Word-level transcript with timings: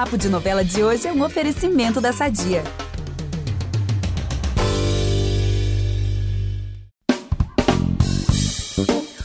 Papo 0.00 0.16
de 0.16 0.30
Novela 0.30 0.64
de 0.64 0.82
hoje 0.82 1.06
é 1.06 1.12
um 1.12 1.22
oferecimento 1.22 2.00
da 2.00 2.10
Sadia. 2.10 2.64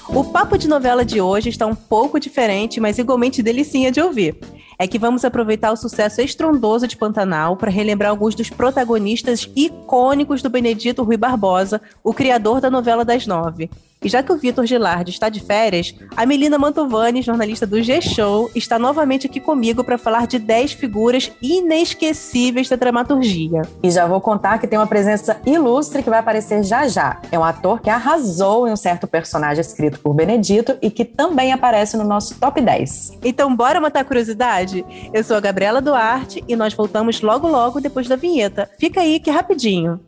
O 0.10 0.24
papo 0.26 0.58
de 0.58 0.68
novela 0.68 1.06
de 1.06 1.22
hoje 1.22 1.48
está 1.48 1.66
um 1.66 1.74
pouco 1.74 2.20
diferente, 2.20 2.82
mas 2.82 2.98
igualmente 2.98 3.42
delicinha 3.42 3.90
de 3.90 4.02
ouvir. 4.02 4.38
É 4.78 4.86
que 4.86 5.00
vamos 5.00 5.24
aproveitar 5.24 5.72
o 5.72 5.78
sucesso 5.78 6.20
estrondoso 6.20 6.86
de 6.86 6.98
Pantanal 6.98 7.56
para 7.56 7.72
relembrar 7.72 8.12
alguns 8.12 8.36
dos 8.36 8.50
protagonistas 8.50 9.50
icônicos 9.56 10.42
do 10.42 10.50
Benedito 10.50 11.04
Rui 11.04 11.16
Barbosa, 11.16 11.82
o 12.04 12.14
criador 12.14 12.60
da 12.60 12.70
novela 12.70 13.06
das 13.06 13.26
nove. 13.26 13.70
E 14.06 14.08
já 14.08 14.22
que 14.22 14.32
o 14.32 14.38
Vitor 14.38 14.68
Gilardi 14.68 15.10
está 15.10 15.30
de 15.30 15.40
férias, 15.40 15.96
a 16.16 16.28
Melina 16.28 16.60
Mantovani, 16.60 17.24
jornalista 17.24 17.66
do 17.66 17.82
G-Show, 17.82 18.52
está 18.54 18.78
novamente 18.78 19.26
aqui 19.26 19.40
comigo 19.40 19.84
para 19.84 19.98
falar 19.98 20.28
de 20.28 20.38
10 20.38 20.74
figuras 20.74 21.32
inesquecíveis 21.42 22.70
da 22.70 22.76
dramaturgia. 22.76 23.64
E 23.82 23.90
já 23.90 24.06
vou 24.06 24.22
contar 24.22 24.60
que 24.60 24.68
tem 24.68 24.78
uma 24.78 24.86
presença 24.86 25.42
ilustre 25.44 26.04
que 26.04 26.10
vai 26.12 26.20
aparecer 26.20 26.64
já 26.64 26.88
já. 26.88 27.20
É 27.32 27.40
um 27.40 27.44
ator 27.44 27.82
que 27.82 27.90
arrasou 27.90 28.68
em 28.68 28.72
um 28.72 28.76
certo 28.76 29.08
personagem 29.08 29.62
escrito 29.62 30.00
por 30.00 30.14
Benedito 30.14 30.78
e 30.84 30.92
que 30.92 31.04
também 31.04 31.52
aparece 31.52 31.98
no 31.98 32.04
nosso 32.04 32.40
top 32.40 32.62
10. 32.62 33.18
Então, 33.24 33.56
bora 33.56 33.82
matar 33.82 34.02
a 34.02 34.06
curiosidade? 34.06 34.86
Eu 35.12 35.24
sou 35.24 35.36
a 35.36 35.40
Gabriela 35.40 35.82
Duarte 35.82 36.44
e 36.48 36.56
nós 36.56 36.76
voltamos 36.76 37.22
logo 37.22 37.48
logo 37.48 37.82
depois 37.82 38.08
da 38.08 38.16
vinheta. 38.16 38.70
Fica 38.78 39.02
aí 39.02 39.20
que 39.20 39.32
é 39.32 39.34
rapidinho. 39.34 40.00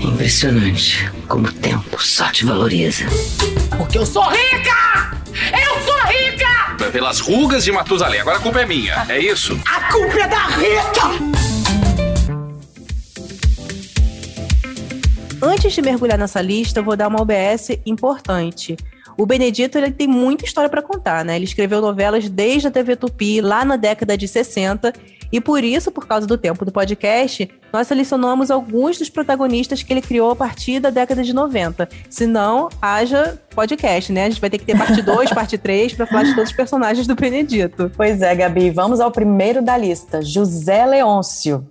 Impressionante 0.00 1.10
como 1.28 1.46
o 1.46 1.52
tempo 1.52 2.02
só 2.02 2.30
te 2.30 2.44
valoriza. 2.44 3.04
Porque 3.76 3.98
eu 3.98 4.06
sou 4.06 4.22
rica! 4.28 5.16
Eu 5.52 5.80
sou 5.84 6.00
rica! 6.06 6.90
Pelas 6.90 7.20
rugas 7.20 7.64
de 7.64 7.70
Matusalém. 7.70 8.20
Agora 8.20 8.38
a 8.38 8.40
culpa 8.40 8.60
é 8.60 8.66
minha, 8.66 9.04
é 9.08 9.18
isso? 9.18 9.60
A 9.66 9.92
culpa 9.92 10.20
é 10.20 10.28
da 10.28 10.46
Rita! 10.48 11.50
Antes 15.42 15.72
de 15.72 15.82
mergulhar 15.82 16.18
nessa 16.18 16.40
lista, 16.40 16.80
eu 16.80 16.84
vou 16.84 16.96
dar 16.96 17.08
uma 17.08 17.20
OBS 17.20 17.78
importante. 17.84 18.76
O 19.18 19.26
Benedito 19.26 19.76
ele 19.76 19.90
tem 19.90 20.06
muita 20.06 20.46
história 20.46 20.70
para 20.70 20.80
contar, 20.80 21.24
né? 21.24 21.36
Ele 21.36 21.44
escreveu 21.44 21.80
novelas 21.80 22.28
desde 22.28 22.68
a 22.68 22.70
TV 22.70 22.96
Tupi, 22.96 23.40
lá 23.40 23.64
na 23.64 23.76
década 23.76 24.16
de 24.16 24.26
60, 24.26 24.92
e 25.32 25.40
por 25.40 25.62
isso, 25.62 25.90
por 25.90 26.06
causa 26.06 26.26
do 26.26 26.36
tempo 26.36 26.64
do 26.64 26.72
podcast, 26.72 27.48
nós 27.72 27.86
selecionamos 27.86 28.50
alguns 28.50 28.98
dos 28.98 29.08
protagonistas 29.08 29.82
que 29.82 29.92
ele 29.92 30.02
criou 30.02 30.30
a 30.30 30.36
partir 30.36 30.80
da 30.80 30.90
década 30.90 31.22
de 31.22 31.32
90. 31.32 31.88
Se 32.08 32.26
não, 32.26 32.68
haja 32.82 33.38
podcast, 33.54 34.12
né? 34.12 34.24
A 34.24 34.30
gente 34.30 34.40
vai 34.40 34.50
ter 34.50 34.58
que 34.58 34.64
ter 34.64 34.76
parte 34.76 35.00
2, 35.00 35.30
parte 35.34 35.56
3 35.56 35.94
para 35.94 36.06
falar 36.06 36.24
de 36.24 36.34
todos 36.34 36.50
os 36.50 36.56
personagens 36.56 37.06
do 37.06 37.14
Benedito. 37.14 37.90
Pois 37.96 38.22
é, 38.22 38.34
Gabi, 38.34 38.70
vamos 38.70 39.00
ao 39.00 39.10
primeiro 39.10 39.62
da 39.62 39.76
lista, 39.76 40.22
José 40.22 40.84
Leôncio. 40.84 41.66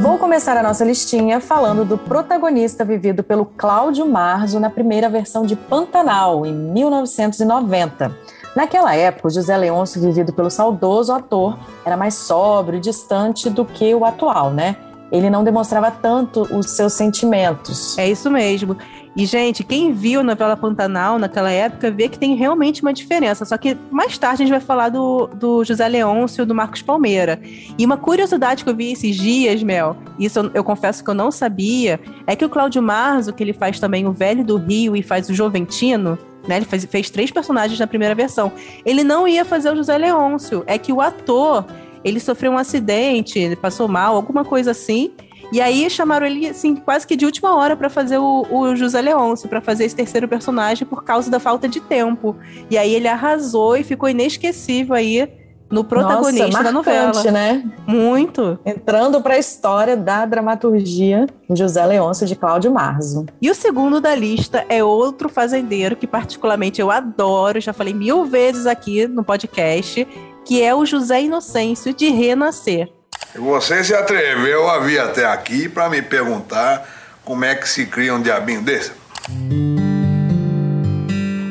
Vou 0.00 0.16
começar 0.16 0.56
a 0.56 0.62
nossa 0.62 0.84
listinha 0.84 1.40
falando 1.40 1.84
do 1.84 1.98
protagonista 1.98 2.84
vivido 2.84 3.22
pelo 3.22 3.44
Cláudio 3.44 4.06
Marzo 4.06 4.60
na 4.60 4.70
primeira 4.70 5.08
versão 5.08 5.44
de 5.44 5.56
Pantanal, 5.56 6.46
em 6.46 6.54
1990. 6.54 8.16
Naquela 8.56 8.94
época, 8.94 9.30
José 9.30 9.56
Leôncio, 9.56 10.00
vivido 10.00 10.32
pelo 10.32 10.50
saudoso 10.50 11.12
ator, 11.12 11.58
era 11.84 11.96
mais 11.96 12.14
sóbrio 12.14 12.80
distante 12.80 13.48
do 13.48 13.64
que 13.64 13.94
o 13.94 14.04
atual, 14.04 14.50
né? 14.50 14.76
Ele 15.10 15.30
não 15.30 15.42
demonstrava 15.42 15.90
tanto 15.90 16.42
os 16.54 16.70
seus 16.72 16.92
sentimentos. 16.92 17.96
É 17.96 18.08
isso 18.08 18.30
mesmo. 18.30 18.76
E, 19.16 19.26
gente, 19.26 19.64
quem 19.64 19.92
viu 19.92 20.20
a 20.20 20.22
novela 20.22 20.56
Pantanal 20.56 21.18
naquela 21.18 21.50
época 21.50 21.90
vê 21.90 22.08
que 22.08 22.18
tem 22.18 22.36
realmente 22.36 22.82
uma 22.82 22.92
diferença. 22.92 23.44
Só 23.44 23.56
que 23.56 23.76
mais 23.90 24.16
tarde 24.16 24.42
a 24.42 24.46
gente 24.46 24.54
vai 24.54 24.60
falar 24.60 24.90
do, 24.90 25.26
do 25.28 25.64
José 25.64 25.88
Leôncio 25.88 26.46
do 26.46 26.54
Marcos 26.54 26.82
Palmeira. 26.82 27.40
E 27.76 27.84
uma 27.84 27.96
curiosidade 27.96 28.62
que 28.62 28.70
eu 28.70 28.76
vi 28.76 28.92
esses 28.92 29.16
dias, 29.16 29.62
Mel, 29.62 29.96
isso 30.18 30.38
eu, 30.38 30.50
eu 30.54 30.64
confesso 30.64 31.02
que 31.02 31.10
eu 31.10 31.14
não 31.14 31.30
sabia, 31.30 31.98
é 32.26 32.36
que 32.36 32.44
o 32.44 32.48
Cláudio 32.48 32.82
Marzo, 32.82 33.32
que 33.32 33.42
ele 33.42 33.52
faz 33.52 33.80
também 33.80 34.06
o 34.06 34.12
Velho 34.12 34.44
do 34.44 34.56
Rio 34.56 34.94
e 34.94 35.02
faz 35.02 35.28
o 35.28 35.34
Joventino, 35.34 36.18
né? 36.46 36.56
Ele 36.56 36.64
fez, 36.64 36.84
fez 36.84 37.10
três 37.10 37.30
personagens 37.30 37.78
na 37.78 37.86
primeira 37.86 38.14
versão. 38.14 38.52
Ele 38.84 39.02
não 39.02 39.26
ia 39.26 39.44
fazer 39.44 39.72
o 39.72 39.76
José 39.76 39.96
Leôncio. 39.96 40.62
É 40.66 40.78
que 40.78 40.92
o 40.92 41.00
ator, 41.00 41.64
ele 42.04 42.20
sofreu 42.20 42.52
um 42.52 42.58
acidente, 42.58 43.38
ele 43.38 43.56
passou 43.56 43.88
mal, 43.88 44.14
alguma 44.14 44.44
coisa 44.44 44.70
assim. 44.70 45.12
E 45.50 45.60
aí 45.60 45.88
chamaram 45.88 46.26
ele, 46.26 46.48
assim, 46.48 46.76
quase 46.76 47.06
que 47.06 47.16
de 47.16 47.24
última 47.24 47.56
hora 47.56 47.74
para 47.74 47.88
fazer 47.88 48.18
o, 48.18 48.46
o, 48.50 48.76
José 48.76 49.00
Leôncio, 49.00 49.48
para 49.48 49.62
fazer 49.62 49.84
esse 49.84 49.96
terceiro 49.96 50.28
personagem 50.28 50.86
por 50.86 51.02
causa 51.02 51.30
da 51.30 51.40
falta 51.40 51.66
de 51.66 51.80
tempo. 51.80 52.36
E 52.70 52.76
aí 52.76 52.94
ele 52.94 53.08
arrasou 53.08 53.76
e 53.76 53.82
ficou 53.82 54.08
inesquecível 54.08 54.94
aí 54.94 55.26
no 55.70 55.84
protagonista 55.84 56.46
Nossa, 56.46 56.62
da 56.62 56.72
novela. 56.72 57.30
né? 57.30 57.62
Muito. 57.86 58.58
Entrando 58.64 59.20
para 59.20 59.34
a 59.34 59.38
história 59.38 59.96
da 59.96 60.24
dramaturgia 60.24 61.26
José 61.50 61.84
Leôncio 61.84 62.26
de 62.26 62.34
Cláudio 62.34 62.72
Marzo. 62.72 63.26
E 63.40 63.50
o 63.50 63.54
segundo 63.54 64.00
da 64.00 64.14
lista 64.14 64.64
é 64.68 64.82
outro 64.82 65.28
fazendeiro 65.28 65.96
que 65.96 66.06
particularmente 66.06 66.80
eu 66.80 66.90
adoro, 66.90 67.60
já 67.60 67.72
falei 67.72 67.94
mil 67.94 68.24
vezes 68.24 68.66
aqui 68.66 69.06
no 69.06 69.22
podcast, 69.22 70.06
que 70.44 70.62
é 70.62 70.74
o 70.74 70.86
José 70.86 71.22
Inocêncio 71.22 71.92
de 71.92 72.08
Renascer. 72.08 72.90
Você 73.34 73.84
se 73.84 73.94
atreveu 73.94 74.68
a 74.68 74.78
vir 74.78 74.98
até 74.98 75.26
aqui 75.26 75.68
para 75.68 75.88
me 75.88 76.00
perguntar 76.00 76.88
como 77.24 77.44
é 77.44 77.54
que 77.54 77.68
se 77.68 77.84
cria 77.86 78.14
um 78.14 78.22
diabinho 78.22 78.62
desse? 78.62 78.92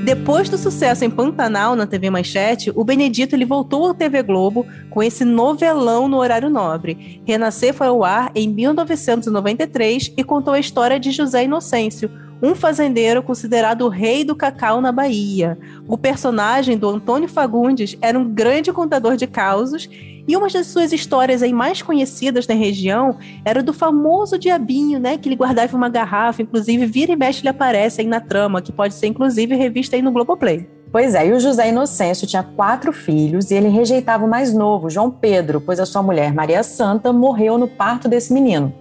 Depois 0.08 0.48
do 0.48 0.58
sucesso 0.58 1.04
em 1.04 1.10
Pantanal 1.10 1.76
na 1.76 1.86
TV 1.86 2.10
Manchete, 2.10 2.72
o 2.74 2.86
Benedito 2.86 3.36
ele 3.36 3.44
voltou 3.44 3.90
à 3.90 3.94
TV 3.94 4.24
Globo 4.24 4.66
com 4.90 5.04
esse 5.04 5.26
novelão 5.26 6.08
no 6.08 6.16
horário 6.16 6.50
nobre. 6.50 7.22
Renascer 7.26 7.74
foi 7.74 7.88
ao 7.88 8.06
ar 8.06 8.32
em 8.34 8.48
1993 8.48 10.14
e 10.16 10.24
contou 10.24 10.54
a 10.54 10.60
história 10.62 10.98
de 10.98 11.12
José 11.12 11.44
Inocêncio, 11.44 12.10
um 12.42 12.56
fazendeiro 12.56 13.22
considerado 13.22 13.82
o 13.82 13.90
rei 13.90 14.24
do 14.24 14.34
cacau 14.34 14.80
na 14.80 14.94
Bahia. 14.94 15.60
O 15.86 15.98
personagem 15.98 16.78
do 16.78 16.88
Antônio 16.88 17.28
Fagundes 17.28 17.98
era 18.02 18.18
um 18.18 18.30
grande 18.34 18.72
contador 18.72 19.18
de 19.18 19.28
causos 19.28 19.90
e 20.28 20.36
uma 20.36 20.48
das 20.50 20.68
suas 20.68 20.92
histórias 20.92 21.42
aí 21.42 21.54
mais 21.54 21.82
conhecidas 21.82 22.46
na 22.46 22.54
região 22.54 23.18
era 23.46 23.64
do 23.64 23.74
famoso 23.74 24.38
diabinho, 24.38 25.00
né? 25.00 25.18
Que 25.18 25.30
ele 25.30 25.36
guardava 25.36 25.76
uma 25.78 25.90
garrafa, 25.90 26.42
inclusive 26.42 26.86
vira 26.86 27.14
e 27.14 27.16
mexe 27.16 27.42
ele 27.42 27.50
aparece 27.50 28.02
aí 28.02 28.08
na 28.08 28.20
trama, 28.20 28.62
que 28.62 28.72
pode 28.72 28.94
ser 28.94 29.08
inclusive 29.08 29.56
revista 29.56 29.96
aí 29.96 30.02
no 30.02 30.12
Globoplay. 30.12 30.68
Pois 30.92 31.16
é, 31.16 31.28
e 31.28 31.34
o 31.34 31.40
José 31.40 31.70
Inocêncio 31.70 32.28
tinha 32.28 32.44
quatro 32.44 32.94
filhos 32.94 33.52
e 33.52 33.56
ele 33.56 33.68
rejeitava 33.68 34.26
o 34.26 34.30
mais 34.30 34.54
novo, 34.54 34.90
João 34.90 35.12
Pedro, 35.12 35.60
pois 35.60 35.80
a 35.80 35.86
sua 35.86 36.02
mulher, 36.02 36.34
Maria 36.34 36.64
Santa, 36.64 37.12
morreu 37.12 37.58
no 37.58 37.68
parto 37.68 38.08
desse 38.08 38.34
menino. 38.34 38.74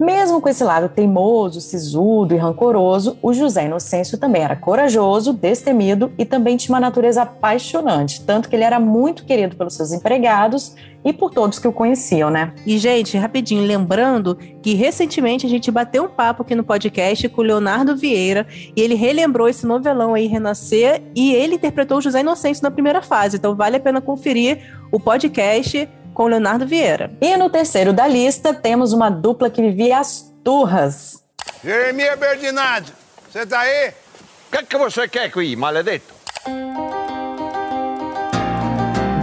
Mesmo 0.00 0.40
com 0.40 0.48
esse 0.48 0.64
lado 0.64 0.88
teimoso, 0.88 1.60
sisudo 1.60 2.32
e 2.32 2.38
rancoroso, 2.38 3.18
o 3.20 3.34
José 3.34 3.66
Inocêncio 3.66 4.16
também 4.16 4.42
era 4.42 4.56
corajoso, 4.56 5.34
destemido 5.34 6.10
e 6.16 6.24
também 6.24 6.56
tinha 6.56 6.74
uma 6.74 6.80
natureza 6.80 7.20
apaixonante, 7.20 8.24
tanto 8.24 8.48
que 8.48 8.56
ele 8.56 8.64
era 8.64 8.80
muito 8.80 9.26
querido 9.26 9.56
pelos 9.56 9.74
seus 9.74 9.92
empregados 9.92 10.74
e 11.04 11.12
por 11.12 11.30
todos 11.30 11.58
que 11.58 11.68
o 11.68 11.72
conheciam, 11.72 12.30
né? 12.30 12.54
E, 12.64 12.78
gente, 12.78 13.18
rapidinho, 13.18 13.62
lembrando 13.62 14.38
que 14.62 14.72
recentemente 14.72 15.44
a 15.44 15.50
gente 15.50 15.70
bateu 15.70 16.04
um 16.04 16.08
papo 16.08 16.42
aqui 16.42 16.54
no 16.54 16.64
podcast 16.64 17.28
com 17.28 17.42
o 17.42 17.44
Leonardo 17.44 17.94
Vieira 17.94 18.46
e 18.74 18.80
ele 18.80 18.94
relembrou 18.94 19.50
esse 19.50 19.66
novelão 19.66 20.14
aí, 20.14 20.26
Renascer, 20.26 21.02
e 21.14 21.34
ele 21.34 21.56
interpretou 21.56 21.98
o 21.98 22.00
José 22.00 22.20
Inocêncio 22.20 22.62
na 22.62 22.70
primeira 22.70 23.02
fase. 23.02 23.36
Então, 23.36 23.54
vale 23.54 23.76
a 23.76 23.80
pena 23.80 24.00
conferir 24.00 24.60
o 24.90 24.98
podcast 24.98 25.86
com 26.20 26.26
Leonardo 26.26 26.66
Vieira. 26.66 27.10
E 27.18 27.34
no 27.38 27.48
terceiro 27.48 27.94
da 27.94 28.06
lista 28.06 28.52
temos 28.52 28.92
uma 28.92 29.08
dupla 29.08 29.48
que 29.48 29.62
vivia 29.62 29.98
as 29.98 30.30
turras. 30.44 31.24
Jeremias 31.64 32.18
Berdinazzi, 32.18 32.92
você 33.32 33.46
tá 33.46 33.60
aí? 33.60 33.88
O 33.88 34.58
que, 34.58 34.64
que 34.64 34.76
você 34.76 35.08
quer 35.08 35.24
aqui, 35.24 35.56
maledetto? 35.56 36.12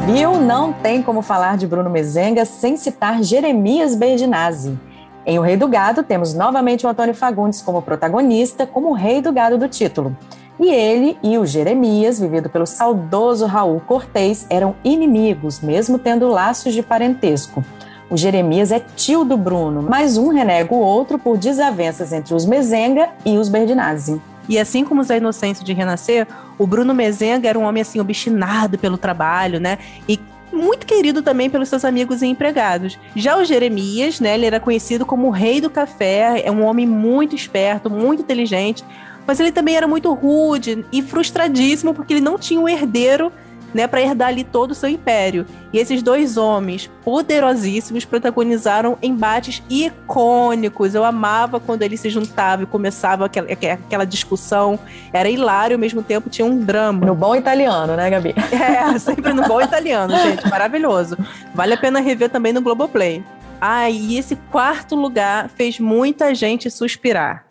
Viu? 0.08 0.42
Não 0.42 0.74
tem 0.74 1.04
como 1.04 1.22
falar 1.22 1.56
de 1.56 1.68
Bruno 1.68 1.88
Mezenga 1.88 2.46
sem 2.46 2.76
citar 2.76 3.22
Jeremias 3.22 3.94
Berdinazzi. 3.94 4.76
Em 5.24 5.38
O 5.38 5.44
Rei 5.44 5.56
do 5.56 5.68
Gado, 5.68 6.02
temos 6.02 6.34
novamente 6.34 6.84
o 6.88 6.90
Antônio 6.90 7.14
Fagundes 7.14 7.62
como 7.62 7.80
protagonista, 7.80 8.66
como 8.66 8.90
o 8.90 8.94
Rei 8.94 9.22
do 9.22 9.32
Gado 9.32 9.60
do 9.60 9.70
título. 9.70 10.18
E 10.60 10.70
ele 10.70 11.18
e 11.22 11.38
o 11.38 11.46
Jeremias, 11.46 12.20
vivido 12.20 12.50
pelo 12.50 12.66
saudoso 12.66 13.46
Raul 13.46 13.80
Cortez, 13.80 14.46
eram 14.50 14.76
inimigos, 14.84 15.60
mesmo 15.62 16.00
tendo 16.00 16.28
laços 16.28 16.74
de 16.74 16.82
parentesco. 16.82 17.64
O 18.10 18.18
Jeremias 18.18 18.72
é 18.72 18.80
tio 18.80 19.24
do 19.24 19.38
Bruno, 19.38 19.82
mas 19.82 20.18
um 20.18 20.30
renega 20.30 20.74
o 20.74 20.80
outro 20.80 21.20
por 21.20 21.38
desavenças 21.38 22.14
entre 22.14 22.34
os 22.34 22.46
Mezenga 22.46 23.10
e 23.26 23.38
os 23.38 23.50
Berdinazzi. 23.50 24.22
E 24.48 24.58
assim 24.58 24.86
como 24.86 25.04
Zé 25.04 25.18
Inocêncio 25.18 25.64
de 25.64 25.74
Renascer, 25.74 26.26
o 26.58 26.66
Bruno 26.66 26.94
Mezenga 26.94 27.50
era 27.50 27.60
um 27.60 27.64
homem 27.64 27.82
assim 27.82 28.00
obstinado 28.00 28.78
pelo 28.78 28.98
trabalho, 28.98 29.60
né? 29.60 29.78
E 30.08 30.18
muito 30.52 30.88
querido 30.88 31.22
também 31.22 31.50
pelos 31.50 31.68
seus 31.68 31.84
amigos 31.84 32.22
e 32.22 32.28
empregados. 32.28 32.98
Já 33.16 33.38
o 33.38 33.44
Jeremias, 33.44 34.20
né, 34.20 34.36
ele 34.36 34.46
era 34.46 34.60
conhecido 34.60 35.06
como 35.06 35.28
o 35.28 35.32
rei 35.32 35.60
do 35.60 35.70
café, 35.70 36.42
é 36.44 36.52
um 36.52 36.64
homem 36.64 36.88
muito 36.88 37.36
esperto, 37.36 37.90
muito 37.90 38.22
inteligente, 38.22 38.84
Mas 39.28 39.40
ele 39.40 39.52
também 39.52 39.76
era 39.76 39.88
muito 39.88 40.12
rude 40.14 40.86
e 40.92 41.02
frustradíssimo 41.02 41.94
porque 41.94 42.14
ele 42.14 42.22
não 42.22 42.40
tinha 42.40 42.60
um 42.60 42.68
herdeiro 42.68 43.32
né, 43.74 43.86
para 43.86 44.02
herdar 44.02 44.30
ali 44.30 44.44
todo 44.44 44.72
o 44.72 44.76
seu 44.76 44.90
império. 44.90 45.46
E 45.72 45.78
esses 45.78 46.02
dois 46.02 46.38
homens 46.38 46.90
poderosíssimos 47.04 48.06
protagonizaram 48.06 48.98
embates 49.02 49.62
icônicos. 49.70 50.96
Eu 50.96 51.04
amava 51.04 51.60
quando 51.60 51.84
eles 51.84 52.00
se 52.00 52.10
juntavam 52.10 52.64
e 52.64 52.68
começava 52.68 53.26
aquela, 53.26 53.48
aquela 53.52 54.06
discussão. 54.06 54.80
Era 55.12 55.30
hilário, 55.30 55.76
ao 55.76 55.80
mesmo 55.80 56.02
tempo 56.02 56.30
tinha 56.30 56.46
um 56.46 56.58
drama. 56.60 57.06
No 57.06 57.14
bom 57.14 57.36
italiano, 57.36 57.96
né, 57.96 58.10
Gabi? 58.10 58.34
É, 58.58 58.98
sempre 59.00 59.34
no 59.34 59.44
bom 59.48 59.62
italiano, 59.62 60.16
gente. 60.18 60.50
Maravilhoso. 60.50 61.18
Vale 61.54 61.74
a 61.74 61.78
pena 61.78 62.00
rever 62.00 62.30
também 62.30 62.54
no 62.54 62.62
Globoplay. 62.62 63.24
Ah, 63.60 63.90
e 63.90 64.18
esse 64.18 64.36
quarto 64.52 64.96
lugar 64.96 65.50
fez 65.50 65.80
muita 65.80 66.34
gente 66.34 66.70
suspirar. 66.70 67.44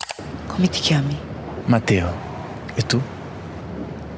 Como 0.47 0.67
te 0.67 0.83
chami? 0.83 1.36
Matteo. 1.67 2.07
E 2.77 2.81
tu? 2.81 3.03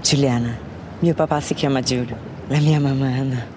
Juliana. 0.04 0.60
Meu 1.02 1.16
papá 1.16 1.42
se 1.42 1.56
chama 1.58 1.82
Giulio. 1.82 2.16
A 2.50 2.62
minha 2.62 2.80
mamãe 2.80 3.20
Ana. 3.22 3.48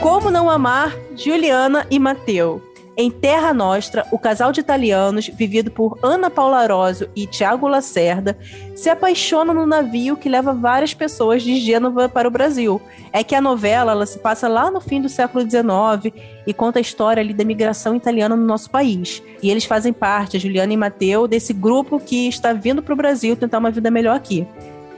Como 0.00 0.30
não 0.30 0.50
amar 0.50 0.92
Juliana 1.16 1.86
e 1.90 1.98
Matteo? 1.98 2.60
Em 2.94 3.10
Terra 3.10 3.54
Nostra, 3.54 4.06
o 4.10 4.18
casal 4.18 4.52
de 4.52 4.60
italianos, 4.60 5.26
vivido 5.26 5.70
por 5.70 5.98
Ana 6.02 6.28
Paula 6.28 6.58
Arósio 6.58 7.08
e 7.16 7.26
Tiago 7.26 7.66
Lacerda, 7.66 8.36
se 8.74 8.90
apaixona 8.90 9.54
no 9.54 9.64
navio 9.64 10.14
que 10.14 10.28
leva 10.28 10.52
várias 10.52 10.92
pessoas 10.92 11.42
de 11.42 11.56
Gênova 11.56 12.06
para 12.06 12.28
o 12.28 12.30
Brasil. 12.30 12.82
É 13.10 13.24
que 13.24 13.34
a 13.34 13.40
novela 13.40 13.92
ela 13.92 14.04
se 14.04 14.18
passa 14.18 14.46
lá 14.46 14.70
no 14.70 14.78
fim 14.78 15.00
do 15.00 15.08
século 15.08 15.42
XIX 15.42 16.14
e 16.46 16.52
conta 16.52 16.78
a 16.78 16.82
história 16.82 17.22
ali 17.22 17.32
da 17.32 17.44
migração 17.44 17.96
italiana 17.96 18.36
no 18.36 18.44
nosso 18.44 18.70
país. 18.70 19.22
E 19.42 19.50
eles 19.50 19.64
fazem 19.64 19.92
parte, 19.92 20.38
Juliana 20.38 20.74
e 20.74 20.76
Matteo, 20.76 21.26
desse 21.26 21.54
grupo 21.54 21.98
que 21.98 22.28
está 22.28 22.52
vindo 22.52 22.82
para 22.82 22.92
o 22.92 22.96
Brasil 22.96 23.34
tentar 23.36 23.56
uma 23.58 23.70
vida 23.70 23.90
melhor 23.90 24.16
aqui. 24.16 24.46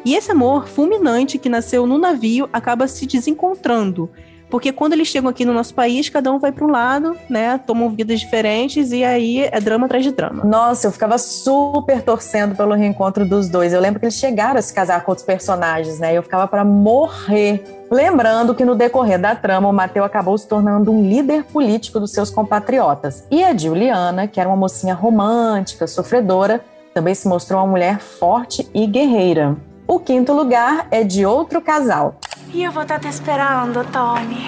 E 0.05 0.17
esse 0.17 0.32
amor 0.32 0.67
fulminante 0.67 1.38
que 1.38 1.49
nasceu 1.49 1.87
no 1.87 1.96
navio 1.96 2.49
acaba 2.52 2.88
se 2.88 3.06
desencontrando. 3.06 4.11
Porque 4.54 4.70
quando 4.70 4.92
eles 4.92 5.08
chegam 5.08 5.28
aqui 5.28 5.44
no 5.44 5.52
nosso 5.52 5.74
país, 5.74 6.08
cada 6.08 6.30
um 6.30 6.38
vai 6.38 6.52
para 6.52 6.64
um 6.64 6.70
lado, 6.70 7.16
né? 7.28 7.58
Tomam 7.66 7.90
vidas 7.90 8.20
diferentes 8.20 8.92
e 8.92 9.02
aí 9.02 9.40
é 9.40 9.60
drama 9.60 9.86
atrás 9.86 10.04
de 10.04 10.12
drama. 10.12 10.44
Nossa, 10.44 10.86
eu 10.86 10.92
ficava 10.92 11.18
super 11.18 12.00
torcendo 12.02 12.54
pelo 12.54 12.72
reencontro 12.72 13.26
dos 13.28 13.48
dois. 13.48 13.72
Eu 13.72 13.80
lembro 13.80 13.98
que 13.98 14.06
eles 14.06 14.14
chegaram 14.14 14.56
a 14.56 14.62
se 14.62 14.72
casar 14.72 15.02
com 15.02 15.10
outros 15.10 15.26
personagens, 15.26 15.98
né? 15.98 16.16
Eu 16.16 16.22
ficava 16.22 16.46
para 16.46 16.64
morrer. 16.64 17.64
Lembrando 17.90 18.54
que 18.54 18.64
no 18.64 18.76
decorrer 18.76 19.18
da 19.20 19.34
trama, 19.34 19.68
o 19.68 19.72
Mateu 19.72 20.04
acabou 20.04 20.38
se 20.38 20.46
tornando 20.46 20.92
um 20.92 21.02
líder 21.02 21.42
político 21.42 21.98
dos 21.98 22.12
seus 22.12 22.30
compatriotas. 22.30 23.24
E 23.32 23.42
a 23.42 23.56
Juliana, 23.56 24.28
que 24.28 24.38
era 24.38 24.48
uma 24.48 24.56
mocinha 24.56 24.94
romântica, 24.94 25.88
sofredora, 25.88 26.64
também 26.94 27.16
se 27.16 27.26
mostrou 27.26 27.58
uma 27.58 27.66
mulher 27.66 27.98
forte 27.98 28.70
e 28.72 28.86
guerreira. 28.86 29.56
O 29.86 29.98
quinto 29.98 30.32
lugar 30.32 30.86
é 30.90 31.04
de 31.04 31.26
outro 31.26 31.60
casal. 31.60 32.20
E 32.54 32.62
eu 32.62 32.70
vou 32.70 32.84
estar 32.84 33.00
te 33.00 33.08
esperando, 33.08 33.84
Tony. 33.90 34.46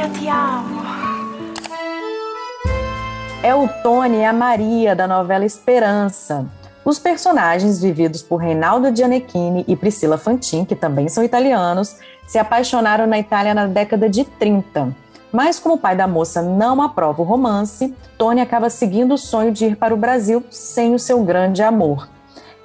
Eu 0.00 0.10
te 0.14 0.28
amo. 0.28 0.80
É 3.42 3.54
o 3.54 3.68
Tony 3.82 4.16
e 4.16 4.24
a 4.24 4.32
Maria 4.32 4.96
da 4.96 5.06
novela 5.06 5.44
Esperança. 5.44 6.46
Os 6.86 6.98
personagens 6.98 7.82
vividos 7.82 8.22
por 8.22 8.38
Reinaldo 8.38 8.96
Gianecchini 8.96 9.62
e 9.68 9.76
Priscila 9.76 10.16
Fantin, 10.16 10.64
que 10.64 10.74
também 10.74 11.06
são 11.06 11.22
italianos, 11.22 11.94
se 12.26 12.38
apaixonaram 12.38 13.06
na 13.06 13.18
Itália 13.18 13.52
na 13.52 13.66
década 13.66 14.08
de 14.08 14.24
30. 14.24 14.96
Mas 15.30 15.60
como 15.60 15.74
o 15.74 15.78
pai 15.78 15.94
da 15.94 16.08
moça 16.08 16.40
não 16.40 16.80
aprova 16.80 17.20
o 17.20 17.26
romance, 17.26 17.94
Tony 18.16 18.40
acaba 18.40 18.70
seguindo 18.70 19.12
o 19.12 19.18
sonho 19.18 19.52
de 19.52 19.66
ir 19.66 19.76
para 19.76 19.92
o 19.92 19.98
Brasil 19.98 20.42
sem 20.50 20.94
o 20.94 20.98
seu 20.98 21.22
grande 21.22 21.62
amor. 21.62 22.08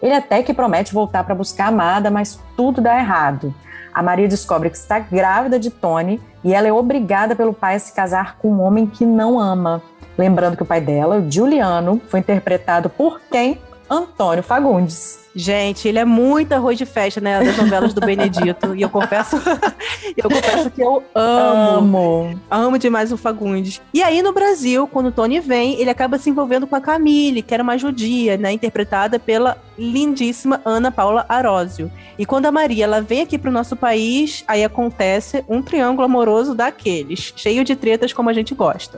Ele 0.06 0.14
até 0.14 0.44
que 0.44 0.54
promete 0.54 0.94
voltar 0.94 1.24
para 1.24 1.34
buscar 1.34 1.66
a 1.66 1.68
amada, 1.70 2.12
mas 2.12 2.40
tudo 2.56 2.80
dá 2.80 2.96
errado. 2.96 3.52
A 3.92 4.04
Maria 4.04 4.28
descobre 4.28 4.70
que 4.70 4.78
está 4.78 5.00
grávida 5.00 5.58
de 5.58 5.72
Tony 5.72 6.22
e 6.44 6.54
ela 6.54 6.68
é 6.68 6.72
obrigada 6.72 7.36
pelo 7.36 7.56
pai 7.56 7.74
a 7.74 7.80
se 7.80 7.92
casar 7.92 8.38
com 8.38 8.50
um 8.52 8.62
homem 8.62 8.86
que 8.86 9.04
não 9.04 9.40
ama. 9.40 9.82
Lembrando 10.16 10.56
que 10.56 10.62
o 10.62 10.66
pai 10.66 10.80
dela, 10.80 11.18
o 11.18 11.32
Juliano, 11.32 12.00
foi 12.08 12.20
interpretado 12.20 12.88
por 12.88 13.20
quem? 13.32 13.60
Antônio 13.90 14.44
Fagundes. 14.44 15.26
Gente, 15.36 15.86
ele 15.88 16.00
é 16.00 16.06
muito 16.06 16.54
arroz 16.54 16.78
de 16.78 16.86
festa, 16.86 17.20
né? 17.20 17.44
Das 17.44 17.58
novelas 17.58 17.94
do 17.94 18.00
Benedito. 18.00 18.74
e 18.74 18.82
eu 18.82 18.90
confesso, 18.90 19.36
eu 20.16 20.30
confesso 20.30 20.70
que 20.70 20.82
eu 20.82 21.04
amo. 21.14 22.30
Amo. 22.30 22.40
Amo 22.50 22.80
demais 22.80 23.12
o 23.12 23.18
Fagundes. 23.18 23.82
E 23.94 24.02
aí, 24.02 24.22
no 24.22 24.32
Brasil, 24.32 24.88
quando 24.88 25.08
o 25.08 25.12
Tony 25.12 25.42
vem, 25.42 25.80
ele 25.80 25.90
acaba 25.90 26.18
se 26.18 26.30
envolvendo 26.30 26.66
com 26.66 26.76
a 26.78 26.82
Camille, 26.82 27.42
que 27.42 27.54
era 27.54 27.62
uma 27.62 27.78
judia, 27.78 28.38
né? 28.38 28.54
Interpretada 28.54 29.20
pela 29.20 29.58
lindíssima 29.78 30.62
Ana 30.64 30.90
Paula 30.90 31.26
Arósio. 31.28 31.92
E 32.18 32.26
quando 32.26 32.46
a 32.46 32.52
Maria 32.52 32.86
ela 32.86 33.02
vem 33.02 33.22
aqui 33.22 33.38
pro 33.38 33.52
nosso 33.52 33.76
país, 33.76 34.46
aí 34.48 34.64
acontece 34.64 35.44
um 35.50 35.62
triângulo 35.62 36.06
amoroso 36.06 36.56
daqueles, 36.56 37.34
cheio 37.36 37.66
de 37.66 37.76
tretas 37.76 38.14
como 38.14 38.30
a 38.30 38.34
gente 38.34 38.56
gosta. 38.56 38.98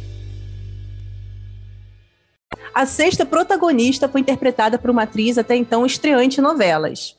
A 2.73 2.85
sexta 2.85 3.25
protagonista 3.25 4.07
foi 4.07 4.21
interpretada 4.21 4.77
por 4.79 4.89
uma 4.89 5.03
atriz 5.03 5.37
até 5.37 5.55
então 5.55 5.85
estreante 5.85 6.39
em 6.39 6.43
novelas. 6.43 7.15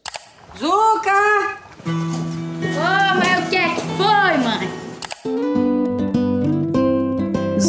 Zuca! 0.58 1.56
Ô, 1.86 1.90
oh, 1.90 3.18
mas 3.18 3.46
o 3.46 3.50
que 3.50 3.56
é 3.56 3.68
que 3.74 3.80
foi, 3.96 4.38
mãe? 4.38 4.81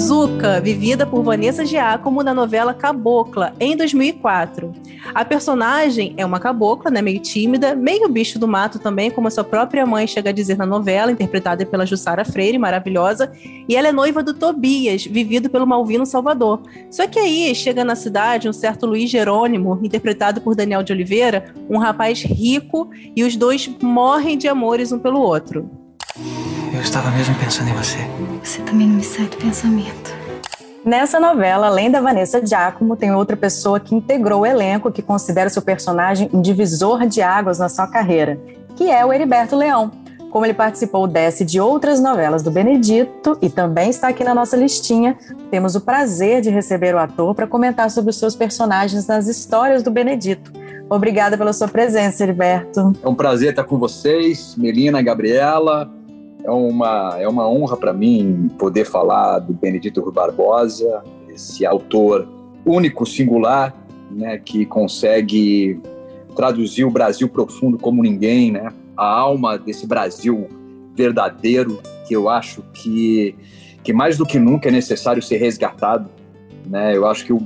Zuka, 0.04 0.60
vivida 0.60 1.06
por 1.06 1.24
Vanessa 1.24 1.66
Giacomo 1.66 2.22
na 2.24 2.34
novela 2.34 2.74
Cabocla, 2.74 3.54
em 3.58 3.74
2004. 3.78 4.74
A 5.16 5.24
personagem 5.24 6.14
é 6.18 6.26
uma 6.26 6.42
cabocla, 6.42 6.92
né, 6.92 7.02
meio 7.02 7.22
tímida, 7.22 7.74
meio 7.74 8.10
bicho 8.10 8.38
do 8.38 8.46
mato 8.46 8.80
também, 8.80 9.10
como 9.10 9.30
a 9.30 9.32
sua 9.32 9.46
própria 9.46 9.86
mãe 9.86 10.06
chega 10.06 10.30
a 10.30 10.34
dizer 10.34 10.58
na 10.58 10.66
novela, 10.66 11.10
interpretada 11.10 11.66
pela 11.66 11.86
Jussara 11.86 12.26
Freire, 12.26 12.58
maravilhosa, 12.58 13.32
e 13.66 13.78
ela 13.78 13.88
é 13.88 13.92
noiva 13.94 14.22
do 14.22 14.34
Tobias, 14.34 15.06
vivido 15.06 15.50
pelo 15.50 15.66
Malvino 15.66 16.06
Salvador. 16.06 16.62
Só 16.92 17.08
que 17.08 17.18
aí 17.18 17.56
chega 17.56 17.86
na 17.86 17.96
cidade 17.96 18.50
um 18.50 18.54
certo 18.54 18.86
Luiz 18.86 19.10
Jerônimo, 19.10 19.80
interpretado 19.82 20.42
por 20.42 20.54
Daniel 20.54 20.84
de 20.84 20.92
Oliveira, 20.92 21.54
um 21.70 21.78
rapaz 21.78 22.24
rico, 22.24 22.90
e 23.16 23.24
os 23.24 23.38
dois 23.38 23.70
morrem 23.82 24.38
de 24.38 24.50
amores 24.50 24.92
um 24.92 25.00
pelo 25.00 25.22
outro. 25.22 25.70
Eu 26.74 26.82
estava 26.82 27.12
mesmo 27.12 27.36
pensando 27.36 27.70
em 27.70 27.74
você. 27.74 28.00
Você 28.44 28.60
também 28.64 28.88
não 28.88 28.96
me 28.96 29.04
sai 29.04 29.28
do 29.28 29.38
pensamento. 29.38 30.12
Nessa 30.84 31.20
novela, 31.20 31.68
além 31.68 31.92
da 31.92 32.02
Vanessa 32.02 32.44
Giacomo, 32.44 32.96
tem 32.96 33.14
outra 33.14 33.38
pessoa 33.38 33.80
que 33.80 33.94
integrou 33.94 34.42
o 34.42 34.46
elenco 34.46 34.92
que 34.92 35.04
considera 35.04 35.52
seu 35.52 35.62
personagem 35.62 36.32
um 36.34 36.42
divisor 36.42 37.06
de 37.06 37.22
águas 37.22 37.60
na 37.60 37.70
sua 37.70 37.86
carreira, 37.86 38.40
que 38.76 38.90
é 38.90 39.06
o 39.06 39.14
Heriberto 39.14 39.56
Leão. 39.56 39.92
Como 40.32 40.48
ele 40.48 40.54
participou 40.56 41.06
dessa 41.06 41.44
e 41.44 41.46
de 41.46 41.60
outras 41.60 42.00
novelas 42.00 42.42
do 42.42 42.50
Benedito 42.50 43.38
e 43.40 43.52
também 43.52 43.92
está 43.92 44.08
aqui 44.08 44.24
na 44.24 44.34
nossa 44.34 44.58
listinha, 44.58 45.16
temos 45.52 45.76
o 45.76 45.82
prazer 45.82 46.42
de 46.42 46.50
receber 46.50 46.96
o 46.96 46.98
ator 46.98 47.36
para 47.36 47.46
comentar 47.46 47.92
sobre 47.92 48.10
os 48.10 48.18
seus 48.18 48.36
personagens 48.36 49.06
nas 49.06 49.28
histórias 49.28 49.84
do 49.84 49.92
Benedito. 49.92 50.52
Obrigada 50.90 51.38
pela 51.38 51.54
sua 51.54 51.68
presença, 51.68 52.24
Heriberto. 52.24 52.94
É 53.04 53.08
um 53.08 53.14
prazer 53.14 53.52
estar 53.52 53.64
com 53.64 53.78
vocês, 53.78 54.56
Melina, 54.58 55.04
Gabriela, 55.04 55.90
é 56.44 56.52
uma, 56.52 57.18
é 57.20 57.28
uma 57.28 57.48
honra 57.50 57.78
para 57.78 57.94
mim 57.94 58.50
poder 58.58 58.86
falar 58.86 59.40
do 59.40 59.54
Benedito 59.54 60.02
Rui 60.02 60.12
Barbosa, 60.12 61.04
esse 61.30 61.66
autor 61.66 62.28
único, 62.66 63.06
singular, 63.06 63.74
né, 64.12 64.38
que 64.38 64.66
consegue 64.66 65.80
traduzir 66.36 66.84
o 66.84 66.92
Brasil 66.92 67.30
profundo 67.30 67.78
como 67.78 68.02
ninguém, 68.02 68.52
né? 68.52 68.72
A 68.96 69.06
alma 69.06 69.58
desse 69.58 69.88
Brasil 69.88 70.48
verdadeiro 70.96 71.80
que 72.08 72.16
eu 72.16 72.30
acho 72.30 72.62
que, 72.74 73.36
que 73.84 73.94
mais 73.94 74.18
do 74.18 74.26
que 74.26 74.38
nunca 74.38 74.68
é 74.68 74.72
necessário 74.72 75.22
ser 75.22 75.38
resgatado, 75.38 76.10
né? 76.66 76.96
Eu 76.96 77.08
acho 77.08 77.26
que 77.26 77.34
o, 77.34 77.42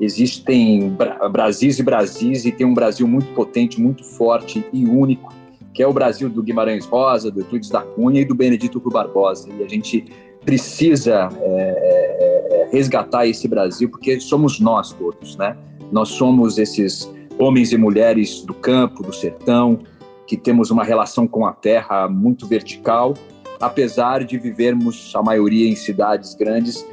existem 0.00 0.96
Brasis 1.30 1.78
e 1.78 1.82
Brasis 1.82 2.44
e 2.44 2.52
tem 2.52 2.66
um 2.66 2.74
Brasil 2.74 3.06
muito 3.06 3.32
potente, 3.34 3.80
muito 3.80 4.04
forte 4.04 4.64
e 4.72 4.84
único 4.84 5.32
que 5.74 5.82
é 5.82 5.86
o 5.86 5.92
Brasil 5.92 6.30
do 6.30 6.40
Guimarães 6.40 6.86
Rosa, 6.86 7.32
do 7.32 7.40
Euclides 7.40 7.68
da 7.68 7.82
Cunha 7.82 8.20
e 8.20 8.24
do 8.24 8.34
Benedito 8.34 8.78
Rui 8.78 8.92
Barbosa. 8.92 9.48
E 9.58 9.62
a 9.62 9.68
gente 9.68 10.04
precisa 10.44 11.28
é, 11.40 11.42
é, 11.42 12.62
é, 12.62 12.68
resgatar 12.70 13.26
esse 13.26 13.48
Brasil 13.48 13.90
porque 13.90 14.20
somos 14.20 14.60
nós 14.60 14.92
todos, 14.92 15.36
né? 15.36 15.56
Nós 15.90 16.10
somos 16.10 16.58
esses 16.58 17.12
homens 17.38 17.72
e 17.72 17.76
mulheres 17.76 18.42
do 18.42 18.54
campo, 18.54 19.02
do 19.02 19.12
sertão, 19.12 19.80
que 20.26 20.36
temos 20.36 20.70
uma 20.70 20.84
relação 20.84 21.26
com 21.26 21.44
a 21.44 21.52
terra 21.52 22.08
muito 22.08 22.46
vertical, 22.46 23.14
apesar 23.60 24.24
de 24.24 24.38
vivermos 24.38 25.12
a 25.16 25.22
maioria 25.22 25.68
em 25.68 25.74
cidades 25.74 26.34
grandes, 26.34 26.86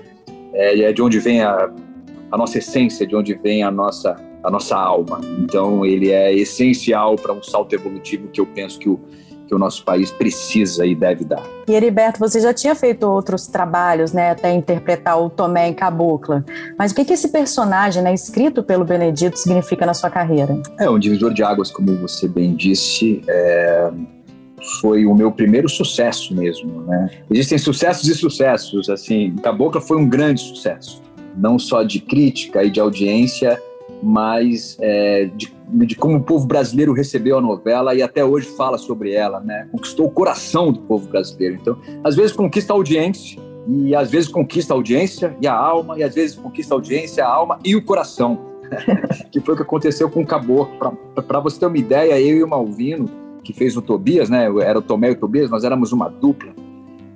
é, 0.53 0.79
é 0.81 0.91
de 0.91 1.01
onde 1.03 1.19
vem 1.19 1.43
a, 1.43 1.71
a 2.31 2.38
nossa 2.38 2.57
essência, 2.57 3.05
de 3.05 3.15
onde 3.15 3.35
vem 3.35 3.61
a 3.61 3.69
nossa 3.69 4.15
a 4.43 4.50
nossa 4.50 4.75
alma. 4.75 5.21
Então 5.39 5.86
ele 5.86 6.12
é 6.12 6.33
essencial 6.33 7.15
para 7.15 7.33
um 7.33 7.43
salto 7.43 7.74
evolutivo 7.74 8.27
que 8.27 8.41
eu 8.41 8.45
penso 8.45 8.79
que 8.79 8.89
o 8.89 9.00
que 9.51 9.55
o 9.55 9.60
nosso 9.60 9.83
país 9.83 10.10
precisa 10.10 10.86
e 10.86 10.95
deve 10.95 11.25
dar. 11.25 11.43
E 11.67 11.74
Heriberto, 11.74 12.17
você 12.17 12.39
já 12.39 12.53
tinha 12.53 12.74
feito 12.74 13.03
outros 13.05 13.48
trabalhos, 13.48 14.13
né, 14.13 14.31
até 14.31 14.50
interpretar 14.53 15.21
o 15.21 15.29
Tomé 15.29 15.67
em 15.67 15.74
Cabocla. 15.74 16.45
Mas 16.79 16.93
o 16.93 16.95
que, 16.95 17.03
que 17.03 17.12
esse 17.12 17.27
personagem, 17.27 18.01
né, 18.01 18.13
escrito 18.13 18.63
pelo 18.63 18.86
Benedito, 18.86 19.38
significa 19.38 19.86
na 19.86 19.93
sua 19.93 20.10
carreira? 20.10 20.57
É 20.79 20.89
um 20.89 20.98
divisor 20.98 21.33
de 21.33 21.43
águas, 21.43 21.69
como 21.69 21.93
você 21.98 22.29
bem 22.29 22.55
disse. 22.55 23.21
É 23.27 23.91
foi 24.79 25.07
o 25.07 25.15
meu 25.15 25.31
primeiro 25.31 25.67
sucesso 25.67 26.36
mesmo, 26.36 26.83
né? 26.83 27.10
Existem 27.31 27.57
sucessos 27.57 28.07
e 28.07 28.13
sucessos, 28.13 28.89
assim, 28.89 29.36
Cabocla 29.41 29.81
foi 29.81 29.98
um 29.98 30.07
grande 30.07 30.39
sucesso, 30.39 31.01
não 31.36 31.57
só 31.57 31.81
de 31.81 32.00
crítica 32.00 32.63
e 32.63 32.69
de 32.69 32.79
audiência, 32.79 33.60
mas 34.01 34.77
é, 34.79 35.29
de, 35.36 35.53
de, 35.86 35.96
como 35.96 36.17
o 36.17 36.24
povo 36.24 36.46
brasileiro 36.48 36.93
recebeu 36.93 37.38
a 37.38 37.41
novela 37.41 37.93
e 37.93 38.01
até 38.01 38.24
hoje 38.24 38.48
fala 38.58 38.77
sobre 38.77 39.13
ela, 39.13 39.39
né? 39.39 39.67
Conquistou 39.72 40.08
o 40.08 40.12
coração 40.12 40.72
do 40.72 40.79
povo 40.81 41.08
brasileiro. 41.08 41.58
Então, 41.62 41.77
às 42.03 42.15
vezes 42.15 42.31
conquista 42.31 42.74
a 42.74 42.75
audiência 42.75 43.41
e 43.67 43.96
às 43.96 44.10
vezes 44.10 44.29
conquista 44.29 44.74
a 44.74 44.77
audiência 44.77 45.36
e 45.41 45.48
a 45.48 45.55
alma 45.55 45.98
e 46.00 46.03
às 46.03 46.15
vezes 46.15 46.36
conquista 46.36 46.74
a 46.74 46.77
audiência, 46.77 47.25
a 47.25 47.29
alma 47.29 47.60
e 47.63 47.75
o 47.75 47.84
coração. 47.84 48.50
que 49.31 49.41
foi 49.41 49.53
o 49.53 49.58
que 49.58 49.63
aconteceu 49.63 50.10
com 50.10 50.22
o 50.22 50.25
Caboclo. 50.25 50.98
Para 51.27 51.39
você 51.39 51.60
ter 51.60 51.65
uma 51.65 51.77
ideia, 51.77 52.20
eu 52.20 52.38
e 52.38 52.43
o 52.43 52.48
Malvino, 52.48 53.10
que 53.43 53.53
fez 53.53 53.75
o 53.75 53.81
Tobias, 53.81 54.29
né? 54.29 54.46
Era 54.62 54.79
o 54.79 54.81
Tomé 54.81 55.10
e 55.10 55.12
o 55.12 55.15
Tobias, 55.15 55.50
nós 55.50 55.63
éramos 55.63 55.91
uma 55.91 56.10
dupla. 56.10 56.53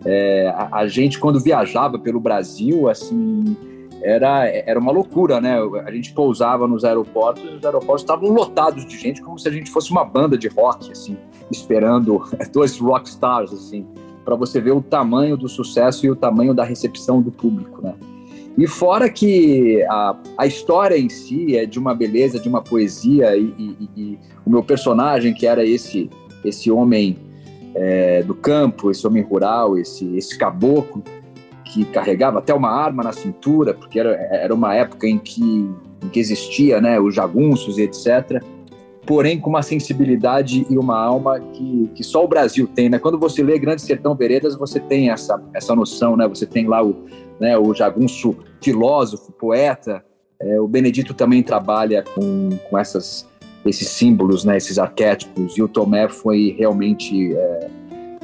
É, 0.04 0.54
a, 0.56 0.80
a 0.80 0.88
gente, 0.88 1.18
quando 1.18 1.40
viajava 1.40 1.98
pelo 1.98 2.20
Brasil, 2.20 2.90
assim, 2.90 3.56
era, 4.02 4.48
era 4.48 4.80
uma 4.80 4.92
loucura, 4.92 5.42
né? 5.42 5.58
A 5.86 5.92
gente 5.92 6.14
pousava 6.14 6.68
nos 6.68 6.84
aeroportos 6.84 7.44
e 7.44 7.56
os 7.56 7.66
aeroportos 7.66 8.04
estavam 8.04 8.30
lotados 8.30 8.86
de 8.86 8.98
gente, 8.98 9.22
como 9.22 9.40
se 9.40 9.48
a 9.48 9.52
gente 9.52 9.72
fosse 9.72 9.92
uma 9.92 10.04
banda 10.04 10.38
de 10.38 10.48
rock, 10.48 10.92
assim, 10.92 11.18
esperando 11.50 12.24
dois 12.52 12.78
rock 12.80 13.10
stars, 13.10 13.52
assim, 13.52 13.86
para 14.24 14.36
você 14.36 14.60
ver 14.60 14.72
o 14.72 14.82
tamanho 14.82 15.38
do 15.38 15.48
sucesso 15.48 16.06
e 16.06 16.12
o 16.12 16.16
tamanho 16.16 16.54
da 16.54 16.64
recepção 16.64 17.22
do 17.22 17.32
público, 17.32 17.82
né? 17.82 17.94
E 18.58 18.68
fora 18.68 19.10
que 19.10 19.84
a, 19.84 20.18
a 20.38 20.48
história 20.48 20.98
em 20.98 21.10
si 21.10 21.58
é 21.58 21.66
de 21.66 21.78
uma 21.78 21.94
beleza, 21.94 22.40
de 22.40 22.48
uma 22.48 22.62
poesia, 22.62 23.36
e, 23.36 23.54
e, 23.58 23.90
e 23.98 24.20
o 24.46 24.50
meu 24.50 24.64
personagem, 24.64 25.34
que 25.34 25.46
era 25.46 25.66
esse, 25.66 26.10
esse 26.44 26.72
homem 26.72 27.18
é, 27.76 28.24
do 28.24 28.34
campo, 28.34 28.90
esse 28.90 29.06
homem 29.06 29.22
rural, 29.22 29.78
esse, 29.78 30.16
esse 30.16 30.38
caboclo, 30.38 31.04
que 31.76 31.84
carregava 31.84 32.40
até 32.40 32.54
uma 32.54 32.72
arma 32.72 33.04
na 33.04 33.12
cintura, 33.12 33.74
porque 33.74 34.00
era, 34.00 34.12
era 34.32 34.54
uma 34.54 34.74
época 34.74 35.06
em 35.06 35.18
que, 35.18 35.42
em 35.42 36.08
que 36.10 36.18
existia 36.22 36.80
né, 36.80 36.98
os 36.98 37.14
jagunços 37.14 37.78
e 37.78 37.82
etc., 37.82 38.42
porém 39.06 39.38
com 39.38 39.50
uma 39.50 39.62
sensibilidade 39.62 40.66
e 40.70 40.78
uma 40.78 40.98
alma 40.98 41.38
que, 41.40 41.92
que 41.94 42.04
só 42.04 42.24
o 42.24 42.28
Brasil 42.30 42.66
tem. 42.66 42.88
Né? 42.88 42.98
Quando 42.98 43.20
você 43.20 43.44
lê 43.44 43.60
Grande 43.60 43.82
Sertão 43.82 44.16
Veredas, 44.16 44.56
você 44.56 44.80
tem 44.80 45.10
essa, 45.10 45.40
essa 45.54 45.76
noção, 45.76 46.16
né? 46.16 46.26
você 46.28 46.46
tem 46.46 46.66
lá 46.66 46.82
o, 46.82 46.96
né, 47.42 47.58
o 47.58 47.74
jagunço 47.74 48.36
filósofo, 48.62 49.34
poeta, 49.34 50.04
é, 50.42 50.60
o 50.60 50.68
Benedito 50.68 51.14
também 51.14 51.44
trabalha 51.44 52.04
com, 52.16 52.50
com 52.70 52.80
essas, 52.80 53.28
esses 53.66 53.90
símbolos, 53.90 54.46
né, 54.46 54.56
esses 54.56 54.80
arquétipos, 54.80 55.58
e 55.58 55.62
o 55.62 55.68
Tomé 55.68 56.08
foi 56.08 56.56
realmente 56.58 57.36
é, 57.36 57.70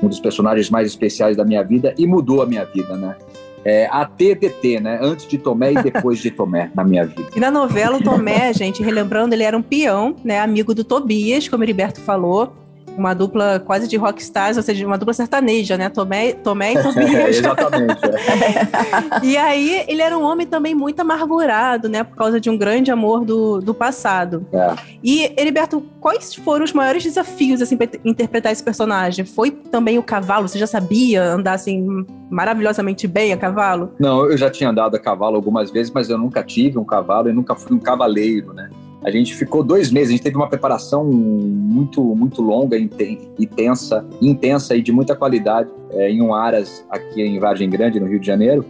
um 0.01 0.07
dos 0.07 0.19
personagens 0.19 0.69
mais 0.69 0.87
especiais 0.87 1.37
da 1.37 1.45
minha 1.45 1.63
vida 1.63 1.93
e 1.97 2.07
mudou 2.07 2.41
a 2.41 2.45
minha 2.45 2.65
vida, 2.65 2.95
né? 2.95 3.15
É, 3.63 3.87
ATTT, 3.91 4.79
né? 4.79 4.99
Antes 5.01 5.27
de 5.27 5.37
Tomé 5.37 5.73
e 5.73 5.83
depois 5.83 6.19
de 6.19 6.31
Tomé 6.31 6.71
na 6.73 6.83
minha 6.83 7.05
vida. 7.05 7.29
E 7.35 7.39
na 7.39 7.51
novela, 7.51 7.97
o 7.97 8.03
Tomé, 8.03 8.51
gente, 8.53 8.81
relembrando, 8.81 9.35
ele 9.35 9.43
era 9.43 9.55
um 9.55 9.61
peão, 9.61 10.15
né? 10.23 10.39
Amigo 10.39 10.73
do 10.73 10.83
Tobias, 10.83 11.47
como 11.47 11.61
o 11.61 11.65
Heriberto 11.65 12.01
falou 12.01 12.51
uma 12.97 13.13
dupla 13.13 13.59
quase 13.59 13.87
de 13.87 13.97
rockstars, 13.97 14.57
ou 14.57 14.63
seja, 14.63 14.85
uma 14.85 14.97
dupla 14.97 15.13
sertaneja, 15.13 15.77
né? 15.77 15.89
Tomé, 15.89 16.33
Tomé 16.33 16.73
e 16.73 16.81
Tobias. 16.81 17.11
É, 17.21 17.29
exatamente. 17.29 17.99
É. 18.05 19.25
e 19.25 19.37
aí 19.37 19.85
ele 19.87 20.01
era 20.01 20.17
um 20.17 20.23
homem 20.23 20.47
também 20.47 20.73
muito 20.73 20.99
amargurado, 21.01 21.87
né? 21.87 22.03
Por 22.03 22.15
causa 22.15 22.39
de 22.39 22.49
um 22.49 22.57
grande 22.57 22.91
amor 22.91 23.25
do, 23.25 23.59
do 23.59 23.73
passado. 23.73 24.45
É. 24.51 24.75
E, 25.03 25.33
Heriberto, 25.37 25.83
quais 25.99 26.33
foram 26.33 26.63
os 26.63 26.73
maiores 26.73 27.03
desafios, 27.03 27.61
assim, 27.61 27.77
para 27.77 27.89
interpretar 28.03 28.51
esse 28.51 28.63
personagem? 28.63 29.25
Foi 29.25 29.51
também 29.51 29.97
o 29.97 30.03
cavalo? 30.03 30.47
Você 30.47 30.57
já 30.57 30.67
sabia 30.67 31.23
andar, 31.23 31.53
assim, 31.53 32.05
maravilhosamente 32.29 33.07
bem 33.07 33.33
a 33.33 33.37
cavalo? 33.37 33.93
Não, 33.99 34.25
eu 34.25 34.37
já 34.37 34.49
tinha 34.49 34.69
andado 34.69 34.95
a 34.95 34.99
cavalo 34.99 35.35
algumas 35.35 35.69
vezes, 35.69 35.91
mas 35.91 36.09
eu 36.09 36.17
nunca 36.17 36.43
tive 36.43 36.77
um 36.77 36.85
cavalo 36.85 37.29
e 37.29 37.33
nunca 37.33 37.55
fui 37.55 37.75
um 37.75 37.79
cavaleiro, 37.79 38.53
né? 38.53 38.69
A 39.03 39.09
gente 39.09 39.33
ficou 39.33 39.63
dois 39.63 39.91
meses, 39.91 40.09
a 40.09 40.11
gente 40.11 40.23
teve 40.23 40.35
uma 40.35 40.47
preparação 40.47 41.03
muito, 41.03 42.03
muito 42.03 42.41
longa 42.41 42.77
e 42.77 43.47
tensa, 43.47 44.05
intensa 44.21 44.75
e 44.75 44.81
de 44.81 44.91
muita 44.91 45.15
qualidade 45.15 45.69
é, 45.91 46.11
em 46.11 46.21
um 46.21 46.33
Aras, 46.35 46.85
aqui 46.89 47.21
em 47.21 47.39
Vargem 47.39 47.69
Grande, 47.69 47.99
no 47.99 48.05
Rio 48.05 48.19
de 48.19 48.27
Janeiro. 48.27 48.63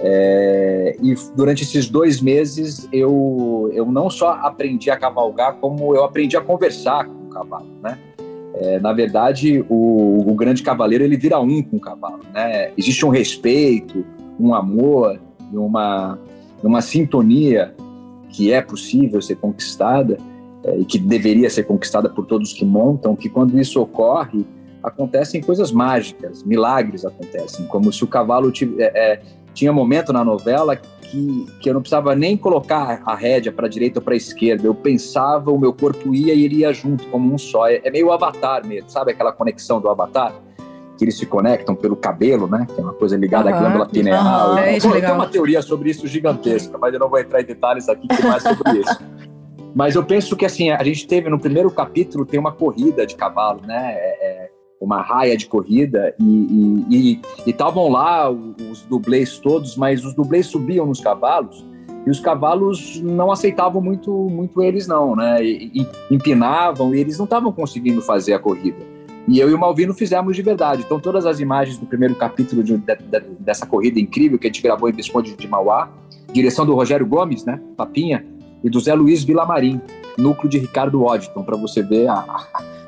É, 0.00 0.96
e 1.02 1.14
durante 1.34 1.64
esses 1.64 1.88
dois 1.88 2.20
meses 2.20 2.86
eu, 2.92 3.70
eu 3.72 3.86
não 3.86 4.08
só 4.10 4.32
aprendi 4.42 4.90
a 4.90 4.96
cavalgar, 4.96 5.54
como 5.54 5.94
eu 5.94 6.04
aprendi 6.04 6.36
a 6.36 6.40
conversar 6.40 7.06
com 7.06 7.24
o 7.24 7.28
cavalo, 7.28 7.66
né? 7.82 7.98
É, 8.54 8.78
na 8.80 8.92
verdade, 8.92 9.64
o, 9.68 10.24
o, 10.28 10.34
grande 10.34 10.62
cavaleiro 10.62 11.04
ele 11.04 11.16
vira 11.16 11.38
um 11.38 11.62
com 11.62 11.76
o 11.76 11.80
cavalo, 11.80 12.20
né? 12.34 12.72
Existe 12.76 13.06
um 13.06 13.08
respeito, 13.08 14.04
um 14.38 14.54
amor, 14.54 15.18
uma, 15.52 16.18
uma 16.62 16.80
sintonia 16.80 17.74
que 18.28 18.52
é 18.52 18.60
possível 18.60 19.20
ser 19.20 19.36
conquistada 19.36 20.18
é, 20.64 20.78
e 20.78 20.84
que 20.84 20.98
deveria 20.98 21.48
ser 21.48 21.64
conquistada 21.64 22.08
por 22.08 22.26
todos 22.26 22.52
que 22.52 22.64
montam, 22.64 23.14
que 23.16 23.28
quando 23.28 23.58
isso 23.58 23.80
ocorre, 23.80 24.46
acontecem 24.82 25.40
coisas 25.40 25.72
mágicas, 25.72 26.42
milagres 26.42 27.04
acontecem, 27.04 27.66
como 27.66 27.92
se 27.92 28.04
o 28.04 28.06
cavalo 28.06 28.52
é, 28.78 28.82
é, 28.82 29.22
tinha 29.54 29.72
momento 29.72 30.12
na 30.12 30.24
novela 30.24 30.76
que, 30.76 31.46
que 31.60 31.68
eu 31.68 31.74
não 31.74 31.80
precisava 31.80 32.14
nem 32.14 32.36
colocar 32.36 33.02
a 33.04 33.14
rédea 33.14 33.50
para 33.50 33.66
a 33.66 33.68
direita 33.68 33.98
ou 33.98 34.04
para 34.04 34.14
a 34.14 34.16
esquerda, 34.16 34.66
eu 34.66 34.74
pensava, 34.74 35.50
o 35.50 35.58
meu 35.58 35.72
corpo 35.72 36.14
ia 36.14 36.34
e 36.34 36.44
ele 36.44 36.56
ia 36.56 36.72
junto, 36.72 37.06
como 37.08 37.32
um 37.32 37.38
só. 37.38 37.66
É, 37.66 37.80
é 37.82 37.90
meio 37.90 38.12
avatar 38.12 38.66
mesmo, 38.66 38.88
sabe 38.90 39.12
aquela 39.12 39.32
conexão 39.32 39.80
do 39.80 39.88
avatar? 39.88 40.34
Que 40.98 41.04
eles 41.04 41.16
se 41.16 41.24
conectam 41.24 41.76
pelo 41.76 41.94
cabelo, 41.94 42.48
né? 42.48 42.66
Que 42.68 42.80
é 42.80 42.82
uma 42.82 42.92
coisa 42.92 43.16
ligada 43.16 43.48
uhum, 43.48 43.54
à 43.54 43.58
glândula 43.60 43.86
pineal. 43.86 44.50
Uhum, 44.50 44.58
é, 44.58 44.78
tem 44.78 45.12
uma 45.12 45.28
teoria 45.28 45.62
sobre 45.62 45.90
isso 45.90 46.06
gigantesca, 46.08 46.76
mas 46.76 46.92
eu 46.92 46.98
não 46.98 47.08
vou 47.08 47.20
entrar 47.20 47.40
em 47.40 47.44
detalhes 47.44 47.88
aqui 47.88 48.08
que 48.08 48.26
mais 48.26 48.42
sobre 48.42 48.80
isso. 48.80 48.98
Mas 49.74 49.94
eu 49.94 50.04
penso 50.04 50.36
que 50.36 50.44
assim 50.44 50.70
a 50.70 50.82
gente 50.82 51.06
teve 51.06 51.30
no 51.30 51.38
primeiro 51.38 51.70
capítulo 51.70 52.26
tem 52.26 52.40
uma 52.40 52.50
corrida 52.50 53.06
de 53.06 53.14
cavalo, 53.14 53.60
né? 53.64 53.92
É, 53.94 54.44
é 54.44 54.50
uma 54.80 55.00
raia 55.00 55.36
de 55.36 55.46
corrida 55.46 56.14
e 56.20 57.20
estavam 57.46 57.88
lá 57.88 58.30
os 58.30 58.82
dublês 58.88 59.38
todos, 59.38 59.76
mas 59.76 60.04
os 60.04 60.14
dublês 60.14 60.46
subiam 60.46 60.86
nos 60.86 61.00
cavalos 61.00 61.64
e 62.06 62.10
os 62.10 62.20
cavalos 62.20 63.00
não 63.02 63.30
aceitavam 63.30 63.80
muito 63.80 64.10
muito 64.10 64.62
eles 64.62 64.86
não, 64.86 65.14
né? 65.14 65.44
E, 65.44 65.70
e 65.74 66.14
empinavam 66.14 66.94
e 66.94 67.00
eles 67.00 67.18
não 67.18 67.24
estavam 67.24 67.52
conseguindo 67.52 68.02
fazer 68.02 68.34
a 68.34 68.38
corrida. 68.38 68.97
E 69.28 69.38
eu 69.38 69.50
e 69.50 69.54
o 69.54 69.58
Malvino 69.58 69.92
fizemos 69.92 70.34
de 70.34 70.40
verdade. 70.40 70.82
Então, 70.86 70.98
todas 70.98 71.26
as 71.26 71.38
imagens 71.38 71.76
do 71.76 71.84
primeiro 71.84 72.14
capítulo 72.14 72.64
de, 72.64 72.74
de, 72.78 72.96
de, 72.96 73.20
dessa 73.38 73.66
corrida 73.66 74.00
incrível 74.00 74.38
que 74.38 74.46
a 74.46 74.48
gente 74.50 74.62
gravou 74.62 74.88
em 74.88 74.92
Visconde 74.92 75.36
de 75.36 75.46
Mauá, 75.46 75.90
direção 76.32 76.64
do 76.64 76.74
Rogério 76.74 77.06
Gomes, 77.06 77.44
né, 77.44 77.60
Papinha, 77.76 78.24
e 78.64 78.70
do 78.70 78.80
Zé 78.80 78.94
Luiz 78.94 79.22
Vilamarim, 79.22 79.82
núcleo 80.16 80.48
de 80.48 80.58
Ricardo 80.58 81.02
Waddington, 81.02 81.44
para 81.44 81.58
você 81.58 81.82
ver 81.82 82.08
a, 82.08 82.24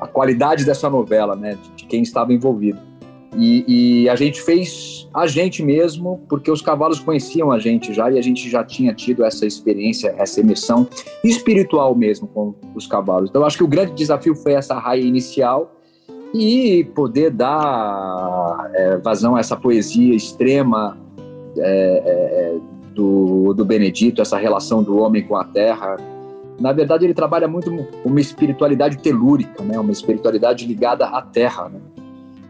a, 0.01 0.07
qualidade 0.07 0.65
dessa 0.65 0.89
novela, 0.89 1.35
né, 1.35 1.55
de, 1.75 1.85
quem 1.85 2.01
estava 2.01 2.33
envolvido. 2.33 2.79
E, 3.37 4.03
e, 4.03 4.09
a 4.09 4.15
gente 4.15 4.41
fez 4.41 5.07
a 5.13 5.27
gente 5.27 5.63
mesmo, 5.63 6.21
porque 6.27 6.51
os 6.51 6.61
cavalos 6.61 6.99
conheciam 6.99 7.51
a 7.51 7.59
gente 7.59 7.93
já 7.93 8.11
e 8.11 8.17
a 8.17 8.21
gente 8.21 8.49
já 8.49 8.63
tinha 8.63 8.93
tido 8.93 9.23
essa 9.23 9.45
experiência, 9.45 10.13
essa 10.17 10.41
emissão 10.41 10.85
espiritual 11.23 11.95
mesmo 11.95 12.27
com 12.27 12.55
os 12.75 12.87
cavalos. 12.87 13.29
Então, 13.29 13.45
acho 13.45 13.57
que 13.57 13.63
o 13.63 13.67
grande 13.67 13.93
desafio 13.93 14.35
foi 14.35 14.53
essa 14.53 14.77
raia 14.77 15.01
inicial 15.01 15.77
e 16.33 16.83
poder 16.95 17.31
dar 17.31 18.69
é, 18.73 18.97
vazão 18.97 19.35
a 19.35 19.39
essa 19.39 19.55
poesia 19.55 20.15
extrema 20.15 20.97
é, 21.57 22.03
é, 22.05 22.57
do, 22.93 23.53
do 23.53 23.65
Benedito, 23.65 24.21
essa 24.21 24.37
relação 24.37 24.81
do 24.83 24.97
homem 24.97 25.23
com 25.23 25.35
a 25.35 25.43
terra. 25.43 25.97
Na 26.59 26.71
verdade, 26.71 27.05
ele 27.05 27.13
trabalha 27.13 27.47
muito 27.47 27.71
uma 28.05 28.19
espiritualidade 28.19 28.97
telúrica, 28.99 29.63
né? 29.63 29.79
uma 29.79 29.91
espiritualidade 29.91 30.65
ligada 30.65 31.05
à 31.05 31.21
terra. 31.21 31.69
Né? 31.69 31.79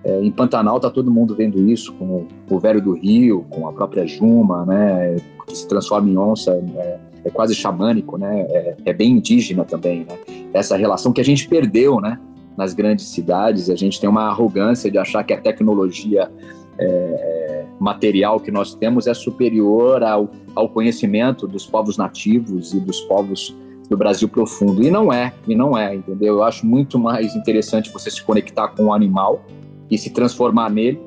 É, 0.04 0.22
em 0.22 0.32
Pantanal 0.32 0.78
está 0.78 0.90
todo 0.90 1.10
mundo 1.10 1.36
vendo 1.36 1.60
isso, 1.70 1.94
com 1.94 2.28
o 2.50 2.60
velho 2.60 2.82
do 2.82 2.94
rio, 2.94 3.46
com 3.50 3.68
a 3.68 3.74
própria 3.74 4.06
Juma, 4.06 4.66
né? 4.66 5.16
que 5.48 5.58
se 5.58 5.68
transforma 5.68 6.10
em 6.10 6.18
onça. 6.18 6.52
É, 6.52 7.12
é 7.24 7.30
quase 7.30 7.54
xamânico, 7.54 8.18
né? 8.18 8.42
É, 8.50 8.76
é, 8.86 8.94
bem 8.94 9.12
indígena 9.12 9.64
também, 9.64 10.06
né? 10.06 10.18
Essa 10.54 10.76
relação 10.76 11.14
que 11.14 11.22
a 11.22 11.24
gente 11.24 11.48
perdeu, 11.48 12.00
né? 12.00 12.20
Nas 12.58 12.74
grandes 12.74 13.08
cidades, 13.08 13.70
a 13.70 13.76
gente 13.76 14.00
tem 14.00 14.10
uma 14.10 14.28
arrogância 14.28 14.92
de 14.92 14.98
achar 14.98 15.24
que 15.24 15.34
a 15.34 15.40
tecnologia 15.40 16.32
é, 16.78 16.86
é 16.86 17.66
material 17.80 18.40
que 18.40 18.52
nós 18.52 18.76
temos 18.76 19.08
é 19.08 19.14
superior 19.14 20.04
ao, 20.04 20.30
ao 20.56 20.70
conhecimento 20.70 21.48
dos 21.48 21.66
povos 21.66 21.98
nativos 21.98 22.74
e 22.74 22.80
dos 22.80 23.02
povos 23.02 23.56
do 23.90 23.98
Brasil 23.98 24.30
profundo. 24.30 24.84
E 24.84 24.92
não 24.92 25.12
é, 25.12 25.34
e 25.48 25.56
não 25.56 25.78
é, 25.78 25.96
entendeu? 25.96 26.36
Eu 26.36 26.44
acho 26.44 26.66
muito 26.66 27.00
mais 27.00 27.36
interessante 27.36 27.92
você 27.92 28.10
se 28.10 28.22
conectar 28.24 28.70
com 28.70 28.86
o 28.86 28.94
animal 28.94 29.44
e 29.90 29.98
se 29.98 30.12
transformar 30.12 30.70
nele 30.70 31.00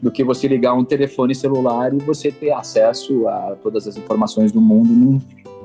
do 0.00 0.10
que 0.10 0.22
você 0.22 0.46
ligar 0.46 0.74
um 0.74 0.84
telefone 0.84 1.34
celular 1.34 1.92
e 1.92 1.98
você 1.98 2.30
ter 2.30 2.52
acesso 2.52 3.26
a 3.26 3.56
todas 3.62 3.88
as 3.88 3.96
informações 3.96 4.52
do 4.52 4.60
mundo 4.60 4.88
num, 4.88 5.20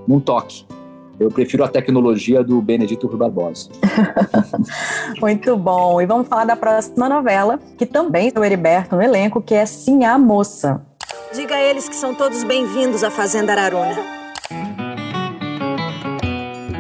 num 0.07 0.19
toque. 0.19 0.65
Eu 1.19 1.29
prefiro 1.29 1.63
a 1.63 1.67
tecnologia 1.67 2.43
do 2.43 2.61
Benedito 2.61 3.07
Rui 3.07 3.17
Barbosa. 3.17 3.69
Muito 5.21 5.55
bom. 5.55 6.01
E 6.01 6.05
vamos 6.05 6.27
falar 6.27 6.45
da 6.45 6.55
próxima 6.55 7.07
novela, 7.07 7.59
que 7.77 7.85
também 7.85 8.31
tem 8.31 8.41
o 8.41 8.45
Heriberto 8.45 8.95
no 8.95 9.01
elenco, 9.01 9.41
que 9.41 9.53
é 9.53 9.65
Sim 9.65 10.03
a 10.05 10.17
Moça. 10.17 10.81
Diga 11.33 11.55
a 11.55 11.61
eles 11.61 11.87
que 11.87 11.95
são 11.95 12.13
todos 12.13 12.43
bem-vindos 12.43 13.03
à 13.03 13.09
Fazenda 13.09 13.51
Araruna. 13.51 14.23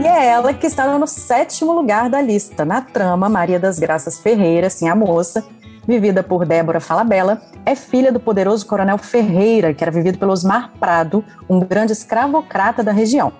E 0.01 0.05
é 0.05 0.25
ela 0.27 0.53
que 0.53 0.67
está 0.67 0.97
no 0.97 1.07
sétimo 1.07 1.71
lugar 1.71 2.09
da 2.09 2.21
lista. 2.21 2.65
Na 2.65 2.81
trama, 2.81 3.29
Maria 3.29 3.59
das 3.59 3.79
Graças 3.79 4.19
Ferreira, 4.19 4.69
Sim 4.69 4.89
a 4.89 4.95
Moça, 4.95 5.45
vivida 5.87 6.23
por 6.23 6.45
Débora 6.45 6.79
Falabella, 6.79 7.41
é 7.65 7.75
filha 7.75 8.11
do 8.11 8.19
poderoso 8.19 8.65
coronel 8.65 8.97
Ferreira, 8.97 9.73
que 9.73 9.83
era 9.83 9.91
vivido 9.91 10.17
pelo 10.17 10.31
Osmar 10.31 10.71
Prado, 10.79 11.23
um 11.49 11.59
grande 11.59 11.93
escravocrata 11.93 12.83
da 12.83 12.91
região. 12.91 13.31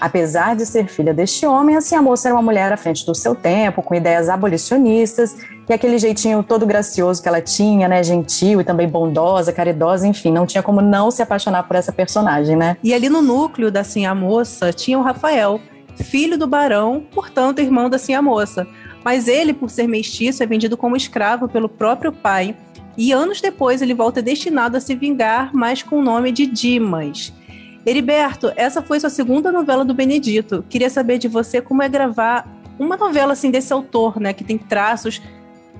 Apesar 0.00 0.54
de 0.54 0.64
ser 0.64 0.86
filha 0.86 1.12
deste 1.12 1.44
homem, 1.44 1.76
assim 1.76 1.96
a 1.96 2.02
moça 2.02 2.28
era 2.28 2.34
uma 2.36 2.42
mulher 2.42 2.72
à 2.72 2.76
frente 2.76 3.04
do 3.04 3.14
seu 3.14 3.34
tempo, 3.34 3.82
com 3.82 3.94
ideias 3.94 4.28
abolicionistas 4.28 5.36
e 5.68 5.72
aquele 5.72 5.98
jeitinho 5.98 6.42
todo 6.42 6.64
gracioso 6.64 7.20
que 7.20 7.28
ela 7.28 7.40
tinha, 7.40 7.88
né, 7.88 8.02
gentil 8.02 8.60
e 8.60 8.64
também 8.64 8.88
bondosa, 8.88 9.52
caridosa, 9.52 10.06
enfim, 10.06 10.30
não 10.30 10.46
tinha 10.46 10.62
como 10.62 10.80
não 10.80 11.10
se 11.10 11.20
apaixonar 11.20 11.64
por 11.64 11.76
essa 11.76 11.92
personagem, 11.92 12.56
né? 12.56 12.76
E 12.82 12.94
ali 12.94 13.08
no 13.08 13.20
núcleo 13.20 13.70
da 13.70 13.80
Assim 13.80 14.06
a 14.06 14.14
Moça 14.14 14.72
tinha 14.72 14.98
o 14.98 15.02
Rafael, 15.02 15.60
filho 15.96 16.38
do 16.38 16.46
barão, 16.46 17.02
portanto 17.12 17.60
irmão 17.60 17.88
da 17.88 17.96
Assim 17.96 18.14
a 18.14 18.22
Moça. 18.22 18.66
Mas 19.04 19.26
ele, 19.28 19.54
por 19.54 19.70
ser 19.70 19.86
mestiço, 19.86 20.42
é 20.42 20.46
vendido 20.46 20.76
como 20.76 20.96
escravo 20.96 21.48
pelo 21.48 21.68
próprio 21.68 22.12
pai. 22.12 22.54
E 22.96 23.12
anos 23.12 23.40
depois 23.40 23.80
ele 23.80 23.94
volta 23.94 24.20
destinado 24.20 24.76
a 24.76 24.80
se 24.80 24.94
vingar, 24.94 25.50
mas 25.54 25.82
com 25.82 26.00
o 26.00 26.02
nome 26.02 26.32
de 26.32 26.46
Dimas. 26.46 27.32
Heriberto, 27.88 28.52
essa 28.54 28.82
foi 28.82 29.00
sua 29.00 29.08
segunda 29.08 29.50
novela 29.50 29.82
do 29.82 29.94
Benedito. 29.94 30.62
Queria 30.68 30.90
saber 30.90 31.16
de 31.16 31.26
você 31.26 31.62
como 31.62 31.82
é 31.82 31.88
gravar 31.88 32.46
uma 32.78 32.98
novela 32.98 33.32
assim 33.32 33.50
desse 33.50 33.72
autor, 33.72 34.20
né, 34.20 34.34
que 34.34 34.44
tem 34.44 34.58
traços 34.58 35.22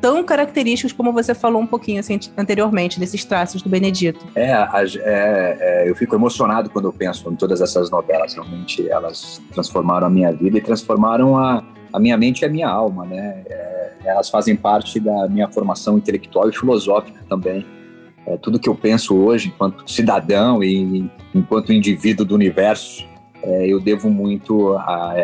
tão 0.00 0.24
característicos 0.24 0.92
como 0.92 1.12
você 1.12 1.34
falou 1.34 1.60
um 1.60 1.66
pouquinho 1.66 2.00
assim, 2.00 2.18
anteriormente, 2.36 2.98
desses 2.98 3.24
traços 3.26 3.60
do 3.60 3.68
Benedito. 3.68 4.24
É, 4.34 4.52
é, 4.52 5.56
é, 5.60 5.90
eu 5.90 5.94
fico 5.94 6.14
emocionado 6.14 6.70
quando 6.70 6.86
eu 6.86 6.92
penso 6.92 7.30
em 7.30 7.36
todas 7.36 7.60
essas 7.60 7.90
novelas. 7.90 8.32
Realmente 8.32 8.88
elas 8.88 9.42
transformaram 9.52 10.06
a 10.06 10.10
minha 10.10 10.32
vida 10.32 10.56
e 10.56 10.60
transformaram 10.62 11.36
a, 11.36 11.62
a 11.92 12.00
minha 12.00 12.16
mente 12.16 12.40
e 12.40 12.44
a 12.46 12.48
minha 12.48 12.68
alma, 12.68 13.04
né? 13.04 13.42
É, 13.50 13.92
elas 14.04 14.30
fazem 14.30 14.56
parte 14.56 14.98
da 14.98 15.28
minha 15.28 15.48
formação 15.48 15.98
intelectual 15.98 16.48
e 16.48 16.52
filosófica 16.56 17.20
também. 17.28 17.66
É, 18.28 18.36
tudo 18.36 18.58
que 18.58 18.68
eu 18.68 18.74
penso 18.74 19.16
hoje, 19.16 19.48
enquanto 19.48 19.90
cidadão 19.90 20.62
e 20.62 21.10
enquanto 21.34 21.72
indivíduo 21.72 22.26
do 22.26 22.34
universo, 22.34 23.06
é, 23.42 23.66
eu 23.66 23.80
devo 23.80 24.10
muito 24.10 24.74
a, 24.74 25.14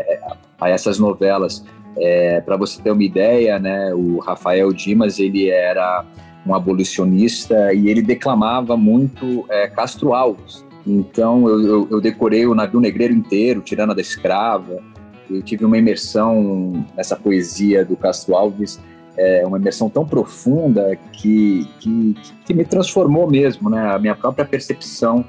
a, 0.59 0.71
essas 0.71 0.99
novelas. 0.99 1.65
É, 1.99 2.41
Para 2.41 2.57
você 2.57 2.81
ter 2.81 2.91
uma 2.91 3.05
ideia, 3.05 3.59
né, 3.59 3.93
o 3.93 4.19
Rafael 4.21 4.73
Dimas 4.73 5.19
ele 5.19 5.51
era 5.51 6.03
um 6.47 6.55
abolicionista 6.55 7.75
e 7.75 7.89
ele 7.89 8.01
declamava 8.01 8.75
muito 8.75 9.45
é, 9.51 9.69
Castro 9.69 10.15
Alves. 10.15 10.65
Então 10.87 11.47
eu, 11.47 11.63
eu, 11.63 11.89
eu, 11.91 12.01
decorei 12.01 12.47
o 12.47 12.55
navio 12.55 12.81
negreiro 12.81 13.13
inteiro, 13.13 13.61
Tirana 13.61 13.95
da 13.95 14.01
Escrava. 14.01 14.83
Eu 15.31 15.43
tive 15.43 15.65
uma 15.65 15.77
imersão 15.77 16.85
nessa 16.97 17.17
poesia 17.17 17.85
do 17.85 17.97
Castro 17.97 18.35
Alves 18.35 18.81
é, 19.17 19.45
uma 19.47 19.59
imersão 19.59 19.89
tão 19.89 20.05
profunda 20.05 20.97
que, 21.13 21.69
que, 21.79 22.17
que, 22.45 22.55
me 22.55 22.65
transformou 22.65 23.31
mesmo, 23.31 23.71
né? 23.71 23.95
A 23.95 23.99
minha 23.99 24.15
própria 24.15 24.45
percepção 24.45 25.25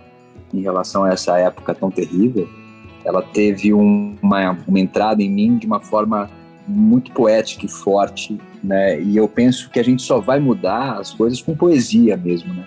em 0.54 0.62
relação 0.62 1.04
a 1.04 1.10
essa 1.10 1.38
época 1.38 1.74
tão 1.76 1.92
terrível, 1.92 2.48
ela 3.04 3.22
teve 3.22 3.74
um, 3.74 4.16
uma, 4.22 4.58
uma 4.68 4.80
entrada 4.80 5.22
em 5.22 5.30
mim 5.30 5.58
de 5.58 5.68
uma 5.68 5.80
forma 5.80 6.30
muito 6.68 7.12
poética 7.12 7.66
e 7.66 7.70
forte, 7.70 8.40
né? 8.64 9.00
E 9.00 9.16
eu 9.16 9.28
penso 9.28 9.70
que 9.70 9.80
a 9.80 9.84
gente 9.84 10.02
só 10.02 10.20
vai 10.20 10.40
mudar 10.40 11.00
as 11.00 11.14
coisas 11.14 11.42
com 11.42 11.56
poesia 11.56 12.18
mesmo, 12.18 12.54
né? 12.54 12.66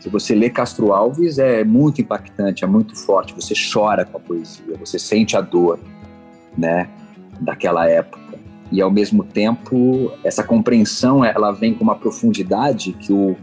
Se 0.00 0.08
você 0.08 0.34
lê 0.34 0.50
Castro 0.50 0.92
Alves, 0.92 1.38
é 1.38 1.64
muito 1.64 2.00
impactante, 2.00 2.62
é 2.62 2.66
muito 2.66 2.94
forte. 2.94 3.34
Você 3.34 3.54
chora 3.54 4.04
com 4.04 4.18
a 4.18 4.20
poesia, 4.20 4.76
você 4.78 4.98
sente 4.98 5.36
a 5.36 5.40
dor, 5.40 5.78
né? 6.56 6.88
Daquela 7.40 7.88
época 7.88 8.23
e 8.74 8.82
ao 8.82 8.90
mesmo 8.90 9.22
tempo 9.24 10.12
essa 10.24 10.42
compreensão 10.42 11.24
ela 11.24 11.52
vem 11.52 11.72
com 11.74 11.84
uma 11.84 11.94
profundidade 11.94 12.92
que 12.92 13.12
o 13.12 13.36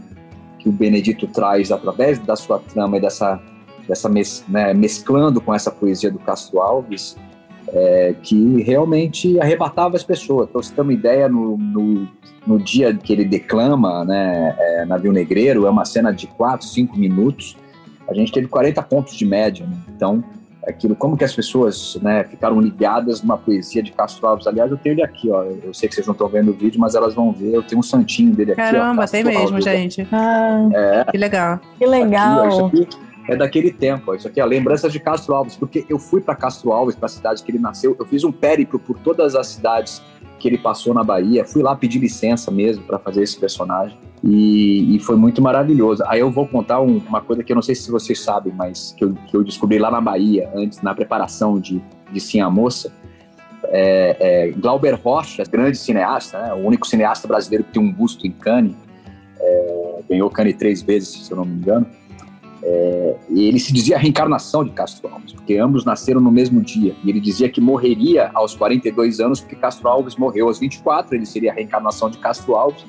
que 0.58 0.68
o 0.68 0.72
Benedito 0.72 1.26
traz 1.26 1.72
através 1.72 2.20
da 2.20 2.36
sua 2.36 2.58
trama 2.60 2.96
e 2.96 3.00
dessa 3.00 3.40
dessa 3.88 4.08
mes, 4.08 4.44
né, 4.48 4.72
mesclando 4.72 5.40
com 5.40 5.52
essa 5.52 5.70
poesia 5.70 6.10
do 6.10 6.18
Castro 6.20 6.60
Alves 6.60 7.16
é, 7.68 8.14
que 8.22 8.62
realmente 8.62 9.40
arrebatava 9.40 9.96
as 9.96 10.04
pessoas. 10.04 10.48
Para 10.50 10.62
você 10.62 10.74
ter 10.74 10.80
uma 10.82 10.92
ideia, 10.92 11.28
no, 11.28 11.56
no, 11.56 12.08
no, 12.46 12.58
dia 12.58 12.94
que 12.94 13.12
ele 13.12 13.24
declama 13.24 14.04
né, 14.04 14.54
é, 14.58 14.84
Navio 14.84 15.12
Negreiro, 15.12 15.66
é 15.66 15.70
uma 15.70 15.84
cena 15.84 16.12
de 16.12 16.26
4, 16.26 16.66
5 16.66 16.96
minutos, 16.96 17.56
a 18.08 18.14
gente 18.14 18.30
teve 18.30 18.46
40 18.46 18.82
pontos 18.82 19.14
de 19.16 19.24
média. 19.24 19.66
Né? 19.66 19.76
Então, 19.96 20.22
aquilo, 20.66 20.94
como 20.94 21.16
que 21.16 21.24
as 21.24 21.34
pessoas 21.34 21.98
né, 22.02 22.24
ficaram 22.24 22.60
ligadas 22.60 23.22
numa 23.22 23.36
poesia 23.36 23.82
de 23.82 23.92
Castro 23.92 24.26
Alves. 24.26 24.46
Aliás, 24.46 24.70
eu 24.70 24.76
tenho 24.76 24.94
ele 24.94 25.02
aqui, 25.02 25.30
ó. 25.30 25.42
Eu 25.42 25.74
sei 25.74 25.88
que 25.88 25.94
vocês 25.94 26.06
não 26.06 26.12
estão 26.12 26.28
vendo 26.28 26.50
o 26.50 26.54
vídeo, 26.54 26.80
mas 26.80 26.94
elas 26.94 27.14
vão 27.14 27.32
ver. 27.32 27.54
Eu 27.54 27.62
tenho 27.62 27.80
um 27.80 27.82
santinho 27.82 28.34
dele 28.34 28.52
aqui. 28.52 28.60
Caramba, 28.60 29.06
tem 29.06 29.24
mesmo, 29.24 29.40
Alves, 29.40 29.64
gente. 29.64 30.06
Ah, 30.12 30.68
é, 30.72 31.10
que 31.10 31.18
legal. 31.18 31.60
Que 31.78 31.86
legal. 31.86 32.66
Aqui, 32.66 32.88
ó, 33.28 33.32
é 33.32 33.36
daquele 33.36 33.72
tempo. 33.72 34.12
Ó. 34.12 34.14
Isso 34.14 34.28
aqui 34.28 34.40
é 34.40 34.42
a 34.42 34.46
lembrança 34.46 34.88
de 34.88 34.98
Castro 35.00 35.34
Alves, 35.34 35.56
porque 35.56 35.84
eu 35.88 35.98
fui 35.98 36.20
para 36.20 36.34
Castro 36.34 36.72
Alves, 36.72 36.94
para 36.94 37.06
a 37.06 37.08
cidade 37.08 37.42
que 37.42 37.50
ele 37.50 37.58
nasceu. 37.58 37.96
Eu 37.98 38.06
fiz 38.06 38.24
um 38.24 38.32
périplo 38.32 38.78
por 38.78 38.98
todas 38.98 39.34
as 39.34 39.48
cidades 39.48 40.02
que 40.42 40.48
ele 40.48 40.58
passou 40.58 40.92
na 40.92 41.04
Bahia. 41.04 41.44
Fui 41.44 41.62
lá 41.62 41.76
pedir 41.76 42.00
licença 42.00 42.50
mesmo 42.50 42.82
para 42.82 42.98
fazer 42.98 43.22
esse 43.22 43.38
personagem. 43.38 43.96
E, 44.24 44.96
e, 44.96 44.98
foi 44.98 45.14
muito 45.14 45.40
maravilhoso. 45.40 46.02
Aí 46.06 46.18
eu 46.18 46.30
vou 46.30 46.46
contar 46.46 46.80
um, 46.80 46.98
uma 46.98 47.20
coisa 47.20 47.44
que 47.44 47.52
eu 47.52 47.54
não 47.54 47.62
sei 47.62 47.76
se 47.76 47.90
vocês 47.90 48.20
sabem, 48.20 48.52
mas 48.52 48.92
que 48.96 49.04
eu, 49.04 49.14
que 49.26 49.36
eu 49.36 49.44
descobri 49.44 49.78
lá 49.78 49.90
na 49.90 50.00
Bahia, 50.00 50.50
antes, 50.54 50.82
na 50.82 50.94
preparação 50.94 51.60
de, 51.60 51.80
de 52.12 52.20
Sim 52.20 52.40
a 52.40 52.50
Moça. 52.50 52.92
É, 53.66 54.16
é, 54.18 54.50
Glauber 54.50 54.94
Rocha, 54.94 55.44
grande 55.44 55.78
cineasta, 55.78 56.38
né, 56.38 56.52
o 56.52 56.66
único 56.66 56.86
cineasta 56.86 57.26
brasileiro 57.28 57.64
que 57.64 57.72
tem 57.72 57.82
um 57.82 57.90
busto 57.90 58.26
em 58.26 58.32
Cannes, 58.32 58.74
é, 59.40 60.00
ganhou 60.10 60.28
Cannes 60.28 60.56
três 60.56 60.82
vezes, 60.82 61.26
se 61.26 61.30
eu 61.30 61.36
não 61.36 61.44
me 61.44 61.54
engano. 61.54 61.86
É, 62.62 63.16
e 63.28 63.48
ele 63.48 63.58
se 63.58 63.72
dizia 63.72 63.96
a 63.96 63.98
reencarnação 63.98 64.64
de 64.64 64.70
Castro 64.70 65.08
Alves, 65.08 65.32
porque 65.32 65.56
ambos 65.56 65.84
nasceram 65.84 66.20
no 66.20 66.30
mesmo 66.30 66.60
dia. 66.60 66.94
E 67.04 67.10
ele 67.10 67.20
dizia 67.20 67.48
que 67.48 67.60
morreria 67.60 68.30
aos 68.34 68.54
42 68.54 69.20
anos, 69.20 69.40
porque 69.40 69.56
Castro 69.56 69.88
Alves 69.88 70.16
morreu 70.16 70.46
aos 70.46 70.58
24, 70.58 71.16
ele 71.16 71.26
seria 71.26 71.50
a 71.50 71.54
reencarnação 71.54 72.08
de 72.08 72.18
Castro 72.18 72.54
Alves, 72.54 72.84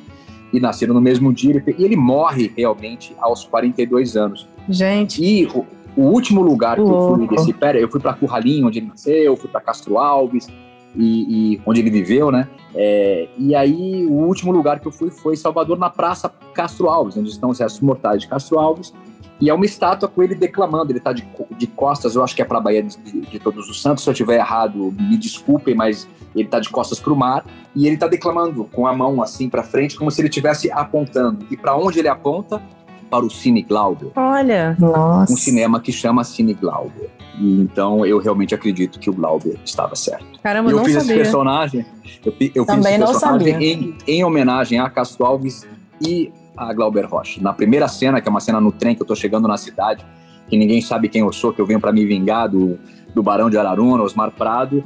e 0.52 0.60
nasceram 0.60 0.94
no 0.94 1.02
mesmo 1.02 1.34
dia. 1.34 1.64
E 1.78 1.84
ele 1.84 1.96
morre 1.96 2.52
realmente 2.56 3.16
aos 3.20 3.44
42 3.46 4.16
anos. 4.16 4.48
Gente. 4.70 5.24
E 5.24 5.48
o, 5.48 5.66
o 5.98 6.04
último 6.04 6.42
lugar 6.42 6.76
que 6.76 6.82
eu 6.82 7.16
fui 7.16 7.28
desse 7.28 7.52
pera, 7.52 7.80
eu 7.80 7.90
fui 7.90 8.00
para 8.00 8.14
Curralinho, 8.14 8.68
onde 8.68 8.78
ele 8.80 8.88
nasceu, 8.88 9.36
fui 9.36 9.50
para 9.50 9.62
Castro 9.62 9.98
Alves, 9.98 10.48
e, 10.96 11.56
e, 11.56 11.62
onde 11.66 11.82
ele 11.82 11.90
viveu, 11.90 12.32
né? 12.32 12.48
É, 12.76 13.28
e 13.38 13.56
aí, 13.56 14.06
o 14.06 14.14
último 14.14 14.52
lugar 14.52 14.80
que 14.80 14.88
eu 14.88 14.92
fui 14.92 15.10
foi 15.10 15.36
Salvador, 15.36 15.78
na 15.78 15.90
Praça 15.90 16.32
Castro 16.54 16.88
Alves, 16.88 17.18
onde 17.18 17.30
estão 17.30 17.50
os 17.50 17.60
restos 17.60 17.82
mortais 17.82 18.22
de 18.22 18.28
Castro 18.28 18.60
Alves. 18.60 18.94
E 19.40 19.50
é 19.50 19.54
uma 19.54 19.66
estátua 19.66 20.08
com 20.08 20.22
ele 20.24 20.36
declamando. 20.36 20.92
Ele 20.92 21.00
está 21.00 21.12
de, 21.12 21.28
de, 21.58 21.68
costas, 21.68 22.16
eu 22.16 22.24
acho 22.24 22.36
que 22.36 22.42
é 22.42 22.46
para 22.46 22.58
a 22.58 22.62
Baía 22.62 22.84
de, 22.84 23.22
de, 23.22 23.40
Todos 23.40 23.70
os 23.70 23.82
Santos. 23.82 24.04
Se 24.04 24.10
eu 24.10 24.14
estiver 24.14 24.38
errado, 24.38 24.94
me 24.98 25.18
desculpem, 25.18 25.76
mas 25.76 26.08
ele 26.36 26.46
está 26.46 26.60
de 26.60 26.70
costas 26.70 27.00
para 27.00 27.12
o 27.12 27.16
mar 27.16 27.46
e 27.76 27.86
ele 27.86 27.96
está 27.96 28.08
declamando 28.08 28.64
com 28.66 28.88
a 28.88 28.94
mão 28.94 29.22
assim 29.22 29.50
para 29.50 29.64
frente, 29.64 29.98
como 29.98 30.10
se 30.10 30.22
ele 30.22 30.30
estivesse 30.30 30.72
apontando. 30.72 31.46
E 31.52 31.58
para 31.58 31.76
onde 31.76 32.00
ele 32.00 32.08
aponta? 32.08 32.62
Para 33.10 33.26
o 33.26 33.30
Cine 33.30 33.62
Glauber. 33.62 34.12
Olha, 34.16 34.76
nossa. 34.80 35.32
Um 35.32 35.38
cinema 35.38 35.80
que 35.80 35.92
chama 35.92 36.24
Cine 36.24 36.54
Glauber. 36.56 37.12
E 37.40 37.62
então 37.62 38.04
eu 38.06 38.18
realmente 38.18 38.56
acredito 38.56 39.00
que 39.00 39.10
o 39.10 39.14
Glauber 39.14 39.60
estava 39.64 39.96
certo. 39.96 40.26
Caramba, 40.42 40.72
eu 40.72 40.78
não 40.78 40.86
fiz 40.86 40.96
sabia. 40.96 41.14
esse 41.14 41.24
personagem. 41.24 41.86
Eu, 42.26 42.34
eu 42.56 42.66
Também 42.66 42.94
fiz 42.94 43.04
esse 43.04 43.12
personagem 43.12 43.64
em, 43.64 43.98
em 44.08 44.24
homenagem 44.24 44.80
a 44.80 44.90
Castro 44.90 45.26
Alves 45.26 45.68
e 46.02 46.32
a 46.56 46.74
Glauber 46.74 47.06
Rocha. 47.06 47.42
Na 47.42 47.54
primeira 47.54 47.88
cena, 47.88 48.22
que 48.22 48.28
é 48.28 48.32
uma 48.32 48.40
cena 48.40 48.60
no 48.62 48.72
trem 48.72 48.96
que 48.96 49.02
eu 49.02 49.06
tô 49.08 49.16
chegando 49.16 49.48
na 49.48 49.58
cidade, 49.58 50.06
que 50.48 50.58
ninguém 50.58 50.82
sabe 50.82 51.10
quem 51.10 51.22
eu 51.22 51.32
sou, 51.32 51.52
que 51.54 51.60
eu 51.62 51.66
venho 51.66 51.80
para 51.80 51.92
me 51.92 52.06
vingar 52.06 52.48
do, 52.50 52.78
do 53.14 53.24
Barão 53.24 53.50
de 53.50 53.58
Araruna, 53.58 54.04
Osmar 54.04 54.32
Prado, 54.32 54.84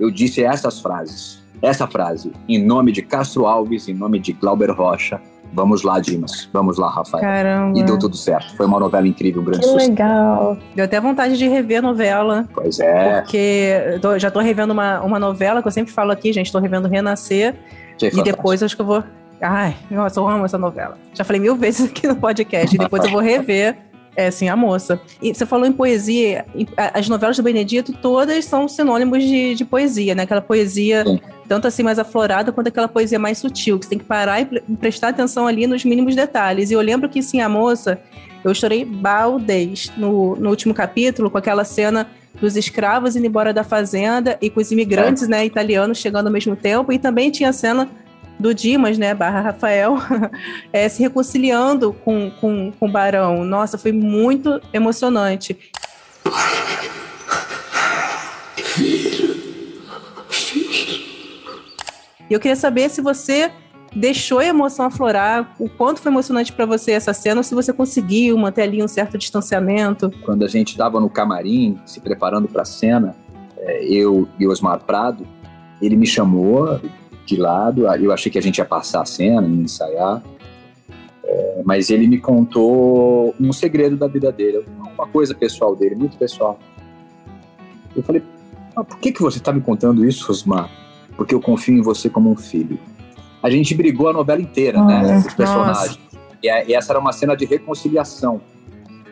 eu 0.00 0.10
disse 0.10 0.42
essas 0.42 0.80
frases. 0.80 1.42
Essa 1.60 1.86
frase, 1.86 2.32
em 2.48 2.60
nome 2.64 2.90
de 2.90 3.02
Castro 3.02 3.46
Alves, 3.46 3.88
em 3.88 3.94
nome 3.94 4.18
de 4.18 4.32
Glauber 4.32 4.70
Rocha, 4.72 5.20
vamos 5.52 5.82
lá, 5.84 6.00
Dimas, 6.00 6.48
vamos 6.52 6.76
lá, 6.76 6.90
Rafael. 6.90 7.22
Caramba. 7.22 7.78
E 7.78 7.84
deu 7.84 7.96
tudo 7.98 8.16
certo. 8.16 8.56
Foi 8.56 8.66
uma 8.66 8.80
novela 8.80 9.06
incrível, 9.06 9.42
um 9.42 9.44
grande 9.44 9.60
Que 9.60 9.66
sucesso. 9.66 9.90
legal. 9.90 10.56
Deu 10.74 10.84
até 10.84 11.00
vontade 11.00 11.36
de 11.38 11.46
rever 11.46 11.78
a 11.78 11.82
novela. 11.82 12.48
Pois 12.52 12.80
é. 12.80 13.20
Porque 13.20 13.76
eu 13.92 14.00
tô- 14.00 14.18
já 14.18 14.28
tô 14.28 14.40
revendo 14.40 14.72
uma, 14.72 15.00
uma 15.02 15.20
novela 15.20 15.62
que 15.62 15.68
eu 15.68 15.72
sempre 15.72 15.92
falo 15.92 16.10
aqui, 16.10 16.32
gente. 16.32 16.50
Tô 16.50 16.58
revendo 16.58 16.88
Renascer. 16.88 17.54
Achei 17.94 18.08
e 18.08 18.10
fantástico. 18.10 18.24
depois 18.36 18.62
acho 18.62 18.74
que 18.74 18.82
eu 18.82 18.86
vou. 18.86 19.04
Ai, 19.42 19.76
nossa, 19.90 20.20
eu 20.20 20.28
amo 20.28 20.44
essa 20.44 20.56
novela. 20.56 20.96
Já 21.14 21.24
falei 21.24 21.40
mil 21.40 21.56
vezes 21.56 21.86
aqui 21.90 22.06
no 22.06 22.16
podcast. 22.16 22.74
E 22.74 22.78
depois 22.78 23.04
eu 23.04 23.10
vou 23.10 23.20
rever. 23.20 23.76
É, 24.14 24.26
assim, 24.26 24.46
a 24.46 24.54
moça. 24.54 25.00
E 25.22 25.32
você 25.34 25.46
falou 25.46 25.64
em 25.66 25.72
poesia, 25.72 26.44
as 26.92 27.08
novelas 27.08 27.34
do 27.38 27.42
Benedito 27.42 27.94
todas 27.94 28.44
são 28.44 28.68
sinônimos 28.68 29.24
de, 29.24 29.54
de 29.54 29.64
poesia, 29.64 30.14
né? 30.14 30.24
Aquela 30.24 30.42
poesia 30.42 31.02
tanto 31.48 31.66
assim 31.66 31.82
mais 31.82 31.98
aflorada 31.98 32.52
quanto 32.52 32.66
aquela 32.68 32.88
poesia 32.88 33.18
mais 33.18 33.38
sutil, 33.38 33.78
que 33.78 33.86
você 33.86 33.88
tem 33.90 33.98
que 33.98 34.04
parar 34.04 34.42
e 34.42 34.44
pre- 34.44 34.60
prestar 34.78 35.08
atenção 35.08 35.46
ali 35.46 35.66
nos 35.66 35.82
mínimos 35.86 36.14
detalhes. 36.14 36.70
E 36.70 36.74
eu 36.74 36.80
lembro 36.82 37.08
que, 37.08 37.22
sim, 37.22 37.40
a 37.40 37.48
moça, 37.48 37.98
eu 38.44 38.54
chorei 38.54 38.84
baldez 38.84 39.90
no, 39.96 40.36
no 40.36 40.50
último 40.50 40.74
capítulo, 40.74 41.30
com 41.30 41.38
aquela 41.38 41.64
cena 41.64 42.06
dos 42.38 42.54
escravos 42.54 43.16
indo 43.16 43.26
embora 43.26 43.50
da 43.52 43.64
fazenda 43.64 44.36
e 44.42 44.50
com 44.50 44.60
os 44.60 44.70
imigrantes, 44.70 45.26
né, 45.26 45.44
italianos 45.46 45.96
chegando 45.98 46.26
ao 46.26 46.32
mesmo 46.32 46.54
tempo. 46.54 46.92
E 46.92 46.98
também 46.98 47.30
tinha 47.30 47.48
a 47.48 47.52
cena 47.52 47.88
do 48.42 48.52
Dimas, 48.52 48.98
né, 48.98 49.14
barra 49.14 49.40
Rafael, 49.40 49.96
eh, 50.72 50.88
se 50.90 51.00
reconciliando 51.00 51.92
com, 51.92 52.30
com, 52.40 52.72
com 52.72 52.86
o 52.86 52.90
Barão. 52.90 53.44
Nossa, 53.44 53.78
foi 53.78 53.92
muito 53.92 54.60
emocionante. 54.72 55.56
E 62.28 62.34
eu 62.34 62.40
queria 62.40 62.56
saber 62.56 62.90
se 62.90 63.00
você 63.00 63.52
deixou 63.94 64.38
a 64.38 64.46
emoção 64.46 64.86
aflorar, 64.86 65.54
o 65.58 65.68
quanto 65.68 66.00
foi 66.00 66.10
emocionante 66.10 66.52
pra 66.52 66.66
você 66.66 66.92
essa 66.92 67.12
cena, 67.12 67.40
ou 67.40 67.44
se 67.44 67.54
você 67.54 67.72
conseguiu 67.72 68.36
manter 68.38 68.62
ali 68.62 68.82
um 68.82 68.88
certo 68.88 69.16
distanciamento. 69.18 70.10
Quando 70.24 70.44
a 70.44 70.48
gente 70.48 70.70
estava 70.70 70.98
no 70.98 71.10
camarim, 71.10 71.78
se 71.84 72.00
preparando 72.00 72.48
para 72.48 72.62
a 72.62 72.64
cena, 72.64 73.14
é, 73.58 73.84
eu 73.84 74.26
e 74.38 74.48
Osmar 74.48 74.82
Prado, 74.82 75.26
ele 75.80 75.94
me 75.94 76.06
chamou 76.06 76.80
de 77.24 77.36
lado, 77.36 77.86
eu 77.86 78.12
achei 78.12 78.30
que 78.30 78.38
a 78.38 78.42
gente 78.42 78.58
ia 78.58 78.64
passar 78.64 79.02
a 79.02 79.04
cena, 79.04 79.46
ia 79.46 79.62
ensaiar, 79.62 80.22
é, 81.24 81.62
mas 81.64 81.88
ele 81.90 82.06
me 82.06 82.18
contou 82.18 83.34
um 83.40 83.52
segredo 83.52 83.96
da 83.96 84.06
vida 84.06 84.30
dele, 84.32 84.64
uma 84.94 85.06
coisa 85.06 85.34
pessoal 85.34 85.74
dele, 85.76 85.94
muito 85.94 86.16
pessoal. 86.16 86.58
Eu 87.94 88.02
falei, 88.02 88.22
"Ah, 88.76 88.82
por 88.84 88.98
que, 88.98 89.12
que 89.12 89.22
você 89.22 89.38
está 89.38 89.52
me 89.52 89.60
contando 89.60 90.04
isso, 90.04 90.30
Osmar? 90.30 90.70
Porque 91.16 91.34
eu 91.34 91.40
confio 91.40 91.76
em 91.76 91.82
você 91.82 92.08
como 92.08 92.30
um 92.30 92.36
filho. 92.36 92.78
A 93.42 93.50
gente 93.50 93.74
brigou 93.74 94.08
a 94.08 94.12
novela 94.12 94.40
inteira, 94.40 94.82
né? 94.84 95.02
Olha, 95.04 95.18
Os 95.18 95.34
personagens. 95.34 95.98
E, 96.42 96.48
a- 96.48 96.64
e 96.64 96.74
essa 96.74 96.92
era 96.92 96.98
uma 96.98 97.12
cena 97.12 97.36
de 97.36 97.44
reconciliação. 97.44 98.40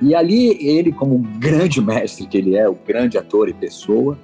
E 0.00 0.14
ali, 0.14 0.56
ele, 0.66 0.92
como 0.92 1.18
grande 1.38 1.80
mestre 1.80 2.26
que 2.26 2.38
ele 2.38 2.56
é, 2.56 2.66
o 2.68 2.74
grande 2.74 3.18
ator 3.18 3.48
e 3.48 3.52
pessoa, 3.52 4.16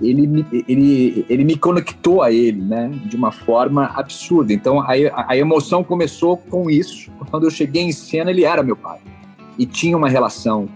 ele 0.00 0.26
me, 0.26 0.46
ele, 0.66 1.26
ele 1.28 1.44
me 1.44 1.56
conectou 1.56 2.22
a 2.22 2.32
ele, 2.32 2.60
né? 2.60 2.90
De 3.04 3.16
uma 3.16 3.30
forma 3.30 3.86
absurda. 3.94 4.52
Então, 4.52 4.80
a, 4.80 4.88
a 5.28 5.36
emoção 5.36 5.84
começou 5.84 6.36
com 6.36 6.70
isso. 6.70 7.10
Quando 7.30 7.44
eu 7.44 7.50
cheguei 7.50 7.82
em 7.82 7.92
cena, 7.92 8.30
ele 8.30 8.44
era 8.44 8.62
meu 8.62 8.76
pai. 8.76 8.98
E 9.58 9.66
tinha 9.66 9.96
uma 9.96 10.08
relação 10.08 10.68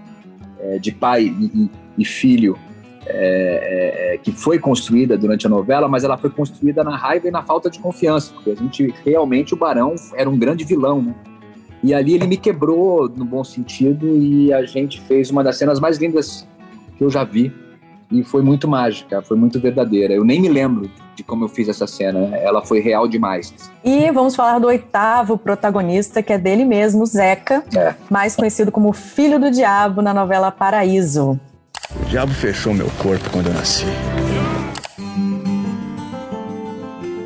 eh, 0.61 0.79
de 0.79 0.93
pai 0.93 1.25
e, 1.25 1.71
e- 1.99 2.05
filho 2.05 2.59
é, 3.07 4.15
é, 4.15 4.19
que 4.19 4.33
foi 4.33 4.59
construída 4.59 5.17
durante 5.17 5.47
a 5.47 5.51
novela, 5.51 5.89
mas 5.89 6.05
ela 6.05 6.19
foi 6.19 6.29
construída 6.29 6.85
na 6.85 6.97
raiva 6.97 7.29
e 7.29 7.31
na 7.31 7.43
falta 7.43 7.71
de 7.71 7.79
confiança, 7.79 8.33
porque 8.35 8.51
a 8.51 8.55
gente 8.55 8.93
realmente 9.05 9.55
o 9.55 9.57
Barão 9.57 9.95
era 10.15 10.29
um 10.29 10.37
grande 10.37 10.65
vilão, 10.65 11.01
né? 11.01 11.15
E 11.83 11.95
ali 11.95 12.15
ele 12.15 12.27
me 12.27 12.37
quebrou 12.37 13.09
no 13.09 13.25
bom 13.25 13.45
sentido 13.45 14.17
e 14.19 14.53
a 14.53 14.65
gente 14.65 15.01
fez 15.03 15.31
uma 15.31 15.45
das 15.45 15.57
cenas 15.57 15.79
mais 15.79 15.99
lindas 15.99 16.47
que 16.99 17.05
eu 17.05 17.11
já 17.11 17.25
vi 17.25 17.53
e 18.11 18.23
foi 18.23 18.43
muito 18.43 18.69
mágica, 18.69 19.23
foi 19.23 19.37
muito 19.37 19.59
verdadeira. 19.61 20.15
Eu 20.15 20.25
nem 20.25 20.41
me 20.41 20.49
lembro 20.49 20.91
de 21.15 21.23
como 21.23 21.45
eu 21.45 21.49
fiz 21.49 21.69
essa 21.69 21.87
cena, 21.87 22.37
ela 22.37 22.63
foi 22.65 22.81
real 22.81 23.07
demais. 23.07 23.55
E 23.85 24.11
vamos 24.11 24.35
falar 24.35 24.59
do 24.59 24.67
oitavo 24.67 25.39
protagonista, 25.39 26.23
que 26.23 26.33
é 26.33 26.39
dele 26.39 26.65
mesmo, 26.65 27.07
Zeca, 27.07 27.63
É. 27.77 27.95
mais 28.11 28.35
conhecido 28.37 28.73
como 28.73 28.93
Filho 28.93 29.39
do 29.39 29.51
Diabo 29.51 30.03
na 30.03 30.13
novela 30.13 30.51
Paraíso. 30.51 31.39
O 32.01 32.05
diabo 32.07 32.33
fechou 32.33 32.75
meu 32.75 32.91
corpo 33.03 33.29
quando 33.31 33.47
eu 33.49 33.55
nasci. 33.55 33.85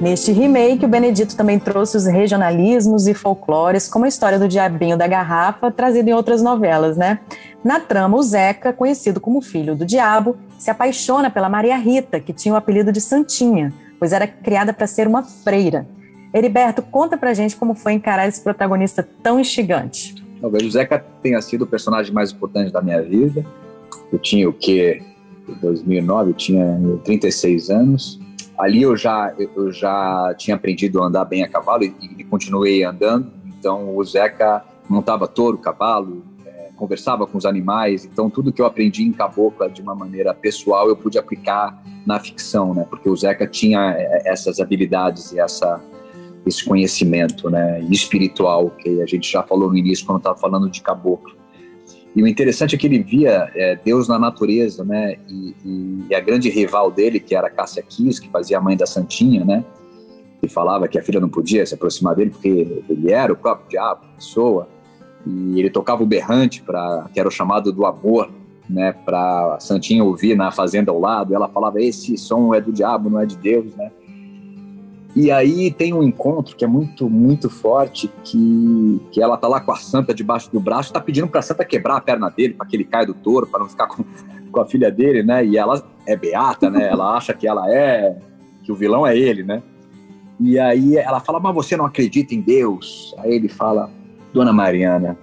Neste 0.00 0.30
remake, 0.30 0.84
o 0.84 0.88
Benedito 0.88 1.36
também 1.36 1.58
trouxe 1.58 1.96
os 1.96 2.06
regionalismos 2.06 3.08
e 3.08 3.14
folclores, 3.14 3.88
como 3.88 4.04
a 4.04 4.08
história 4.08 4.38
do 4.38 4.46
Diabinho 4.46 4.96
da 4.96 5.08
Garrafa, 5.08 5.72
trazida 5.72 6.08
em 6.08 6.12
outras 6.12 6.40
novelas, 6.40 6.96
né? 6.96 7.18
Na 7.64 7.80
trama, 7.80 8.16
o 8.16 8.22
Zeca, 8.22 8.72
conhecido 8.72 9.20
como 9.20 9.42
filho 9.42 9.74
do 9.74 9.84
diabo, 9.84 10.36
se 10.56 10.70
apaixona 10.70 11.28
pela 11.30 11.48
Maria 11.48 11.76
Rita, 11.76 12.20
que 12.20 12.32
tinha 12.32 12.54
o 12.54 12.56
apelido 12.56 12.92
de 12.92 13.00
Santinha, 13.00 13.74
pois 13.98 14.12
era 14.12 14.24
criada 14.28 14.72
para 14.72 14.86
ser 14.86 15.08
uma 15.08 15.24
freira. 15.24 15.84
Heriberto, 16.32 16.80
conta 16.80 17.18
pra 17.18 17.34
gente 17.34 17.56
como 17.56 17.74
foi 17.74 17.94
encarar 17.94 18.28
esse 18.28 18.40
protagonista 18.40 19.06
tão 19.20 19.40
instigante. 19.40 20.14
Talvez 20.40 20.64
o 20.64 20.70
Zeca 20.70 21.04
tenha 21.20 21.42
sido 21.42 21.62
o 21.62 21.66
personagem 21.66 22.14
mais 22.14 22.30
importante 22.30 22.72
da 22.72 22.80
minha 22.80 23.02
vida. 23.02 23.44
Eu 24.12 24.18
tinha 24.20 24.48
o 24.48 24.52
quê? 24.52 25.02
Em 25.48 25.54
2009, 25.54 26.30
eu 26.30 26.34
tinha 26.34 26.80
36 27.04 27.68
anos. 27.68 28.27
Ali 28.58 28.82
eu 28.82 28.96
já, 28.96 29.32
eu 29.38 29.70
já 29.70 30.34
tinha 30.36 30.56
aprendido 30.56 31.00
a 31.00 31.06
andar 31.06 31.24
bem 31.24 31.44
a 31.44 31.48
cavalo 31.48 31.84
e, 31.84 31.94
e 32.18 32.24
continuei 32.24 32.82
andando. 32.82 33.30
Então 33.46 33.96
o 33.96 34.04
Zeca 34.04 34.64
montava 34.88 35.28
touro, 35.28 35.58
cavalo, 35.58 36.24
eh, 36.44 36.70
conversava 36.76 37.26
com 37.26 37.38
os 37.38 37.46
animais. 37.46 38.04
Então 38.04 38.28
tudo 38.28 38.52
que 38.52 38.60
eu 38.60 38.66
aprendi 38.66 39.04
em 39.04 39.12
cabocla 39.12 39.70
de 39.70 39.80
uma 39.80 39.94
maneira 39.94 40.34
pessoal 40.34 40.88
eu 40.88 40.96
pude 40.96 41.18
aplicar 41.18 41.80
na 42.04 42.18
ficção, 42.18 42.74
né? 42.74 42.84
Porque 42.88 43.08
o 43.08 43.16
Zeca 43.16 43.46
tinha 43.46 43.94
eh, 43.96 44.22
essas 44.26 44.58
habilidades 44.58 45.32
e 45.32 45.38
essa 45.38 45.80
esse 46.46 46.64
conhecimento 46.64 47.50
né, 47.50 47.80
espiritual 47.90 48.70
que 48.70 49.02
a 49.02 49.06
gente 49.06 49.30
já 49.30 49.42
falou 49.42 49.68
no 49.68 49.76
início 49.76 50.06
quando 50.06 50.18
estava 50.18 50.38
falando 50.38 50.70
de 50.70 50.80
caboclo. 50.80 51.37
E 52.16 52.22
o 52.22 52.26
interessante 52.26 52.74
é 52.74 52.78
que 52.78 52.86
ele 52.86 53.02
via 53.02 53.50
é, 53.54 53.76
Deus 53.76 54.08
na 54.08 54.18
natureza, 54.18 54.84
né? 54.84 55.16
E, 55.28 55.54
e- 55.64 56.06
e 56.10 56.14
a 56.14 56.20
grande 56.20 56.48
rival 56.48 56.90
dele, 56.90 57.20
que 57.20 57.34
era 57.34 57.48
Cássia 57.50 57.82
Kiss, 57.82 58.20
que 58.20 58.28
fazia 58.30 58.58
a 58.58 58.60
mãe 58.60 58.76
da 58.76 58.86
Santinha, 58.86 59.44
né? 59.44 59.64
E 60.42 60.48
falava 60.48 60.88
que 60.88 60.98
a 60.98 61.02
filha 61.02 61.20
não 61.20 61.28
podia 61.28 61.64
se 61.66 61.74
aproximar 61.74 62.14
dele 62.14 62.30
porque 62.30 62.48
ele 62.88 63.12
era 63.12 63.32
o 63.32 63.36
próprio 63.36 63.68
diabo, 63.68 64.02
pessoa. 64.16 64.68
E 65.26 65.58
ele 65.58 65.68
tocava 65.70 66.02
o 66.02 66.06
berrante, 66.06 66.62
pra, 66.62 67.06
que 67.12 67.18
era 67.20 67.28
o 67.28 67.32
chamado 67.32 67.72
do 67.72 67.84
amor, 67.84 68.30
né? 68.68 68.92
Para 69.04 69.58
Santinha 69.60 70.02
ouvir 70.02 70.36
na 70.36 70.50
fazenda 70.50 70.90
ao 70.90 70.98
lado. 71.00 71.34
Ela 71.34 71.48
falava: 71.48 71.80
Esse 71.80 72.16
som 72.16 72.54
é 72.54 72.60
do 72.60 72.72
diabo, 72.72 73.10
não 73.10 73.20
é 73.20 73.26
de 73.26 73.36
Deus, 73.36 73.74
né? 73.76 73.90
E 75.18 75.32
aí 75.32 75.72
tem 75.72 75.92
um 75.92 76.00
encontro 76.00 76.54
que 76.54 76.64
é 76.64 76.68
muito, 76.68 77.10
muito 77.10 77.50
forte, 77.50 78.08
que, 78.22 79.00
que 79.10 79.20
ela 79.20 79.36
tá 79.36 79.48
lá 79.48 79.60
com 79.60 79.72
a 79.72 79.76
santa 79.76 80.14
debaixo 80.14 80.48
do 80.52 80.60
braço, 80.60 80.92
tá 80.92 81.00
pedindo 81.00 81.26
pra 81.26 81.42
santa 81.42 81.64
quebrar 81.64 81.96
a 81.96 82.00
perna 82.00 82.30
dele, 82.30 82.54
para 82.54 82.64
que 82.64 82.76
ele 82.76 82.84
caia 82.84 83.04
do 83.04 83.14
touro, 83.14 83.44
para 83.44 83.58
não 83.58 83.68
ficar 83.68 83.88
com, 83.88 84.04
com 84.52 84.60
a 84.60 84.64
filha 84.64 84.92
dele, 84.92 85.24
né? 85.24 85.44
E 85.44 85.58
ela 85.58 85.84
é 86.06 86.14
beata, 86.14 86.70
né? 86.70 86.86
Ela 86.88 87.16
acha 87.16 87.34
que 87.34 87.48
ela 87.48 87.68
é, 87.68 88.16
que 88.62 88.70
o 88.70 88.76
vilão 88.76 89.04
é 89.04 89.18
ele, 89.18 89.42
né? 89.42 89.60
E 90.38 90.56
aí 90.56 90.96
ela 90.96 91.18
fala, 91.18 91.40
mas 91.40 91.52
você 91.52 91.76
não 91.76 91.84
acredita 91.84 92.32
em 92.32 92.40
Deus? 92.40 93.12
Aí 93.18 93.32
ele 93.32 93.48
fala, 93.48 93.90
Dona 94.32 94.52
Mariana, 94.52 95.18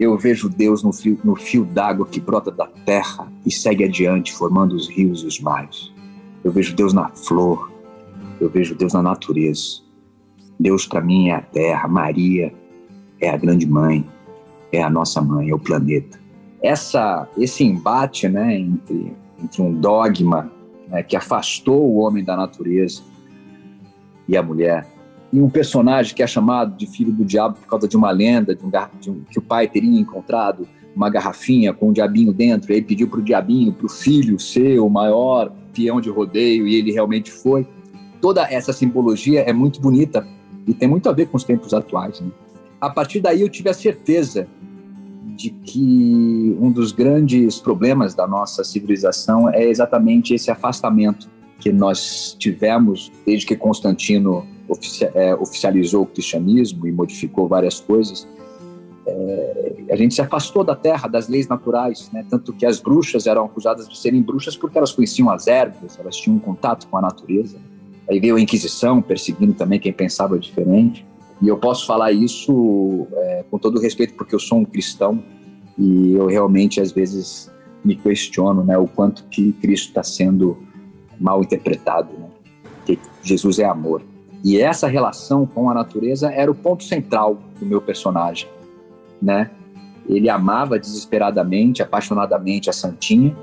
eu 0.00 0.18
vejo 0.18 0.48
Deus 0.48 0.82
no 0.82 0.92
fio, 0.92 1.16
no 1.22 1.36
fio 1.36 1.64
d'água 1.64 2.04
que 2.04 2.18
brota 2.18 2.50
da 2.50 2.66
terra 2.66 3.32
e 3.46 3.52
segue 3.52 3.84
adiante, 3.84 4.32
formando 4.32 4.74
os 4.74 4.88
rios 4.88 5.22
e 5.22 5.26
os 5.26 5.38
mares. 5.38 5.92
Eu 6.42 6.50
vejo 6.50 6.74
Deus 6.74 6.92
na 6.92 7.10
flor, 7.10 7.70
eu 8.40 8.48
vejo 8.48 8.74
Deus 8.74 8.92
na 8.94 9.02
natureza. 9.02 9.82
Deus 10.58 10.86
para 10.86 11.00
mim 11.00 11.28
é 11.28 11.34
a 11.34 11.40
terra, 11.40 11.88
Maria 11.88 12.52
é 13.20 13.28
a 13.28 13.36
grande 13.36 13.66
mãe, 13.66 14.04
é 14.72 14.82
a 14.82 14.90
nossa 14.90 15.20
mãe, 15.20 15.50
é 15.50 15.54
o 15.54 15.58
planeta. 15.58 16.18
Essa, 16.62 17.28
esse 17.36 17.64
embate 17.64 18.28
né, 18.28 18.58
entre, 18.58 19.12
entre 19.42 19.62
um 19.62 19.72
dogma 19.72 20.50
né, 20.88 21.02
que 21.02 21.16
afastou 21.16 21.82
o 21.82 21.96
homem 21.98 22.24
da 22.24 22.36
natureza 22.36 23.02
e 24.26 24.36
a 24.36 24.42
mulher, 24.42 24.86
e 25.32 25.40
um 25.40 25.48
personagem 25.48 26.14
que 26.14 26.22
é 26.22 26.26
chamado 26.26 26.76
de 26.76 26.86
filho 26.86 27.12
do 27.12 27.24
diabo 27.24 27.56
por 27.56 27.66
causa 27.66 27.86
de 27.86 27.96
uma 27.96 28.10
lenda 28.10 28.54
de 28.54 28.64
um, 28.64 28.70
de 29.00 29.10
um- 29.10 29.22
que 29.30 29.38
o 29.38 29.42
pai 29.42 29.68
teria 29.68 30.00
encontrado 30.00 30.66
uma 30.94 31.08
garrafinha 31.08 31.72
com 31.72 31.88
um 31.90 31.92
diabinho 31.92 32.32
dentro, 32.32 32.72
e 32.72 32.76
ele 32.76 32.86
pediu 32.86 33.08
para 33.08 33.20
o 33.20 33.22
diabinho, 33.22 33.72
para 33.72 33.86
o 33.86 33.88
filho 33.88 34.38
ser 34.38 34.80
o 34.80 34.88
maior 34.88 35.52
peão 35.72 36.00
de 36.00 36.10
rodeio, 36.10 36.66
e 36.66 36.74
ele 36.74 36.90
realmente 36.90 37.30
foi 37.30 37.66
toda 38.20 38.42
essa 38.50 38.72
simbologia 38.72 39.40
é 39.40 39.52
muito 39.52 39.80
bonita 39.80 40.26
e 40.66 40.74
tem 40.74 40.88
muito 40.88 41.08
a 41.08 41.12
ver 41.12 41.26
com 41.26 41.36
os 41.36 41.44
tempos 41.44 41.72
atuais. 41.72 42.20
né? 42.20 42.30
A 42.80 42.88
partir 42.88 43.20
daí 43.20 43.42
eu 43.42 43.48
tive 43.48 43.68
a 43.68 43.74
certeza 43.74 44.46
de 45.36 45.50
que 45.50 46.56
um 46.60 46.70
dos 46.70 46.92
grandes 46.92 47.58
problemas 47.58 48.14
da 48.14 48.26
nossa 48.26 48.62
civilização 48.62 49.48
é 49.48 49.64
exatamente 49.64 50.34
esse 50.34 50.50
afastamento 50.50 51.28
que 51.58 51.72
nós 51.72 52.36
tivemos 52.38 53.10
desde 53.24 53.46
que 53.46 53.56
Constantino 53.56 54.46
é, 55.14 55.34
oficializou 55.34 56.02
o 56.02 56.06
cristianismo 56.06 56.86
e 56.86 56.92
modificou 56.92 57.48
várias 57.48 57.80
coisas. 57.80 58.26
É, 59.06 59.74
a 59.90 59.96
gente 59.96 60.14
se 60.14 60.22
afastou 60.22 60.62
da 60.62 60.76
terra, 60.76 61.08
das 61.08 61.28
leis 61.28 61.48
naturais, 61.48 62.10
né? 62.12 62.24
tanto 62.28 62.52
que 62.52 62.64
as 62.64 62.80
bruxas 62.80 63.26
eram 63.26 63.44
acusadas 63.44 63.88
de 63.88 63.98
serem 63.98 64.22
bruxas 64.22 64.56
porque 64.56 64.78
elas 64.78 64.92
conheciam 64.92 65.30
as 65.30 65.46
ervas, 65.46 65.98
elas 65.98 66.16
tinham 66.16 66.36
um 66.36 66.40
contato 66.40 66.86
com 66.86 66.96
a 66.96 67.00
natureza. 67.00 67.58
Aí 68.10 68.18
veio 68.18 68.36
a 68.36 68.40
Inquisição 68.40 69.00
perseguindo 69.00 69.54
também 69.54 69.78
quem 69.78 69.92
pensava 69.92 70.36
diferente. 70.38 71.06
E 71.40 71.46
eu 71.46 71.56
posso 71.56 71.86
falar 71.86 72.10
isso 72.10 73.06
é, 73.14 73.44
com 73.48 73.58
todo 73.58 73.80
respeito 73.80 74.14
porque 74.14 74.34
eu 74.34 74.40
sou 74.40 74.58
um 74.58 74.64
cristão 74.64 75.22
e 75.78 76.14
eu 76.14 76.26
realmente 76.26 76.80
às 76.80 76.90
vezes 76.90 77.50
me 77.84 77.94
questiono, 77.94 78.62
né, 78.62 78.76
o 78.76 78.86
quanto 78.86 79.24
que 79.30 79.52
Cristo 79.52 79.88
está 79.88 80.02
sendo 80.02 80.58
mal 81.18 81.40
interpretado, 81.40 82.12
né? 82.18 82.26
Que 82.84 82.98
Jesus 83.22 83.58
é 83.58 83.64
amor. 83.64 84.02
E 84.42 84.58
essa 84.58 84.86
relação 84.86 85.46
com 85.46 85.70
a 85.70 85.74
natureza 85.74 86.30
era 86.30 86.50
o 86.50 86.54
ponto 86.54 86.82
central 86.84 87.38
do 87.58 87.64
meu 87.64 87.80
personagem, 87.80 88.48
né? 89.20 89.50
Ele 90.08 90.28
amava 90.28 90.78
desesperadamente, 90.78 91.82
apaixonadamente 91.82 92.68
a 92.68 92.72
Santinha, 92.72 93.36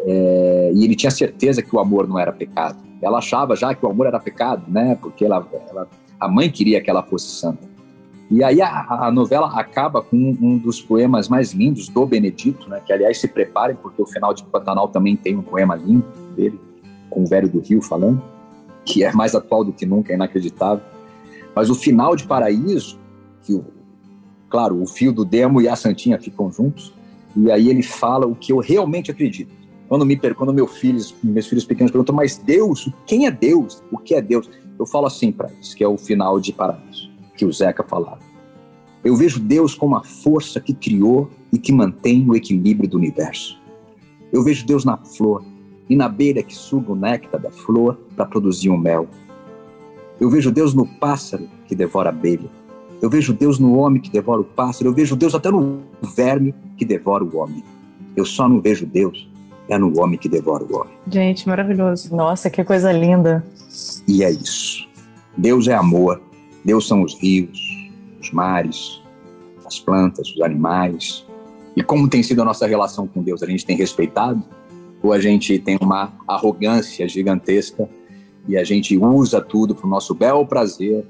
é, 0.00 0.72
e 0.74 0.84
ele 0.84 0.94
tinha 0.94 1.10
certeza 1.10 1.62
que 1.62 1.74
o 1.74 1.78
amor 1.78 2.08
não 2.08 2.18
era 2.18 2.32
pecado. 2.32 2.78
Ela 3.04 3.18
achava 3.18 3.54
já 3.54 3.74
que 3.74 3.84
o 3.84 3.90
amor 3.90 4.06
era 4.06 4.18
pecado, 4.18 4.64
né? 4.66 4.96
Porque 5.00 5.24
ela, 5.24 5.46
ela 5.68 5.86
a 6.18 6.26
mãe 6.26 6.50
queria 6.50 6.80
que 6.80 6.88
ela 6.88 7.02
fosse 7.02 7.28
santa. 7.28 7.68
E 8.30 8.42
aí 8.42 8.62
a, 8.62 8.86
a, 8.88 9.12
novela 9.12 9.48
acaba 9.58 10.00
com 10.00 10.16
um 10.16 10.56
dos 10.56 10.80
poemas 10.80 11.28
mais 11.28 11.52
lindos 11.52 11.88
do 11.88 12.06
Benedito, 12.06 12.68
né? 12.68 12.80
Que 12.84 12.92
aliás 12.92 13.20
se 13.20 13.28
preparem 13.28 13.76
porque 13.76 14.00
o 14.00 14.06
final 14.06 14.32
de 14.32 14.42
Pantanal 14.44 14.88
também 14.88 15.14
tem 15.14 15.36
um 15.36 15.42
poema 15.42 15.74
lindo 15.74 16.06
dele, 16.34 16.58
com 17.10 17.22
o 17.22 17.26
Velho 17.26 17.48
do 17.48 17.60
Rio 17.60 17.82
falando, 17.82 18.22
que 18.84 19.04
é 19.04 19.12
mais 19.12 19.34
atual 19.34 19.62
do 19.62 19.72
que 19.72 19.84
nunca, 19.84 20.12
é 20.12 20.16
inacreditável. 20.16 20.82
Mas 21.54 21.68
o 21.68 21.74
final 21.74 22.16
de 22.16 22.26
Paraíso, 22.26 22.98
que 23.42 23.52
o, 23.52 23.64
claro, 24.48 24.82
o 24.82 24.86
fio 24.86 25.12
do 25.12 25.24
Demo 25.24 25.60
e 25.60 25.68
a 25.68 25.76
Santinha 25.76 26.18
ficam 26.18 26.50
juntos, 26.50 26.94
e 27.36 27.50
aí 27.50 27.68
ele 27.68 27.82
fala 27.82 28.26
o 28.26 28.34
que 28.34 28.52
eu 28.52 28.58
realmente 28.58 29.10
acredito. 29.10 29.52
Quando 29.88 30.06
me 30.06 30.16
quando 30.16 30.52
meu 30.52 30.66
filhos, 30.66 31.14
meus 31.22 31.46
filhos 31.46 31.64
pequenos 31.64 31.90
perguntam, 31.90 32.14
mas 32.14 32.38
Deus, 32.38 32.88
quem 33.06 33.26
é 33.26 33.30
Deus? 33.30 33.82
O 33.92 33.98
que 33.98 34.14
é 34.14 34.22
Deus? 34.22 34.48
Eu 34.78 34.86
falo 34.86 35.06
assim 35.06 35.30
para 35.30 35.50
eles, 35.50 35.74
que 35.74 35.84
é 35.84 35.88
o 35.88 35.96
final 35.96 36.40
de 36.40 36.52
Paraíso, 36.52 37.10
que 37.36 37.44
o 37.44 37.52
Zeca 37.52 37.82
falava. 37.82 38.20
Eu 39.04 39.14
vejo 39.14 39.38
Deus 39.38 39.74
como 39.74 39.96
a 39.96 40.02
força 40.02 40.58
que 40.60 40.72
criou 40.72 41.28
e 41.52 41.58
que 41.58 41.70
mantém 41.70 42.28
o 42.28 42.34
equilíbrio 42.34 42.88
do 42.88 42.96
universo. 42.96 43.60
Eu 44.32 44.42
vejo 44.42 44.66
Deus 44.66 44.84
na 44.84 44.96
flor 44.96 45.44
e 45.88 45.94
na 45.94 46.08
beira 46.08 46.42
que 46.42 46.54
suga 46.54 46.92
o 46.92 46.96
néctar 46.96 47.40
da 47.40 47.50
flor 47.50 47.98
para 48.16 48.24
produzir 48.24 48.70
o 48.70 48.74
um 48.74 48.78
mel. 48.78 49.06
Eu 50.18 50.30
vejo 50.30 50.50
Deus 50.50 50.72
no 50.72 50.86
pássaro 50.86 51.46
que 51.68 51.74
devora 51.74 52.08
a 52.08 52.12
abelha. 52.12 52.48
Eu 53.02 53.10
vejo 53.10 53.34
Deus 53.34 53.58
no 53.58 53.76
homem 53.76 54.00
que 54.00 54.10
devora 54.10 54.40
o 54.40 54.44
pássaro. 54.44 54.88
Eu 54.88 54.94
vejo 54.94 55.14
Deus 55.14 55.34
até 55.34 55.50
no 55.50 55.82
verme 56.16 56.54
que 56.78 56.84
devora 56.84 57.22
o 57.22 57.36
homem. 57.36 57.62
Eu 58.16 58.24
só 58.24 58.48
não 58.48 58.60
vejo 58.60 58.86
Deus 58.86 59.28
é 59.68 59.78
no 59.78 59.98
homem 60.00 60.18
que 60.18 60.28
devora 60.28 60.64
o 60.64 60.76
homem. 60.76 60.94
Gente, 61.10 61.48
maravilhoso. 61.48 62.14
Nossa, 62.14 62.50
que 62.50 62.62
coisa 62.64 62.92
linda. 62.92 63.44
E 64.06 64.22
é 64.22 64.30
isso. 64.30 64.86
Deus 65.36 65.68
é 65.68 65.74
amor. 65.74 66.20
Deus 66.64 66.86
são 66.86 67.02
os 67.02 67.14
rios, 67.14 67.58
os 68.20 68.30
mares, 68.30 69.02
as 69.66 69.78
plantas, 69.78 70.28
os 70.30 70.40
animais. 70.40 71.26
E 71.76 71.82
como 71.82 72.08
tem 72.08 72.22
sido 72.22 72.42
a 72.42 72.44
nossa 72.44 72.66
relação 72.66 73.06
com 73.06 73.22
Deus? 73.22 73.42
A 73.42 73.46
gente 73.46 73.66
tem 73.66 73.76
respeitado? 73.76 74.42
Ou 75.02 75.12
a 75.12 75.20
gente 75.20 75.58
tem 75.58 75.76
uma 75.80 76.12
arrogância 76.26 77.06
gigantesca 77.06 77.88
e 78.48 78.56
a 78.56 78.64
gente 78.64 78.96
usa 78.96 79.40
tudo 79.40 79.74
para 79.74 79.86
o 79.86 79.90
nosso 79.90 80.14
bel 80.14 80.46
prazer 80.46 81.04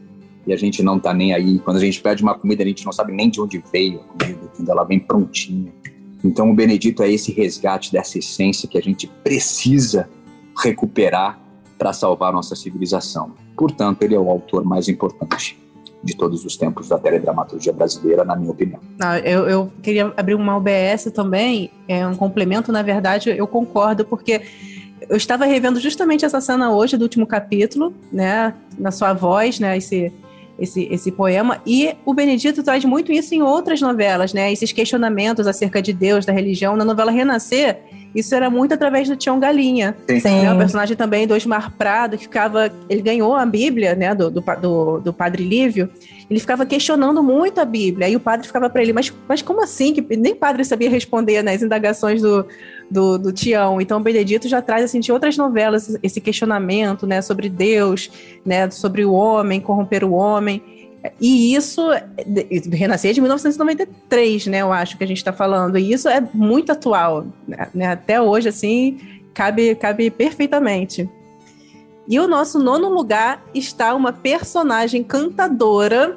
e 0.47 0.53
a 0.53 0.57
gente 0.57 0.83
não 0.83 0.97
está 0.97 1.15
nem 1.15 1.33
aí? 1.33 1.61
Quando 1.61 1.77
a 1.77 1.81
gente 1.81 2.01
pede 2.01 2.23
uma 2.23 2.35
comida, 2.35 2.65
a 2.65 2.67
gente 2.67 2.85
não 2.85 2.93
sabe 2.93 3.13
nem 3.13 3.31
de 3.31 3.41
onde 3.41 3.63
veio 3.73 4.01
a 4.01 4.05
comida, 4.05 4.51
quando 4.57 4.69
ela 4.69 4.85
vem 4.85 4.99
prontinha 4.99 5.73
então, 6.25 6.51
o 6.51 6.55
Benedito 6.55 7.03
é 7.03 7.13
esse 7.13 7.31
resgate 7.33 7.93
dessa 7.93 8.19
essência 8.19 8.67
que 8.67 8.79
a 8.79 8.81
gente 8.81 9.07
precisa 9.23 10.09
recuperar 10.57 11.39
para 11.77 11.93
salvar 11.93 12.33
nossa 12.33 12.57
civilização. 12.57 13.33
Portanto, 13.57 14.03
ele 14.03 14.15
é 14.15 14.19
o 14.19 14.31
autor 14.31 14.65
mais 14.65 14.89
importante 14.89 15.59
de 16.03 16.17
todos 16.17 16.45
os 16.45 16.57
tempos 16.57 16.89
da 16.89 16.99
teledramaturgia 16.99 17.73
brasileira, 17.73 18.25
na 18.25 18.37
minha 18.37 18.51
opinião. 18.51 18.81
Ah, 19.01 19.19
eu, 19.19 19.49
eu, 19.49 19.73
queria 19.83 20.13
abrir 20.17 20.35
uma 20.35 20.57
OBS 20.57 21.11
também, 21.15 21.71
é 21.89 22.07
um 22.07 22.15
complemento, 22.15 22.71
na 22.71 22.83
verdade, 22.83 23.31
eu 23.31 23.47
concordo, 23.47 24.05
porque 24.05 24.43
eu 25.09 25.17
estava 25.17 25.45
revendo 25.45 25.81
justamente 25.81 26.25
essa 26.25 26.41
cena 26.41 26.71
hoje 26.71 26.97
do 26.97 27.03
último 27.03 27.27
capítulo, 27.27 27.93
né, 28.13 28.55
na 28.79 28.91
sua 28.91 29.15
voz, 29.15 29.59
né, 29.59 29.77
esse 29.79 30.13
esse, 30.59 30.89
esse 30.91 31.11
poema. 31.11 31.61
E 31.67 31.95
o 32.05 32.15
Benedito 32.15 32.63
traz 32.63 32.85
muito 32.85 33.13
isso 33.13 33.35
em 33.35 33.43
outras 33.43 33.81
novelas, 33.81 34.33
né? 34.33 34.53
Esses 34.53 34.73
questionamentos 34.73 35.47
acerca 35.47 35.83
de 35.83 35.93
Deus, 35.93 36.25
da 36.25 36.33
religião. 36.33 36.77
Na 36.77 36.85
novela 36.85 37.11
Renascer, 37.11 37.79
isso 38.15 38.35
era 38.35 38.49
muito 38.49 38.73
através 38.73 39.09
do 39.09 39.17
Tião 39.17 39.41
Galinha. 39.41 39.97
Sim. 40.09 40.21
Né? 40.23 40.53
O 40.53 40.59
personagem 40.59 40.97
também 40.97 41.27
do 41.27 41.35
Osmar 41.35 41.73
Prado, 41.73 42.17
que 42.17 42.25
ficava. 42.25 42.71
Ele 42.89 43.03
ganhou 43.03 43.35
a 43.35 43.45
Bíblia, 43.45 43.95
né? 43.95 44.15
Do, 44.15 44.31
do, 44.31 44.41
do, 44.41 45.01
do 45.01 45.13
Padre 45.13 45.43
Lívio. 45.45 45.91
Ele 46.31 46.41
ficava 46.41 46.65
questionando 46.65 47.23
muito 47.23 47.61
a 47.61 47.65
Bíblia. 47.65 48.07
Aí 48.07 48.17
o 48.17 48.21
padre 48.21 48.47
ficava 48.47 48.71
para 48.71 48.83
ele, 48.83 48.93
mas, 48.93 49.13
mas 49.29 49.43
como 49.43 49.63
assim? 49.63 49.93
Que 49.93 50.17
nem 50.17 50.35
padre 50.35 50.65
sabia 50.65 50.89
responder 50.89 51.43
nas 51.43 51.61
né, 51.61 51.67
indagações 51.67 52.23
do, 52.23 52.47
do, 52.91 53.19
do 53.19 53.33
Tião. 53.33 53.81
Então, 53.81 54.03
Benedito 54.03 54.49
já 54.49 54.61
traz 54.63 54.85
assim, 54.85 55.01
de 55.01 55.11
outras 55.11 55.37
novelas 55.37 55.99
esse 56.03 56.21
questionamento 56.21 57.07
né, 57.07 57.21
sobre 57.23 57.49
Deus, 57.49 58.11
né, 58.45 58.71
sobre 58.71 59.05
o 59.05 59.13
homem, 59.13 59.61
corromper 59.61 60.05
o 60.05 60.13
homem. 60.13 60.63
E 61.21 61.55
isso, 61.55 61.83
Renascer 62.73 63.13
de 63.13 63.21
1993, 63.21 64.47
né? 64.47 64.63
Eu 64.63 64.73
acho 64.73 64.97
que 64.97 65.05
a 65.05 65.07
gente 65.07 65.19
está 65.19 65.35
falando. 65.35 65.77
E 65.77 65.93
isso 65.93 66.09
é 66.09 66.27
muito 66.33 66.73
atual. 66.73 67.27
Né? 67.75 67.87
Até 67.87 68.21
hoje, 68.21 68.49
assim, 68.49 68.99
cabe, 69.35 69.75
cabe 69.75 70.11
perfeitamente. 70.11 71.09
E 72.09 72.19
o 72.19 72.27
nosso 72.27 72.59
nono 72.59 72.89
lugar 72.89 73.43
está 73.55 73.95
uma 73.95 74.13
personagem 74.13 75.03
cantadora 75.03 76.17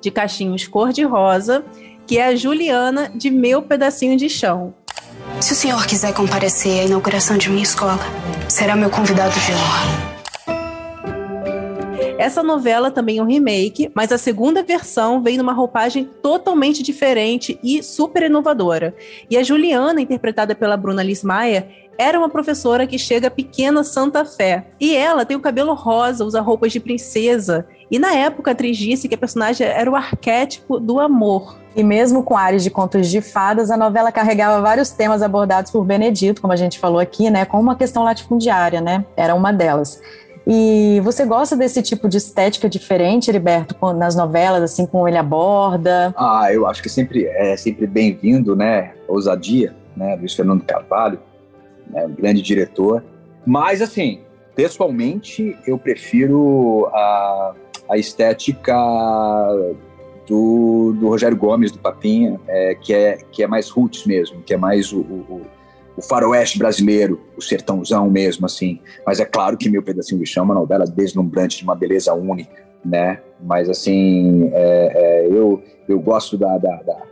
de 0.00 0.10
cachinhos 0.10 0.66
cor-de-rosa, 0.66 1.64
que 2.06 2.18
é 2.18 2.26
a 2.26 2.36
Juliana 2.36 3.10
de 3.14 3.30
Meu 3.30 3.62
Pedacinho 3.62 4.16
de 4.16 4.28
Chão. 4.28 4.74
Se 5.40 5.54
o 5.54 5.56
senhor 5.56 5.86
quiser 5.86 6.12
comparecer 6.12 6.80
à 6.80 6.84
inauguração 6.84 7.38
de 7.38 7.48
minha 7.48 7.62
escola, 7.62 7.98
será 8.46 8.76
meu 8.76 8.90
convidado 8.90 9.32
de 9.32 9.52
honra. 9.52 10.10
Essa 12.18 12.42
novela 12.42 12.90
também 12.90 13.16
é 13.16 13.22
um 13.22 13.26
remake, 13.26 13.90
mas 13.94 14.12
a 14.12 14.18
segunda 14.18 14.62
versão 14.62 15.22
vem 15.22 15.38
numa 15.38 15.54
roupagem 15.54 16.04
totalmente 16.22 16.82
diferente 16.82 17.58
e 17.64 17.82
super 17.82 18.24
inovadora. 18.24 18.94
E 19.30 19.38
a 19.38 19.42
Juliana, 19.42 20.02
interpretada 20.02 20.54
pela 20.54 20.76
Bruna 20.76 21.02
Lismayer, 21.02 21.88
era 21.96 22.18
uma 22.18 22.28
professora 22.28 22.86
que 22.86 22.98
chega 22.98 23.28
a 23.28 23.30
pequena 23.30 23.82
Santa 23.82 24.26
Fé. 24.26 24.66
E 24.78 24.94
ela 24.94 25.24
tem 25.24 25.38
o 25.38 25.40
cabelo 25.40 25.72
rosa, 25.72 26.24
usa 26.24 26.42
roupas 26.42 26.70
de 26.72 26.80
princesa. 26.80 27.66
E 27.90 27.98
na 27.98 28.14
época 28.14 28.50
a 28.50 28.52
atriz 28.52 28.76
disse 28.76 29.08
que 29.08 29.14
a 29.14 29.18
personagem 29.18 29.66
era 29.66 29.90
o 29.90 29.96
arquétipo 29.96 30.78
do 30.78 31.00
amor. 31.00 31.59
E 31.74 31.84
mesmo 31.84 32.22
com 32.22 32.36
áreas 32.36 32.62
de 32.64 32.70
contos 32.70 33.08
de 33.08 33.20
fadas, 33.20 33.70
a 33.70 33.76
novela 33.76 34.10
carregava 34.10 34.60
vários 34.60 34.90
temas 34.90 35.22
abordados 35.22 35.70
por 35.70 35.84
Benedito, 35.84 36.40
como 36.40 36.52
a 36.52 36.56
gente 36.56 36.78
falou 36.78 36.98
aqui, 36.98 37.30
né, 37.30 37.44
como 37.44 37.62
uma 37.62 37.76
questão 37.76 38.02
latifundiária, 38.02 38.80
né? 38.80 39.04
Era 39.16 39.34
uma 39.34 39.52
delas. 39.52 40.00
E 40.46 41.00
você 41.04 41.24
gosta 41.24 41.56
desse 41.56 41.82
tipo 41.82 42.08
de 42.08 42.16
estética 42.16 42.68
diferente, 42.68 43.30
Heriberto, 43.30 43.76
nas 43.94 44.16
novelas, 44.16 44.62
assim, 44.62 44.86
como 44.86 45.06
ele 45.06 45.18
aborda? 45.18 46.12
Ah, 46.16 46.48
eu 46.52 46.66
acho 46.66 46.82
que 46.82 46.88
sempre 46.88 47.26
é 47.26 47.56
sempre 47.56 47.86
bem-vindo, 47.86 48.56
né? 48.56 48.94
Ousadia, 49.06 49.74
né? 49.96 50.16
Luiz 50.16 50.34
Fernando 50.34 50.64
Carvalho, 50.64 51.20
né? 51.88 52.04
um 52.04 52.14
grande 52.14 52.42
diretor. 52.42 53.04
Mas, 53.46 53.80
assim, 53.80 54.22
pessoalmente, 54.56 55.56
eu 55.66 55.78
prefiro 55.78 56.90
a, 56.92 57.54
a 57.90 57.98
estética 57.98 58.74
do, 60.26 60.94
do 60.98 61.08
Rogério 61.08 61.36
Gomes, 61.36 61.72
do 61.72 61.78
Papinha, 61.78 62.40
é, 62.46 62.74
que, 62.74 62.92
é, 62.92 63.18
que 63.30 63.42
é 63.42 63.46
mais 63.46 63.68
roots 63.68 64.04
mesmo, 64.04 64.42
que 64.42 64.54
é 64.54 64.56
mais 64.56 64.92
o, 64.92 65.00
o, 65.00 65.42
o 65.96 66.02
faroeste 66.02 66.58
brasileiro, 66.58 67.20
o 67.36 67.42
sertãozão 67.42 68.08
mesmo, 68.10 68.46
assim. 68.46 68.80
Mas 69.06 69.20
é 69.20 69.24
claro 69.24 69.56
que 69.56 69.68
Meu 69.68 69.82
Pedacinho 69.82 70.20
de 70.20 70.26
Chão 70.26 70.42
é 70.42 70.46
uma 70.46 70.54
novela 70.54 70.84
deslumbrante, 70.84 71.58
de 71.58 71.64
uma 71.64 71.74
beleza 71.74 72.14
única, 72.14 72.64
né? 72.84 73.20
Mas, 73.42 73.68
assim, 73.68 74.50
é, 74.52 74.92
é, 74.94 75.26
eu, 75.26 75.62
eu 75.88 75.98
gosto 76.00 76.38
da, 76.38 76.56
da, 76.58 76.76
da, 76.76 77.02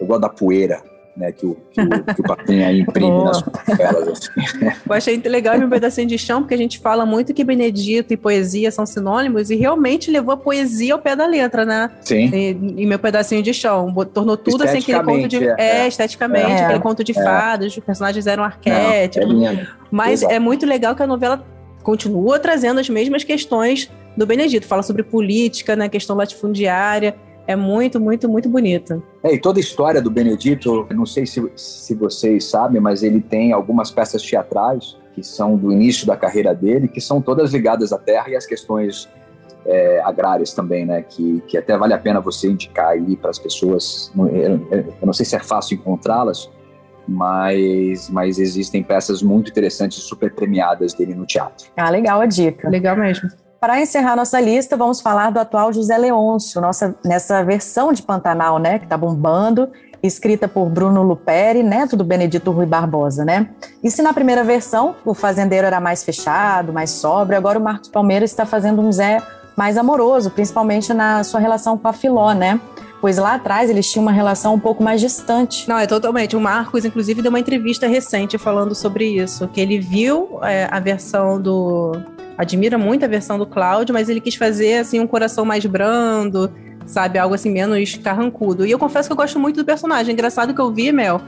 eu 0.00 0.06
gosto 0.06 0.20
da 0.20 0.28
poeira, 0.28 0.82
né, 1.16 1.32
que 1.32 1.46
o, 1.46 1.56
que 1.70 1.80
o, 1.80 2.14
que 2.14 2.20
o 2.20 2.24
Papinha 2.24 2.70
imprime 2.76 3.24
nas 3.24 3.42
novelas. 3.42 4.08
Assim. 4.08 4.66
Eu 4.86 4.94
achei 4.94 5.16
legal 5.16 5.58
meu 5.58 5.68
pedacinho 5.68 6.06
de 6.06 6.18
chão, 6.18 6.42
porque 6.42 6.54
a 6.54 6.58
gente 6.58 6.78
fala 6.78 7.06
muito 7.06 7.32
que 7.32 7.42
Benedito 7.42 8.12
e 8.12 8.16
poesia 8.16 8.70
são 8.70 8.84
sinônimos, 8.84 9.50
e 9.50 9.56
realmente 9.56 10.10
levou 10.10 10.34
a 10.34 10.36
poesia 10.36 10.92
ao 10.92 10.98
pé 10.98 11.16
da 11.16 11.26
letra, 11.26 11.64
né? 11.64 11.90
Sim. 12.02 12.30
E, 12.32 12.82
e 12.82 12.86
meu 12.86 12.98
pedacinho 12.98 13.42
de 13.42 13.54
chão. 13.54 13.92
Tornou 14.12 14.36
tudo 14.36 14.64
assim 14.64 14.78
aquele 14.78 15.02
conto 15.02 15.28
de. 15.28 15.48
É, 15.48 15.54
é 15.58 15.88
esteticamente, 15.88 16.50
é, 16.50 16.64
aquele 16.64 16.80
conto 16.80 17.02
de 17.02 17.12
é. 17.12 17.22
fadas, 17.22 17.76
os 17.76 17.84
personagens 17.84 18.26
eram 18.26 18.44
arquétipos. 18.44 19.32
Não, 19.32 19.46
é 19.46 19.66
mas 19.90 20.20
Exato. 20.20 20.34
é 20.34 20.38
muito 20.38 20.66
legal 20.66 20.94
que 20.94 21.02
a 21.02 21.06
novela 21.06 21.44
continua 21.82 22.38
trazendo 22.38 22.80
as 22.80 22.88
mesmas 22.88 23.24
questões 23.24 23.90
do 24.16 24.26
Benedito. 24.26 24.66
Fala 24.66 24.82
sobre 24.82 25.02
política, 25.02 25.76
né? 25.76 25.88
Questão 25.88 26.16
latifundiária 26.16 27.14
é 27.46 27.54
muito, 27.54 28.00
muito, 28.00 28.28
muito 28.28 28.48
bonita. 28.48 29.02
É, 29.22 29.34
e 29.34 29.40
toda 29.40 29.58
a 29.58 29.60
história 29.60 30.02
do 30.02 30.10
Benedito, 30.10 30.86
não 30.90 31.06
sei 31.06 31.26
se, 31.26 31.50
se 31.54 31.94
vocês 31.94 32.44
sabem, 32.44 32.80
mas 32.80 33.02
ele 33.02 33.20
tem 33.20 33.52
algumas 33.52 33.90
peças 33.90 34.22
teatrais 34.22 34.96
que 35.14 35.22
são 35.22 35.56
do 35.56 35.72
início 35.72 36.06
da 36.06 36.16
carreira 36.16 36.54
dele, 36.54 36.88
que 36.88 37.00
são 37.00 37.22
todas 37.22 37.52
ligadas 37.52 37.92
à 37.92 37.98
terra 37.98 38.30
e 38.30 38.36
às 38.36 38.44
questões 38.44 39.08
é, 39.64 40.00
agrárias 40.04 40.52
também, 40.52 40.84
né? 40.84 41.02
Que, 41.02 41.40
que 41.46 41.56
até 41.56 41.76
vale 41.76 41.94
a 41.94 41.98
pena 41.98 42.20
você 42.20 42.48
indicar 42.48 42.88
aí 42.88 43.16
para 43.16 43.30
as 43.30 43.38
pessoas. 43.38 44.12
Eu, 44.16 44.68
eu, 44.70 44.94
não 45.02 45.12
sei 45.12 45.24
se 45.24 45.34
é 45.34 45.40
fácil 45.40 45.76
encontrá-las, 45.76 46.50
mas, 47.08 48.10
mas 48.10 48.38
existem 48.38 48.82
peças 48.82 49.22
muito 49.22 49.50
interessantes, 49.50 50.02
super 50.02 50.34
premiadas 50.34 50.92
dele 50.92 51.14
no 51.14 51.24
teatro. 51.24 51.68
Ah, 51.76 51.90
legal 51.90 52.20
a 52.20 52.26
dica. 52.26 52.68
Legal 52.68 52.96
mesmo. 52.96 53.28
Para 53.66 53.80
encerrar 53.80 54.14
nossa 54.14 54.40
lista, 54.40 54.76
vamos 54.76 55.00
falar 55.00 55.32
do 55.32 55.40
atual 55.40 55.72
José 55.72 55.98
Leôncio, 55.98 56.60
nossa, 56.60 56.94
nessa 57.04 57.42
versão 57.42 57.92
de 57.92 58.00
Pantanal, 58.00 58.60
né, 58.60 58.78
que 58.78 58.84
está 58.84 58.96
bombando, 58.96 59.68
escrita 60.00 60.46
por 60.46 60.66
Bruno 60.66 61.02
Luperi, 61.02 61.64
neto 61.64 61.96
do 61.96 62.04
Benedito 62.04 62.52
Rui 62.52 62.64
Barbosa, 62.64 63.24
né? 63.24 63.48
E 63.82 63.90
se 63.90 64.02
na 64.02 64.14
primeira 64.14 64.44
versão 64.44 64.94
o 65.04 65.14
fazendeiro 65.14 65.66
era 65.66 65.80
mais 65.80 66.04
fechado, 66.04 66.72
mais 66.72 66.90
sóbrio, 66.90 67.36
agora 67.36 67.58
o 67.58 67.60
Marcos 67.60 67.88
Palmeiras 67.88 68.30
está 68.30 68.46
fazendo 68.46 68.80
um 68.80 68.92
Zé 68.92 69.20
mais 69.56 69.76
amoroso, 69.76 70.30
principalmente 70.30 70.94
na 70.94 71.24
sua 71.24 71.40
relação 71.40 71.76
com 71.76 71.88
a 71.88 71.92
Filó, 71.92 72.30
né? 72.30 72.60
Pois 73.06 73.18
lá 73.18 73.34
atrás 73.34 73.70
eles 73.70 73.88
tinham 73.88 74.02
uma 74.02 74.10
relação 74.10 74.52
um 74.52 74.58
pouco 74.58 74.82
mais 74.82 75.00
distante. 75.00 75.68
Não, 75.68 75.78
é 75.78 75.86
totalmente. 75.86 76.34
O 76.34 76.40
Marcos, 76.40 76.84
inclusive, 76.84 77.22
deu 77.22 77.28
uma 77.28 77.38
entrevista 77.38 77.86
recente 77.86 78.36
falando 78.36 78.74
sobre 78.74 79.06
isso, 79.06 79.46
que 79.46 79.60
ele 79.60 79.78
viu 79.78 80.40
é, 80.42 80.66
a 80.68 80.80
versão 80.80 81.40
do 81.40 81.92
admira 82.36 82.76
muito 82.76 83.04
a 83.04 83.08
versão 83.08 83.38
do 83.38 83.46
Cláudio, 83.46 83.92
mas 83.92 84.08
ele 84.08 84.20
quis 84.20 84.34
fazer 84.34 84.78
assim 84.78 84.98
um 84.98 85.06
coração 85.06 85.44
mais 85.44 85.64
brando, 85.64 86.52
sabe, 86.84 87.16
algo 87.16 87.32
assim 87.32 87.48
menos 87.48 87.94
carrancudo. 87.94 88.66
E 88.66 88.72
eu 88.72 88.78
confesso 88.78 89.08
que 89.08 89.12
eu 89.12 89.16
gosto 89.16 89.38
muito 89.38 89.54
do 89.54 89.64
personagem. 89.64 90.12
Engraçado 90.12 90.52
que 90.52 90.60
eu 90.60 90.72
vi, 90.72 90.90
Mel, 90.90 91.20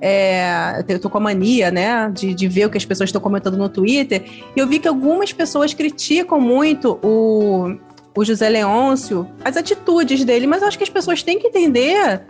é, 0.00 0.82
eu 0.88 0.98
tô 0.98 1.10
com 1.10 1.18
a 1.18 1.20
mania, 1.20 1.70
né, 1.70 2.10
de, 2.10 2.32
de 2.32 2.48
ver 2.48 2.64
o 2.64 2.70
que 2.70 2.78
as 2.78 2.86
pessoas 2.86 3.08
estão 3.08 3.20
comentando 3.20 3.58
no 3.58 3.68
Twitter, 3.68 4.24
e 4.56 4.58
eu 4.58 4.66
vi 4.66 4.78
que 4.78 4.88
algumas 4.88 5.30
pessoas 5.30 5.74
criticam 5.74 6.40
muito 6.40 6.98
o, 7.02 7.76
o 8.18 8.24
José 8.24 8.48
Leôncio, 8.48 9.28
as 9.44 9.56
atitudes 9.56 10.24
dele, 10.24 10.44
mas 10.44 10.60
eu 10.60 10.66
acho 10.66 10.76
que 10.76 10.82
as 10.82 10.90
pessoas 10.90 11.22
têm 11.22 11.38
que 11.38 11.46
entender 11.46 12.20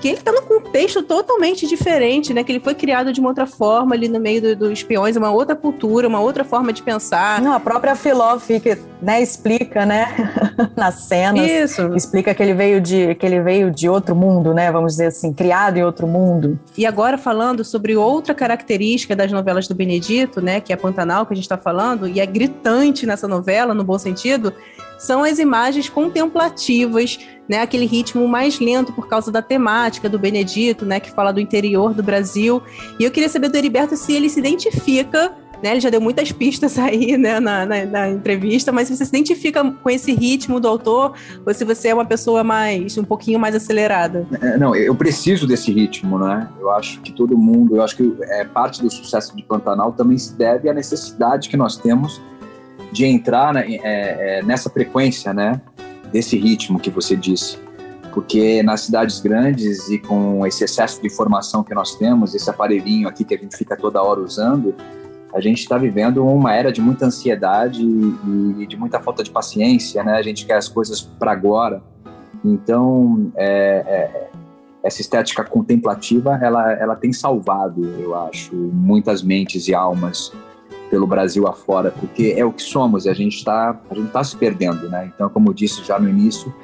que 0.00 0.08
ele 0.08 0.16
está 0.16 0.32
num 0.32 0.42
contexto 0.42 1.00
totalmente 1.00 1.64
diferente, 1.66 2.34
né? 2.34 2.42
Que 2.42 2.50
ele 2.50 2.60
foi 2.60 2.74
criado 2.74 3.12
de 3.12 3.20
uma 3.20 3.28
outra 3.28 3.46
forma 3.46 3.94
ali 3.94 4.08
no 4.08 4.18
meio 4.18 4.40
dos 4.42 4.56
do 4.56 4.72
espiões, 4.72 5.16
uma 5.16 5.30
outra 5.30 5.54
cultura, 5.54 6.08
uma 6.08 6.18
outra 6.18 6.42
forma 6.42 6.72
de 6.72 6.82
pensar. 6.82 7.40
Não, 7.40 7.52
a 7.52 7.60
própria 7.60 7.94
Filó 7.94 8.36
fica, 8.40 8.76
né, 9.00 9.22
explica, 9.22 9.86
né, 9.86 10.08
nas 10.76 11.06
cenas. 11.06 11.48
Isso. 11.48 11.94
Explica 11.94 12.34
que 12.34 12.42
ele 12.42 12.52
veio 12.52 12.80
de 12.80 13.14
que 13.14 13.24
ele 13.24 13.40
veio 13.40 13.70
de 13.70 13.88
outro 13.88 14.16
mundo, 14.16 14.52
né? 14.52 14.72
Vamos 14.72 14.94
dizer 14.94 15.06
assim, 15.06 15.32
criado 15.32 15.76
em 15.76 15.84
outro 15.84 16.08
mundo. 16.08 16.58
E 16.76 16.84
agora 16.84 17.16
falando 17.16 17.64
sobre 17.64 17.96
outra 17.96 18.34
característica 18.34 19.14
das 19.14 19.30
novelas 19.30 19.68
do 19.68 19.74
Benedito, 19.74 20.40
né, 20.40 20.60
que 20.60 20.72
é 20.72 20.74
a 20.74 20.78
Pantanal 20.78 21.26
que 21.26 21.32
a 21.32 21.36
gente 21.36 21.44
está 21.44 21.58
falando, 21.58 22.08
e 22.08 22.18
é 22.18 22.26
gritante 22.26 23.06
nessa 23.06 23.28
novela, 23.28 23.72
no 23.72 23.84
bom 23.84 23.98
sentido, 23.98 24.52
são 25.02 25.24
as 25.24 25.40
imagens 25.40 25.88
contemplativas, 25.88 27.18
né? 27.48 27.60
Aquele 27.60 27.86
ritmo 27.86 28.28
mais 28.28 28.60
lento 28.60 28.92
por 28.92 29.08
causa 29.08 29.32
da 29.32 29.42
temática 29.42 30.08
do 30.08 30.16
Benedito, 30.16 30.86
né? 30.86 31.00
Que 31.00 31.10
fala 31.10 31.32
do 31.32 31.40
interior 31.40 31.92
do 31.92 32.04
Brasil. 32.04 32.62
E 33.00 33.04
eu 33.04 33.10
queria 33.10 33.28
saber 33.28 33.48
do 33.48 33.56
Heriberto 33.56 33.96
se 33.96 34.12
ele 34.12 34.30
se 34.30 34.38
identifica 34.38 35.34
né, 35.62 35.70
ele 35.70 35.80
já 35.80 35.90
deu 35.90 36.00
muitas 36.00 36.32
pistas 36.32 36.76
aí 36.80 37.16
né, 37.16 37.38
na, 37.38 37.64
na, 37.64 37.84
na, 37.84 38.10
entrevista, 38.10 38.72
mas 38.72 38.88
se 38.88 38.96
você 38.96 39.04
se 39.04 39.10
identifica 39.10 39.62
com 39.62 39.88
esse 39.88 40.12
ritmo 40.12 40.58
do 40.58 40.66
autor 40.66 41.14
ou 41.46 41.54
se 41.54 41.64
você 41.64 41.88
é 41.88 41.94
uma 41.94 42.04
pessoa 42.04 42.42
mais 42.42 42.98
um 42.98 43.04
pouquinho 43.04 43.38
mais 43.38 43.54
acelerada? 43.54 44.26
É, 44.40 44.58
não, 44.58 44.74
eu 44.74 44.92
preciso 44.92 45.46
desse 45.46 45.70
ritmo, 45.70 46.18
né? 46.18 46.48
Eu 46.60 46.68
acho 46.72 47.00
que 47.00 47.12
todo 47.12 47.38
mundo, 47.38 47.76
eu 47.76 47.82
acho 47.82 47.96
que 47.96 48.12
é, 48.22 48.44
parte 48.44 48.82
do 48.82 48.90
sucesso 48.90 49.36
de 49.36 49.42
Pantanal 49.44 49.92
também 49.92 50.18
se 50.18 50.36
deve 50.36 50.68
à 50.68 50.74
necessidade 50.74 51.48
que 51.48 51.56
nós 51.56 51.76
temos 51.76 52.20
de 52.92 53.06
entrar 53.06 53.56
é, 53.56 53.80
é, 53.82 54.42
nessa 54.42 54.68
frequência, 54.68 55.32
né? 55.32 55.60
Desse 56.12 56.36
ritmo 56.36 56.78
que 56.78 56.90
você 56.90 57.16
disse. 57.16 57.58
Porque 58.12 58.62
nas 58.62 58.82
cidades 58.82 59.18
grandes 59.20 59.88
e 59.88 59.98
com 59.98 60.46
esse 60.46 60.62
excesso 60.62 61.00
de 61.00 61.06
informação 61.06 61.64
que 61.64 61.74
nós 61.74 61.96
temos, 61.96 62.34
esse 62.34 62.48
aparelhinho 62.50 63.08
aqui 63.08 63.24
que 63.24 63.34
a 63.34 63.38
gente 63.38 63.56
fica 63.56 63.74
toda 63.74 64.02
hora 64.02 64.20
usando, 64.20 64.74
a 65.34 65.40
gente 65.40 65.60
está 65.60 65.78
vivendo 65.78 66.22
uma 66.26 66.54
era 66.54 66.70
de 66.70 66.82
muita 66.82 67.06
ansiedade 67.06 67.82
e 67.82 68.66
de 68.66 68.76
muita 68.76 69.00
falta 69.00 69.22
de 69.24 69.30
paciência, 69.30 70.04
né? 70.04 70.12
A 70.12 70.22
gente 70.22 70.44
quer 70.44 70.56
as 70.56 70.68
coisas 70.68 71.00
para 71.00 71.32
agora. 71.32 71.82
Então, 72.44 73.32
é, 73.34 73.48
é, 73.86 74.28
essa 74.82 75.00
estética 75.00 75.42
contemplativa, 75.42 76.38
ela, 76.42 76.72
ela 76.72 76.96
tem 76.96 77.14
salvado, 77.14 77.82
eu 77.98 78.14
acho, 78.14 78.54
muitas 78.54 79.22
mentes 79.22 79.68
e 79.68 79.74
almas 79.74 80.30
pelo 80.92 81.06
Brasil 81.06 81.48
afora, 81.48 81.90
porque 81.90 82.34
é 82.36 82.44
o 82.44 82.52
que 82.52 82.62
somos 82.62 83.06
e 83.06 83.08
a 83.08 83.14
gente 83.14 83.38
está 83.38 83.72
tá 84.12 84.22
se 84.22 84.36
perdendo, 84.36 84.90
né? 84.90 85.10
Então, 85.14 85.26
como 85.30 85.48
eu 85.48 85.54
disse 85.54 85.82
já 85.82 85.98
no 85.98 86.06
início, 86.06 86.54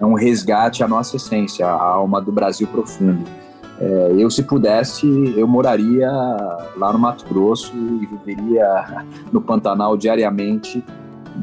é 0.00 0.06
um 0.06 0.14
resgate 0.14 0.82
à 0.82 0.88
nossa 0.88 1.16
essência, 1.16 1.66
à 1.66 1.82
alma 1.82 2.18
do 2.18 2.32
Brasil 2.32 2.66
profundo. 2.66 3.22
É, 3.78 4.14
eu, 4.16 4.30
se 4.30 4.42
pudesse, 4.42 5.06
eu 5.36 5.46
moraria 5.46 6.10
lá 6.78 6.94
no 6.94 6.98
Mato 6.98 7.26
Grosso 7.28 7.74
e 7.76 8.06
viveria 8.06 9.04
no 9.30 9.42
Pantanal 9.42 9.98
diariamente. 9.98 10.82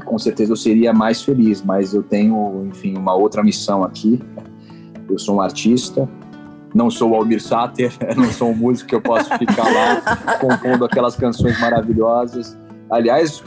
Com 0.04 0.18
certeza 0.18 0.52
eu 0.52 0.56
seria 0.56 0.92
mais 0.92 1.22
feliz, 1.22 1.62
mas 1.62 1.94
eu 1.94 2.02
tenho, 2.02 2.66
enfim, 2.66 2.98
uma 2.98 3.14
outra 3.14 3.44
missão 3.44 3.84
aqui. 3.84 4.20
Eu 5.08 5.20
sou 5.20 5.36
um 5.36 5.42
artista, 5.42 6.10
não 6.74 6.90
sou 6.90 7.12
o 7.12 7.16
Almir 7.16 7.42
Sater, 7.42 7.92
não 8.16 8.26
sou 8.32 8.50
um 8.50 8.56
músico 8.56 8.90
que 8.90 8.96
eu 8.96 9.02
posso 9.02 9.30
ficar 9.38 9.64
lá 9.64 10.38
compondo 10.38 10.86
aquelas 10.86 11.16
canções 11.16 11.60
maravilhosas. 11.60 12.58
Aliás, 12.90 13.42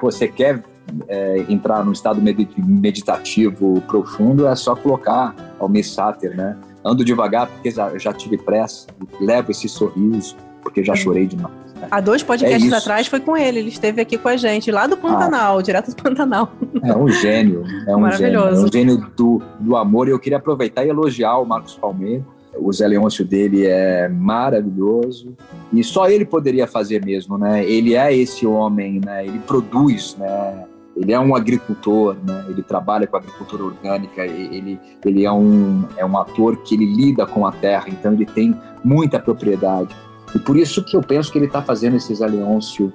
você 0.00 0.28
quer 0.28 0.62
é, 1.08 1.44
entrar 1.48 1.84
num 1.84 1.92
estado 1.92 2.20
meditativo 2.20 3.80
profundo, 3.82 4.46
é 4.46 4.54
só 4.54 4.74
colocar 4.76 5.34
Almir 5.58 5.86
Sater, 5.86 6.36
né? 6.36 6.56
Ando 6.84 7.04
devagar 7.04 7.46
porque 7.46 7.70
já, 7.70 7.96
já 7.96 8.12
tive 8.12 8.36
pressa, 8.36 8.86
levo 9.20 9.50
esse 9.50 9.68
sorriso 9.68 10.36
porque 10.62 10.82
já 10.82 10.94
chorei 10.94 11.26
demais. 11.26 11.54
Né? 11.74 11.88
Há 11.90 12.00
dois 12.00 12.22
podcasts 12.22 12.72
é 12.72 12.76
atrás 12.76 13.06
foi 13.06 13.20
com 13.20 13.36
ele, 13.36 13.58
ele 13.58 13.68
esteve 13.68 14.00
aqui 14.00 14.16
com 14.16 14.28
a 14.28 14.36
gente, 14.36 14.70
lá 14.70 14.86
do 14.86 14.96
Pantanal, 14.96 15.58
ah, 15.58 15.62
direto 15.62 15.90
do 15.90 16.02
Pantanal. 16.02 16.50
É 16.82 16.96
um 16.96 17.08
gênio, 17.08 17.64
é 17.86 17.94
um 17.94 18.00
Maravilhoso. 18.00 18.68
gênio, 18.70 18.92
é 18.92 18.94
um 18.94 18.98
gênio 18.98 19.10
do, 19.16 19.42
do 19.60 19.76
amor. 19.76 20.08
E 20.08 20.10
eu 20.10 20.18
queria 20.18 20.38
aproveitar 20.38 20.84
e 20.84 20.88
elogiar 20.88 21.38
o 21.38 21.44
Marcos 21.44 21.74
Palmeira, 21.74 22.24
o 22.58 22.72
Zé 22.72 22.86
Leôncio 22.86 23.24
dele 23.24 23.66
é 23.66 24.08
maravilhoso 24.08 25.34
e 25.72 25.82
só 25.82 26.08
ele 26.08 26.24
poderia 26.24 26.66
fazer 26.66 27.04
mesmo, 27.04 27.36
né? 27.36 27.64
Ele 27.64 27.94
é 27.94 28.14
esse 28.14 28.46
homem, 28.46 29.00
né? 29.04 29.26
Ele 29.26 29.38
produz, 29.40 30.16
né? 30.18 30.64
Ele 30.96 31.12
é 31.12 31.18
um 31.18 31.34
agricultor, 31.34 32.16
né? 32.24 32.44
Ele 32.48 32.62
trabalha 32.62 33.06
com 33.06 33.16
agricultura 33.16 33.64
orgânica. 33.64 34.24
Ele, 34.24 34.78
ele 35.04 35.24
é 35.24 35.32
um 35.32 35.84
é 35.96 36.06
um 36.06 36.16
ator 36.16 36.56
que 36.58 36.74
ele 36.74 36.86
lida 36.86 37.26
com 37.26 37.46
a 37.46 37.52
terra, 37.52 37.86
então 37.88 38.12
ele 38.12 38.26
tem 38.26 38.56
muita 38.84 39.18
propriedade. 39.18 39.94
E 40.34 40.38
por 40.38 40.56
isso 40.56 40.84
que 40.84 40.96
eu 40.96 41.00
penso 41.00 41.30
que 41.32 41.38
ele 41.38 41.46
está 41.46 41.62
fazendo 41.62 41.96
esse 41.96 42.14
Zé 42.14 42.26
Leôncio 42.26 42.92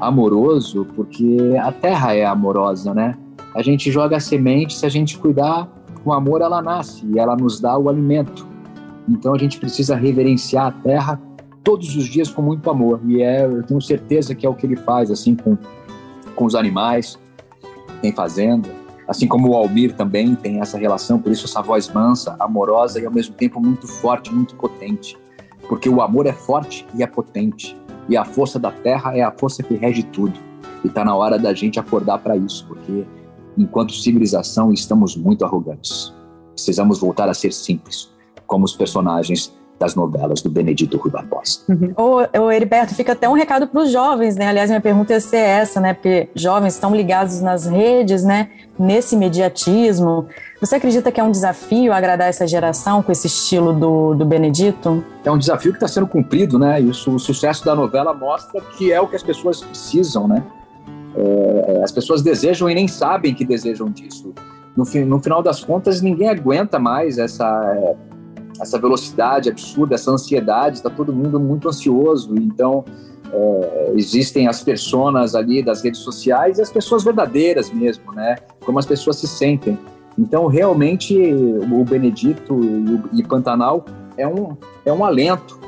amoroso, 0.00 0.86
porque 0.96 1.56
a 1.60 1.70
terra 1.70 2.14
é 2.14 2.24
amorosa, 2.24 2.94
né? 2.94 3.16
A 3.54 3.62
gente 3.62 3.90
joga 3.90 4.16
a 4.16 4.20
semente, 4.20 4.76
se 4.76 4.86
a 4.86 4.88
gente 4.88 5.18
cuidar 5.18 5.68
com 6.02 6.12
amor, 6.12 6.40
ela 6.40 6.62
nasce 6.62 7.04
e 7.06 7.18
ela 7.18 7.36
nos 7.36 7.60
dá 7.60 7.76
o 7.76 7.88
alimento. 7.88 8.49
Então 9.08 9.34
a 9.34 9.38
gente 9.38 9.58
precisa 9.58 9.96
reverenciar 9.96 10.66
a 10.66 10.72
terra 10.72 11.20
todos 11.62 11.94
os 11.96 12.06
dias 12.06 12.30
com 12.30 12.42
muito 12.42 12.68
amor. 12.70 13.00
E 13.06 13.22
é, 13.22 13.44
eu 13.44 13.62
tenho 13.62 13.80
certeza 13.80 14.34
que 14.34 14.46
é 14.46 14.48
o 14.48 14.54
que 14.54 14.66
ele 14.66 14.76
faz, 14.76 15.10
assim, 15.10 15.34
com, 15.34 15.56
com 16.34 16.44
os 16.44 16.54
animais, 16.54 17.18
tem 18.00 18.12
fazenda. 18.12 18.68
Assim 19.06 19.26
como 19.26 19.48
o 19.48 19.56
Almir 19.56 19.94
também 19.94 20.34
tem 20.36 20.60
essa 20.60 20.78
relação, 20.78 21.18
por 21.18 21.32
isso 21.32 21.44
essa 21.44 21.60
voz 21.60 21.88
mansa, 21.88 22.36
amorosa 22.38 23.00
e 23.00 23.06
ao 23.06 23.12
mesmo 23.12 23.34
tempo 23.34 23.60
muito 23.60 23.86
forte, 23.86 24.32
muito 24.32 24.54
potente. 24.54 25.18
Porque 25.68 25.88
o 25.88 26.00
amor 26.00 26.26
é 26.26 26.32
forte 26.32 26.86
e 26.94 27.02
é 27.02 27.06
potente. 27.06 27.76
E 28.08 28.16
a 28.16 28.24
força 28.24 28.58
da 28.58 28.70
terra 28.70 29.16
é 29.16 29.22
a 29.22 29.32
força 29.32 29.62
que 29.62 29.74
rege 29.74 30.04
tudo. 30.04 30.38
E 30.84 30.86
está 30.86 31.04
na 31.04 31.14
hora 31.14 31.38
da 31.38 31.52
gente 31.52 31.78
acordar 31.78 32.18
para 32.18 32.36
isso, 32.36 32.64
porque 32.66 33.04
enquanto 33.58 33.92
civilização 33.92 34.72
estamos 34.72 35.16
muito 35.16 35.44
arrogantes. 35.44 36.14
Precisamos 36.54 37.00
voltar 37.00 37.28
a 37.28 37.34
ser 37.34 37.52
simples 37.52 38.10
como 38.50 38.64
os 38.64 38.74
personagens 38.74 39.54
das 39.78 39.94
novelas 39.94 40.42
do 40.42 40.50
Benedito 40.50 40.98
Rui 40.98 41.10
Barbosa. 41.10 41.60
Uhum. 41.68 41.94
Ô, 41.96 42.38
ô, 42.38 42.50
Heriberto, 42.50 42.94
fica 42.94 43.12
até 43.12 43.26
um 43.26 43.32
recado 43.32 43.66
para 43.66 43.80
os 43.80 43.90
jovens, 43.90 44.36
né? 44.36 44.48
Aliás, 44.48 44.68
minha 44.68 44.80
pergunta 44.80 45.14
ia 45.14 45.20
ser 45.20 45.38
essa, 45.38 45.80
né? 45.80 45.94
Porque 45.94 46.28
jovens 46.34 46.74
estão 46.74 46.94
ligados 46.94 47.40
nas 47.40 47.64
redes, 47.64 48.24
né? 48.24 48.50
Nesse 48.78 49.14
imediatismo. 49.14 50.26
Você 50.60 50.74
acredita 50.74 51.10
que 51.10 51.18
é 51.18 51.24
um 51.24 51.30
desafio 51.30 51.94
agradar 51.94 52.28
essa 52.28 52.46
geração 52.46 53.02
com 53.02 53.10
esse 53.10 53.28
estilo 53.28 53.72
do, 53.72 54.14
do 54.14 54.26
Benedito? 54.26 55.02
É 55.24 55.30
um 55.30 55.38
desafio 55.38 55.70
que 55.70 55.76
está 55.76 55.88
sendo 55.88 56.08
cumprido, 56.08 56.58
né? 56.58 56.82
E 56.82 56.86
o, 56.86 56.90
o, 56.90 57.18
sucesso 57.18 57.64
da 57.64 57.74
novela 57.74 58.12
mostra 58.12 58.60
que 58.76 58.92
é 58.92 59.00
o 59.00 59.06
que 59.06 59.16
as 59.16 59.22
pessoas 59.22 59.62
precisam, 59.62 60.28
né? 60.28 60.42
É, 61.16 61.80
as 61.82 61.92
pessoas 61.92 62.20
desejam 62.20 62.68
e 62.68 62.74
nem 62.74 62.88
sabem 62.88 63.32
que 63.32 63.46
desejam 63.46 63.88
disso. 63.88 64.34
No, 64.76 64.84
no 65.06 65.22
final 65.22 65.42
das 65.42 65.64
contas, 65.64 66.02
ninguém 66.02 66.28
aguenta 66.28 66.78
mais 66.78 67.16
essa 67.16 67.46
é, 67.74 68.09
essa 68.60 68.78
velocidade 68.78 69.48
absurda, 69.48 69.94
essa 69.94 70.10
ansiedade, 70.10 70.76
está 70.76 70.90
todo 70.90 71.12
mundo 71.12 71.40
muito 71.40 71.68
ansioso. 71.68 72.34
Então, 72.36 72.84
é, 73.32 73.92
existem 73.94 74.48
as 74.48 74.62
pessoas 74.62 75.34
ali 75.34 75.62
das 75.62 75.82
redes 75.82 76.00
sociais 76.00 76.58
e 76.58 76.62
as 76.62 76.70
pessoas 76.70 77.02
verdadeiras 77.02 77.70
mesmo, 77.72 78.12
né? 78.12 78.36
Como 78.64 78.78
as 78.78 78.86
pessoas 78.86 79.16
se 79.16 79.26
sentem. 79.26 79.78
Então, 80.18 80.46
realmente, 80.46 81.16
o 81.16 81.84
Benedito 81.84 82.60
e, 83.12 83.22
Pantanal 83.22 83.84
é 84.16 84.26
um, 84.26 84.56
é 84.84 84.92
um 84.92 85.04
alento 85.04 85.58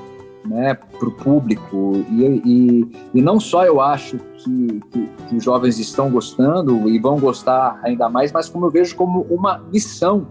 né, 0.45 0.75
para 0.75 1.09
o 1.09 1.13
público. 1.13 2.05
E, 2.11 2.43
e, 2.45 2.91
e, 3.15 3.23
não 3.23 3.41
só 3.41 3.65
eu 3.65 3.81
acho 3.81 4.19
que, 4.37 4.81
que, 4.91 5.07
que 5.29 5.37
os 5.37 5.45
jovens 5.45 5.79
estão 5.79 6.11
gostando 6.11 6.89
e 6.89 6.99
vão 6.99 7.19
gostar 7.19 7.81
ainda 7.83 8.11
mais, 8.11 8.33
mas 8.33 8.49
como 8.49 8.67
eu 8.67 8.71
vejo 8.71 8.95
como 8.97 9.23
uma 9.31 9.63
missão 9.73 10.27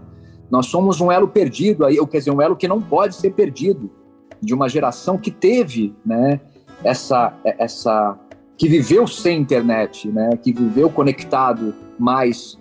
nós 0.52 0.66
somos 0.66 1.00
um 1.00 1.10
elo 1.10 1.26
perdido, 1.26 1.86
aí, 1.86 1.96
quer 2.06 2.18
dizer, 2.18 2.30
um 2.30 2.42
elo 2.42 2.54
que 2.54 2.68
não 2.68 2.78
pode 2.78 3.16
ser 3.16 3.30
perdido 3.30 3.90
de 4.38 4.52
uma 4.52 4.68
geração 4.68 5.16
que 5.16 5.30
teve, 5.30 5.94
né, 6.04 6.38
essa, 6.84 7.32
essa, 7.42 8.18
que 8.58 8.68
viveu 8.68 9.06
sem 9.06 9.40
internet, 9.40 10.08
né, 10.08 10.28
que 10.42 10.52
viveu 10.52 10.90
conectado 10.90 11.74
mais 11.98 12.58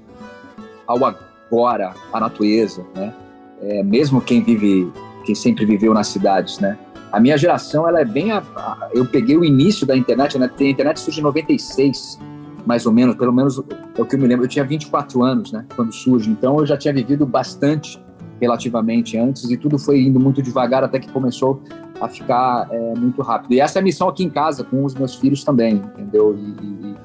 ao 0.87 1.03
agora, 1.03 1.93
à 2.13 2.19
natureza, 2.21 2.85
né, 2.95 3.13
é, 3.61 3.83
mesmo 3.83 4.21
quem 4.21 4.41
vive, 4.41 4.89
quem 5.25 5.35
sempre 5.35 5.65
viveu 5.65 5.93
nas 5.93 6.07
cidades, 6.07 6.59
né. 6.59 6.79
A 7.11 7.19
minha 7.19 7.37
geração, 7.37 7.85
ela 7.85 7.99
é 7.99 8.05
bem, 8.05 8.31
a, 8.31 8.37
a, 8.37 8.89
eu 8.93 9.05
peguei 9.05 9.35
o 9.35 9.43
início 9.43 9.85
da 9.85 9.97
internet, 9.97 10.39
né, 10.39 10.49
a 10.57 10.63
internet 10.63 10.97
surge 10.97 11.19
em 11.19 11.23
96, 11.23 12.17
mais 12.65 12.85
ou 12.85 12.91
menos, 12.91 13.15
pelo 13.15 13.31
menos 13.31 13.59
é 13.97 14.01
o 14.01 14.05
que 14.05 14.15
eu 14.15 14.19
me 14.19 14.27
lembro. 14.27 14.45
Eu 14.45 14.49
tinha 14.49 14.65
24 14.65 15.23
anos, 15.23 15.51
né, 15.51 15.65
quando 15.75 15.91
surge, 15.91 16.29
então 16.29 16.59
eu 16.59 16.65
já 16.65 16.77
tinha 16.77 16.93
vivido 16.93 17.25
bastante 17.25 18.01
relativamente 18.39 19.17
antes 19.17 19.49
e 19.49 19.55
tudo 19.55 19.77
foi 19.77 20.01
indo 20.01 20.19
muito 20.19 20.41
devagar 20.41 20.83
até 20.83 20.99
que 20.99 21.11
começou 21.11 21.61
a 22.01 22.07
ficar 22.07 22.67
é, 22.71 22.93
muito 22.95 23.21
rápido. 23.21 23.53
E 23.53 23.59
essa 23.59 23.77
é 23.77 23.81
a 23.81 23.83
missão 23.83 24.09
aqui 24.09 24.23
em 24.23 24.29
casa 24.29 24.63
com 24.63 24.83
os 24.83 24.95
meus 24.95 25.15
filhos 25.15 25.43
também, 25.43 25.75
entendeu? 25.75 26.35
E, 26.35 26.65
e, 26.65 26.95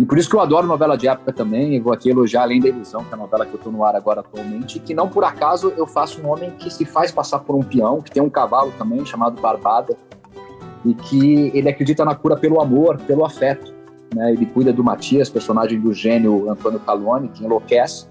e 0.00 0.04
por 0.04 0.18
isso 0.18 0.28
que 0.28 0.34
eu 0.34 0.40
adoro 0.40 0.66
novela 0.66 0.96
de 0.96 1.06
época 1.06 1.32
também. 1.32 1.76
Eu 1.76 1.82
vou 1.84 1.92
aqui 1.92 2.10
elogiar 2.10 2.42
Além 2.42 2.60
da 2.60 2.68
Ilusão, 2.68 3.04
que 3.04 3.12
é 3.12 3.14
a 3.14 3.16
novela 3.16 3.46
que 3.46 3.52
eu 3.52 3.58
estou 3.58 3.72
no 3.72 3.84
ar 3.84 3.94
agora 3.94 4.20
atualmente, 4.20 4.80
que 4.80 4.92
não 4.92 5.08
por 5.08 5.22
acaso 5.22 5.72
eu 5.76 5.86
faço 5.86 6.20
um 6.20 6.28
homem 6.28 6.50
que 6.58 6.68
se 6.68 6.84
faz 6.84 7.12
passar 7.12 7.38
por 7.38 7.54
um 7.54 7.62
peão, 7.62 8.00
que 8.00 8.10
tem 8.10 8.20
um 8.20 8.28
cavalo 8.28 8.72
também 8.76 9.06
chamado 9.06 9.40
Barbada, 9.40 9.96
e 10.84 10.94
que 10.94 11.52
ele 11.54 11.68
acredita 11.68 12.04
na 12.04 12.16
cura 12.16 12.36
pelo 12.36 12.60
amor, 12.60 12.98
pelo 13.06 13.24
afeto. 13.24 13.72
Né? 14.14 14.32
Ele 14.32 14.46
cuida 14.46 14.72
do 14.72 14.82
Matias, 14.82 15.28
personagem 15.28 15.80
do 15.80 15.92
gênio 15.92 16.50
Antônio 16.50 16.80
Calone, 16.80 17.28
que 17.28 17.44
enlouquece. 17.44 18.06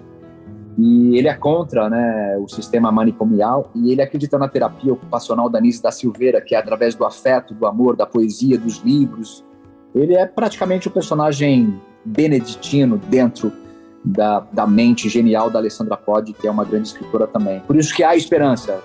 E 0.77 1.17
ele 1.17 1.27
é 1.27 1.33
contra 1.33 1.89
né, 1.89 2.37
o 2.37 2.47
sistema 2.47 2.91
manicomial 2.91 3.69
e 3.75 3.91
ele 3.91 4.01
acredita 4.01 4.37
na 4.37 4.47
terapia 4.47 4.93
ocupacional 4.93 5.49
da 5.49 5.59
Nise 5.59 5.81
da 5.81 5.91
Silveira, 5.91 6.39
que 6.39 6.55
é 6.55 6.57
através 6.57 6.95
do 6.95 7.05
afeto, 7.05 7.53
do 7.53 7.67
amor, 7.67 7.95
da 7.95 8.05
poesia, 8.05 8.57
dos 8.57 8.77
livros. 8.77 9.43
Ele 9.93 10.15
é 10.15 10.25
praticamente 10.25 10.87
o 10.87 10.91
personagem 10.91 11.77
beneditino 12.05 12.97
dentro 12.97 13.51
da, 14.03 14.39
da 14.51 14.65
mente 14.65 15.09
genial 15.09 15.49
da 15.49 15.59
Alessandra 15.59 15.97
Podi, 15.97 16.33
que 16.33 16.47
é 16.47 16.51
uma 16.51 16.63
grande 16.63 16.87
escritora 16.87 17.27
também. 17.27 17.59
Por 17.61 17.75
isso 17.75 17.93
que 17.93 18.03
há 18.03 18.15
esperança 18.15 18.81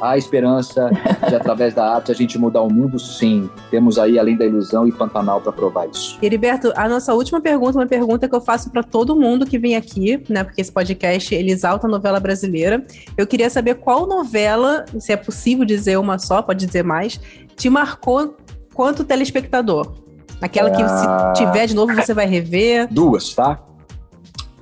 há 0.00 0.16
esperança 0.16 0.90
de, 1.28 1.34
através 1.34 1.74
da 1.74 1.94
arte, 1.94 2.10
a 2.12 2.14
gente 2.14 2.38
mudar 2.38 2.62
o 2.62 2.72
mundo? 2.72 2.98
Sim. 2.98 3.48
Temos 3.70 3.98
aí, 3.98 4.18
além 4.18 4.36
da 4.36 4.44
ilusão 4.44 4.86
e 4.86 4.92
Pantanal, 4.92 5.40
para 5.40 5.52
provar 5.52 5.88
isso. 5.88 6.18
Heriberto, 6.22 6.72
a 6.76 6.88
nossa 6.88 7.14
última 7.14 7.40
pergunta, 7.40 7.78
uma 7.78 7.86
pergunta 7.86 8.28
que 8.28 8.34
eu 8.34 8.40
faço 8.40 8.70
para 8.70 8.82
todo 8.82 9.16
mundo 9.16 9.46
que 9.46 9.58
vem 9.58 9.76
aqui, 9.76 10.22
né? 10.28 10.44
Porque 10.44 10.60
esse 10.60 10.72
podcast 10.72 11.34
ele 11.34 11.52
exalta 11.52 11.86
a 11.86 11.90
novela 11.90 12.20
brasileira. 12.20 12.84
Eu 13.16 13.26
queria 13.26 13.50
saber 13.50 13.76
qual 13.76 14.06
novela, 14.06 14.84
se 14.98 15.12
é 15.12 15.16
possível 15.16 15.64
dizer 15.64 15.98
uma 15.98 16.18
só, 16.18 16.42
pode 16.42 16.64
dizer 16.66 16.82
mais, 16.82 17.20
te 17.56 17.68
marcou 17.70 18.36
quanto 18.74 19.04
telespectador? 19.04 19.94
Aquela 20.40 20.70
que, 20.70 20.76
se 20.76 21.06
ah. 21.06 21.32
tiver 21.34 21.66
de 21.66 21.74
novo, 21.74 21.94
você 21.94 22.12
vai 22.12 22.26
rever? 22.26 22.88
Duas, 22.92 23.34
tá? 23.34 23.58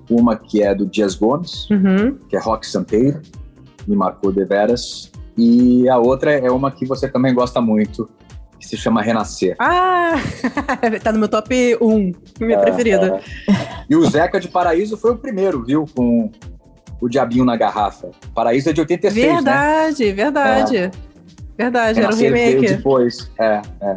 Uma 0.09 0.37
que 0.37 0.63
é 0.63 0.75
do 0.75 0.87
Dias 0.87 1.15
Gomes, 1.15 1.69
uhum. 1.71 2.17
que 2.29 2.37
é 2.37 2.39
Rock 2.39 2.67
Santeiro, 2.67 3.21
me 3.87 3.97
marcou 3.97 4.31
de 4.31 4.45
veras. 4.45 5.11
E 5.37 5.89
a 5.89 5.99
outra 5.99 6.33
é 6.33 6.51
uma 6.51 6.71
que 6.71 6.87
você 6.87 7.09
também 7.09 7.35
gosta 7.35 7.61
muito, 7.61 8.09
que 8.59 8.67
se 8.67 8.77
chama 8.77 9.03
Renascer. 9.03 9.57
Ah, 9.59 10.15
tá 11.03 11.13
no 11.13 11.19
meu 11.19 11.29
top 11.29 11.77
1, 11.81 12.13
minha 12.41 12.59
é, 12.59 12.61
preferida. 12.61 13.21
É. 13.49 13.55
E 13.89 13.97
o 13.97 14.05
Zeca 14.09 14.41
de 14.41 14.49
Paraíso 14.49 14.97
foi 14.97 15.13
o 15.13 15.17
primeiro, 15.17 15.65
viu? 15.65 15.85
Com 15.95 16.31
o 17.01 17.09
Diabinho 17.09 17.45
na 17.45 17.57
Garrafa. 17.57 18.11
Paraíso 18.35 18.71
é 18.71 18.73
de 18.73 18.81
86, 18.81 19.27
Verdade, 19.27 20.05
né? 20.07 20.13
verdade. 20.13 20.77
É. 20.77 20.91
Verdade, 21.57 22.01
Renascer 22.01 22.27
era 22.27 22.35
um 22.35 22.39
remake. 22.39 22.77
depois, 22.77 23.31
é, 23.39 23.63
é. 23.81 23.97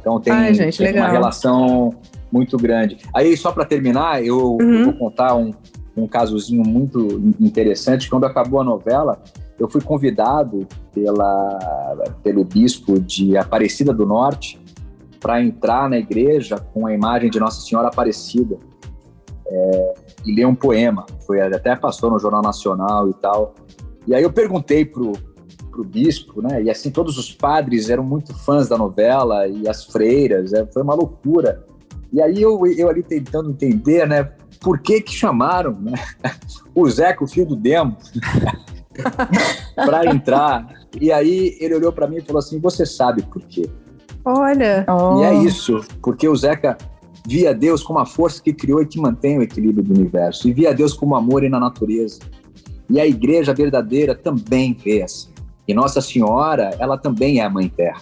Então 0.00 0.20
tem, 0.20 0.32
Ai, 0.32 0.54
gente, 0.54 0.78
tem 0.78 0.94
uma 0.94 1.08
relação 1.08 1.94
muito 2.30 2.56
grande. 2.56 2.98
Aí, 3.14 3.36
só 3.36 3.52
para 3.52 3.64
terminar, 3.64 4.24
eu, 4.24 4.56
uhum. 4.60 4.74
eu, 4.74 4.84
vou 4.84 4.94
contar 4.94 5.34
um, 5.34 5.52
um 5.96 6.06
casozinho 6.06 6.62
muito 6.62 7.34
interessante. 7.40 8.08
Quando 8.08 8.24
acabou 8.24 8.60
a 8.60 8.64
novela, 8.64 9.20
eu 9.58 9.68
fui 9.68 9.80
convidado 9.80 10.66
pela, 10.92 12.14
pelo 12.22 12.44
bispo 12.44 13.00
de 13.00 13.36
Aparecida 13.36 13.92
do 13.92 14.06
Norte 14.06 14.60
para 15.18 15.42
entrar 15.42 15.90
na 15.90 15.98
igreja 15.98 16.58
com 16.58 16.86
a 16.86 16.94
imagem 16.94 17.28
de 17.28 17.40
Nossa 17.40 17.60
Senhora 17.60 17.88
Aparecida 17.88 18.56
é, 19.46 19.94
e 20.24 20.34
ler 20.34 20.46
um 20.46 20.54
poema. 20.54 21.04
Foi 21.26 21.40
até 21.40 21.74
passou 21.74 22.10
no 22.10 22.18
Jornal 22.18 22.42
Nacional 22.42 23.10
e 23.10 23.14
tal. 23.14 23.54
E 24.06 24.14
aí 24.14 24.22
eu 24.22 24.32
perguntei 24.32 24.84
pro, 24.84 25.12
pro 25.70 25.84
bispo, 25.84 26.40
né? 26.40 26.62
E 26.62 26.70
assim 26.70 26.90
todos 26.90 27.18
os 27.18 27.32
padres 27.32 27.90
eram 27.90 28.04
muito 28.04 28.32
fãs 28.34 28.68
da 28.68 28.78
novela 28.78 29.48
e 29.48 29.68
as 29.68 29.84
freiras, 29.84 30.52
é, 30.52 30.64
foi 30.66 30.82
uma 30.82 30.94
loucura. 30.94 31.64
E 32.12 32.22
aí 32.22 32.40
eu, 32.40 32.64
eu 32.66 32.88
ali 32.88 33.02
tentando 33.02 33.50
entender, 33.50 34.06
né? 34.06 34.30
Por 34.60 34.80
que 34.80 35.00
que 35.00 35.12
chamaram, 35.12 35.72
né? 35.72 35.94
O 36.74 36.88
Zeca, 36.88 37.24
o 37.24 37.26
filho 37.26 37.46
do 37.46 37.56
Demo. 37.56 37.96
para 39.74 40.06
entrar. 40.06 40.66
E 41.00 41.12
aí 41.12 41.56
ele 41.60 41.74
olhou 41.74 41.92
para 41.92 42.06
mim 42.06 42.16
e 42.16 42.20
falou 42.20 42.38
assim: 42.38 42.58
Você 42.60 42.84
sabe 42.84 43.22
por 43.22 43.42
quê? 43.42 43.68
Olha. 44.24 44.86
E 45.18 45.24
é 45.24 45.34
isso, 45.34 45.80
porque 46.02 46.28
o 46.28 46.36
Zeca 46.36 46.76
via 47.26 47.54
Deus 47.54 47.82
como 47.82 47.98
a 47.98 48.06
força 48.06 48.42
que 48.42 48.52
criou 48.52 48.82
e 48.82 48.86
que 48.86 48.98
mantém 48.98 49.38
o 49.38 49.42
equilíbrio 49.42 49.84
do 49.84 49.94
universo, 49.94 50.48
e 50.48 50.52
via 50.52 50.74
Deus 50.74 50.92
como 50.92 51.14
amor 51.14 51.44
e 51.44 51.48
na 51.48 51.60
natureza. 51.60 52.20
E 52.90 52.98
a 52.98 53.06
igreja 53.06 53.52
verdadeira 53.52 54.14
também 54.14 54.74
vê 54.74 55.02
assim. 55.02 55.28
E 55.66 55.74
Nossa 55.74 56.00
Senhora, 56.00 56.70
ela 56.78 56.96
também 56.96 57.40
é 57.40 57.44
a 57.44 57.50
Mãe 57.50 57.68
Terra. 57.68 58.00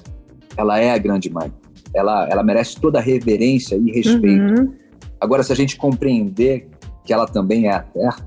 Ela 0.57 0.79
é 0.79 0.93
a 0.93 0.99
grande 0.99 1.29
mãe. 1.29 1.53
Ela, 1.93 2.29
ela 2.29 2.43
merece 2.43 2.81
toda 2.81 3.01
a 3.01 3.03
reverência 3.03 3.75
e 3.75 3.91
respeito. 3.91 4.61
Uhum. 4.61 4.75
Agora, 5.21 5.43
se 5.43 5.53
a 5.53 5.57
gente 5.57 5.77
compreender 5.77 6.69
que 7.05 7.13
ela 7.13 7.27
também 7.27 7.67
é 7.67 7.73
a 7.73 7.81
Terra, 7.81 8.19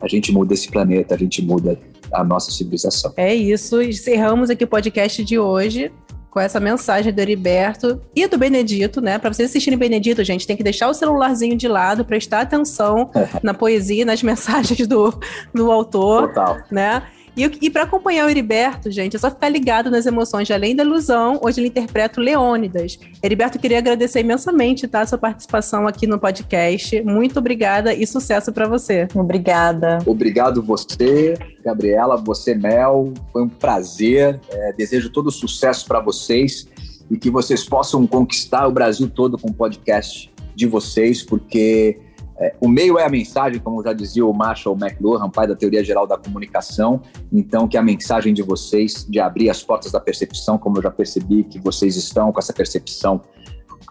a 0.00 0.08
gente 0.08 0.32
muda 0.32 0.54
esse 0.54 0.68
planeta, 0.68 1.14
a 1.14 1.18
gente 1.18 1.42
muda 1.42 1.78
a 2.12 2.22
nossa 2.24 2.50
civilização. 2.50 3.12
É 3.16 3.34
isso. 3.34 3.82
Encerramos 3.82 4.50
aqui 4.50 4.64
o 4.64 4.68
podcast 4.68 5.22
de 5.24 5.38
hoje 5.38 5.90
com 6.30 6.40
essa 6.40 6.60
mensagem 6.60 7.14
do 7.14 7.18
Heriberto 7.18 7.98
e 8.14 8.28
do 8.28 8.36
Benedito, 8.36 9.00
né? 9.00 9.18
Para 9.18 9.32
vocês 9.32 9.48
assistirem 9.48 9.78
Benedito, 9.78 10.22
gente, 10.22 10.46
tem 10.46 10.54
que 10.54 10.62
deixar 10.62 10.86
o 10.86 10.92
celularzinho 10.92 11.56
de 11.56 11.66
lado, 11.66 12.04
prestar 12.04 12.42
atenção 12.42 13.10
na 13.42 13.54
poesia, 13.54 14.04
nas 14.04 14.22
mensagens 14.22 14.86
do, 14.86 15.18
do 15.54 15.72
autor, 15.72 16.28
Total. 16.28 16.58
né? 16.70 17.02
E, 17.36 17.44
e 17.60 17.70
para 17.70 17.82
acompanhar 17.82 18.26
o 18.26 18.30
Heriberto, 18.30 18.90
gente, 18.90 19.14
é 19.14 19.18
só 19.18 19.30
ficar 19.30 19.50
ligado 19.50 19.90
nas 19.90 20.06
emoções 20.06 20.46
de 20.46 20.54
Além 20.54 20.74
da 20.74 20.82
Ilusão. 20.82 21.38
Hoje 21.42 21.60
ele 21.60 21.68
interpreta 21.68 22.18
o 22.18 22.24
Leônidas. 22.24 22.98
Heriberto, 23.22 23.58
queria 23.58 23.78
agradecer 23.78 24.20
imensamente 24.20 24.88
tá, 24.88 25.02
a 25.02 25.06
sua 25.06 25.18
participação 25.18 25.86
aqui 25.86 26.06
no 26.06 26.18
podcast. 26.18 27.02
Muito 27.02 27.38
obrigada 27.38 27.92
e 27.92 28.06
sucesso 28.06 28.50
para 28.52 28.66
você. 28.66 29.06
Obrigada. 29.14 29.98
Obrigado 30.06 30.62
você, 30.62 31.34
Gabriela, 31.62 32.16
você, 32.16 32.54
Mel. 32.54 33.12
Foi 33.30 33.42
um 33.42 33.48
prazer. 33.48 34.40
É, 34.50 34.72
desejo 34.72 35.10
todo 35.10 35.30
sucesso 35.30 35.86
para 35.86 36.00
vocês 36.00 36.66
e 37.10 37.18
que 37.18 37.30
vocês 37.30 37.64
possam 37.64 38.06
conquistar 38.06 38.66
o 38.66 38.72
Brasil 38.72 39.10
todo 39.10 39.36
com 39.36 39.50
o 39.50 39.54
podcast 39.54 40.32
de 40.54 40.66
vocês, 40.66 41.22
porque 41.22 42.00
É, 42.38 42.54
o 42.60 42.68
meio 42.68 42.98
é 42.98 43.04
a 43.04 43.08
mensagem, 43.08 43.58
como 43.60 43.82
já 43.82 43.92
dizia 43.92 44.24
o 44.24 44.32
Marshall 44.32 44.76
McLuhan, 44.78 45.30
pai 45.30 45.46
da 45.46 45.56
teoria 45.56 45.82
geral 45.82 46.06
da 46.06 46.18
comunicação. 46.18 47.00
Então, 47.32 47.66
que 47.66 47.76
a 47.76 47.82
mensagem 47.82 48.34
de 48.34 48.42
vocês, 48.42 49.06
de 49.08 49.18
abrir 49.18 49.48
as 49.48 49.62
portas 49.62 49.92
da 49.92 50.00
percepção, 50.00 50.58
como 50.58 50.78
eu 50.78 50.82
já 50.82 50.90
percebi 50.90 51.44
que 51.44 51.58
vocês 51.58 51.96
estão 51.96 52.32
com 52.32 52.38
essa 52.38 52.52
percepção 52.52 53.22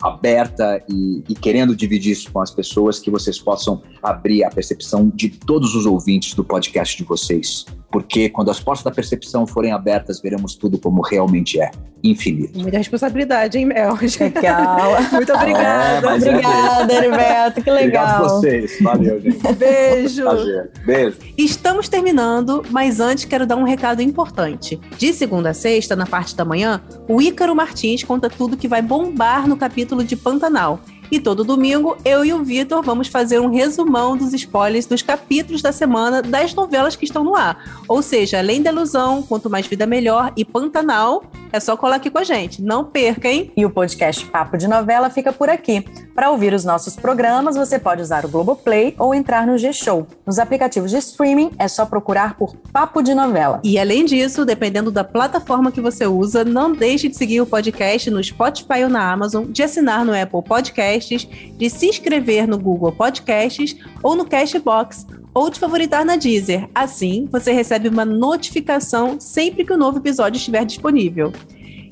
aberta 0.02 0.84
e, 0.90 1.24
e, 1.28 1.34
querendo 1.34 1.76
dividir 1.76 2.12
isso 2.12 2.32
com 2.32 2.42
as 2.42 2.52
pessoas, 2.52 3.00
que 3.00 3.10
vocês 3.10 3.40
possam 3.40 3.82
abrir 4.04 4.44
a 4.44 4.50
percepção 4.50 5.10
de 5.14 5.30
todos 5.30 5.74
os 5.74 5.86
ouvintes 5.86 6.34
do 6.34 6.44
podcast 6.44 6.98
de 6.98 7.04
vocês. 7.04 7.66
Porque 7.96 8.28
quando 8.28 8.52
as 8.52 8.60
portas 8.60 8.84
da 8.84 8.92
percepção 8.92 9.48
forem 9.48 9.72
abertas, 9.72 10.20
veremos 10.20 10.54
tudo 10.54 10.78
como 10.78 11.02
realmente 11.02 11.62
é 11.62 11.72
infinito. 12.04 12.60
Muita 12.60 12.78
responsabilidade, 12.78 13.58
hein, 13.58 13.68
Mel? 13.68 13.98
Legal. 14.20 15.02
Muito 15.14 15.34
obrigada. 15.34 16.06
É, 16.06 16.14
obrigada, 16.14 16.94
é 16.94 16.98
Heriberto. 16.98 17.62
Que 17.64 17.72
legal. 17.72 18.04
Obrigado 18.04 18.26
a 18.26 18.28
vocês. 18.28 18.78
Valeu, 18.82 19.22
gente. 19.22 19.54
Beijo. 19.54 20.24
Prazer. 20.24 20.72
Beijo. 20.86 21.18
Estamos 21.38 21.88
terminando, 21.88 22.66
mas 22.70 23.00
antes 23.00 23.24
quero 23.24 23.48
dar 23.48 23.56
um 23.56 23.64
recado 23.64 24.02
importante. 24.02 24.78
De 24.98 25.14
segunda 25.14 25.52
a 25.52 25.54
sexta, 25.54 25.96
na 25.96 26.06
parte 26.06 26.36
da 26.36 26.44
manhã, 26.44 26.82
o 27.08 27.22
Ícaro 27.22 27.56
Martins 27.56 28.04
conta 28.04 28.30
tudo 28.30 28.58
que 28.58 28.68
vai 28.68 28.82
bombar 28.82 29.48
no 29.48 29.56
capítulo 29.56 30.04
de 30.04 30.18
Pantanal. 30.18 30.82
E 31.12 31.20
todo 31.20 31.44
domingo, 31.44 31.98
eu 32.04 32.26
e 32.26 32.34
o 32.34 32.44
Vitor 32.44 32.82
vamos 32.84 33.08
fazer 33.08 33.40
um 33.40 33.50
resumão 33.50 34.18
dos 34.18 34.34
spoilers 34.34 34.86
dos 34.86 35.02
capítulos 35.02 35.62
da 35.62 35.72
semana 35.72 36.22
das 36.22 36.54
novelas 36.54 36.96
que 36.96 37.06
estão 37.06 37.24
no 37.24 37.36
ar. 37.36 37.84
Ou 37.88 38.02
seja, 38.02 38.40
além 38.40 38.62
da 38.62 38.72
ilusão, 38.72 39.22
quanto 39.22 39.50
mais 39.50 39.68
vida 39.68 39.86
melhor 39.86 40.34
e 40.36 40.44
Pantanal, 40.44 41.24
é 41.52 41.60
só 41.60 41.78
colar 41.78 41.98
aqui 41.98 42.10
com 42.10 42.18
a 42.20 42.24
gente. 42.24 42.62
Não 42.62 42.84
perca, 42.84 43.30
hein? 43.30 43.52
E 43.56 43.66
o 43.66 43.70
podcast 43.70 44.26
Papo 44.26 44.58
de 44.58 44.68
Novela 44.68 45.10
fica 45.10 45.32
por 45.32 45.50
aqui. 45.50 45.86
Para 46.16 46.32
ouvir 46.32 46.54
os 46.54 46.64
nossos 46.64 46.96
programas, 46.96 47.58
você 47.58 47.78
pode 47.78 48.02
usar 48.02 48.24
o 48.24 48.30
Globoplay 48.30 48.96
ou 48.98 49.14
entrar 49.14 49.46
no 49.46 49.58
G-Show. 49.58 50.08
Nos 50.26 50.40
aplicativos 50.40 50.90
de 50.90 50.98
streaming, 50.98 51.52
é 51.60 51.68
só 51.68 51.86
procurar 51.86 52.38
por 52.38 52.56
Papo 52.72 53.04
de 53.04 53.14
Novela. 53.14 53.60
E 53.62 53.78
além 53.78 54.06
disso, 54.06 54.46
dependendo 54.46 54.90
da 54.90 55.04
plataforma 55.04 55.74
que 55.74 55.82
você 55.82 56.08
usa, 56.08 56.46
não 56.46 56.72
deixe 56.72 57.10
de 57.10 57.18
seguir 57.18 57.42
o 57.42 57.46
podcast 57.46 58.10
no 58.10 58.24
Spotify 58.24 58.84
ou 58.84 58.90
na 58.90 59.12
Amazon, 59.12 59.52
de 59.52 59.62
assinar 59.62 60.06
no 60.06 60.18
Apple 60.18 60.42
Podcasts, 60.42 61.28
de 61.28 61.70
se 61.70 61.88
inscrever 61.88 62.48
no 62.48 62.58
Google 62.58 62.94
Podcasts 62.94 63.76
ou 64.02 64.16
no 64.16 64.24
Cashbox 64.26 65.06
ou 65.34 65.50
de 65.50 65.60
favoritar 65.60 66.06
na 66.06 66.16
Deezer. 66.16 66.70
Assim, 66.74 67.28
você 67.30 67.52
recebe 67.52 67.90
uma 67.90 68.06
notificação 68.06 69.20
sempre 69.20 69.66
que 69.66 69.74
o 69.74 69.76
um 69.76 69.80
novo 69.80 69.98
episódio 69.98 70.38
estiver 70.38 70.64
disponível. 70.64 71.34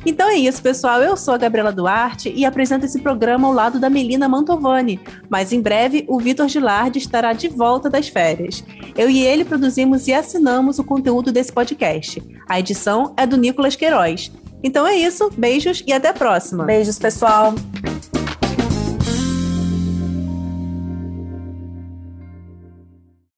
Então 0.06 0.30
é 0.30 0.36
isso, 0.36 0.62
pessoal. 0.62 1.02
Eu 1.02 1.16
sou 1.16 1.34
a 1.34 1.38
Gabriela 1.38 1.72
Duarte 1.72 2.32
e 2.36 2.46
apresento 2.46 2.86
esse 2.86 3.00
programa 3.00 3.48
ao 3.48 3.54
lado 3.54 3.80
da 3.80 3.90
Melina 3.90 4.28
Mantovani. 4.28 5.00
Mas 5.30 5.54
em 5.54 5.62
breve, 5.62 6.06
o 6.10 6.20
Vitor 6.20 6.48
Gilardi 6.48 7.00
estará 7.00 7.32
de 7.32 7.48
volta 7.48 7.90
das 7.90 8.10
férias. 8.10 8.64
Eu 8.98 9.10
e 9.10 9.24
ele 9.24 9.46
produzimos 9.46 10.08
e 10.08 10.14
assinamos 10.14 10.78
o 10.78 10.84
conteúdo 10.84 11.32
desse 11.32 11.52
podcast. 11.52 12.22
A 12.48 12.60
edição 12.60 13.14
é 13.16 13.26
do 13.26 13.38
Nicolas 13.38 13.76
Queiroz. 13.76 14.32
Então 14.62 14.88
é 14.88 14.96
isso, 14.96 15.30
beijos 15.38 15.84
e 15.86 15.94
até 15.94 16.10
a 16.10 16.14
próxima. 16.14 16.64
Beijos, 16.64 16.98
pessoal. 17.00 17.54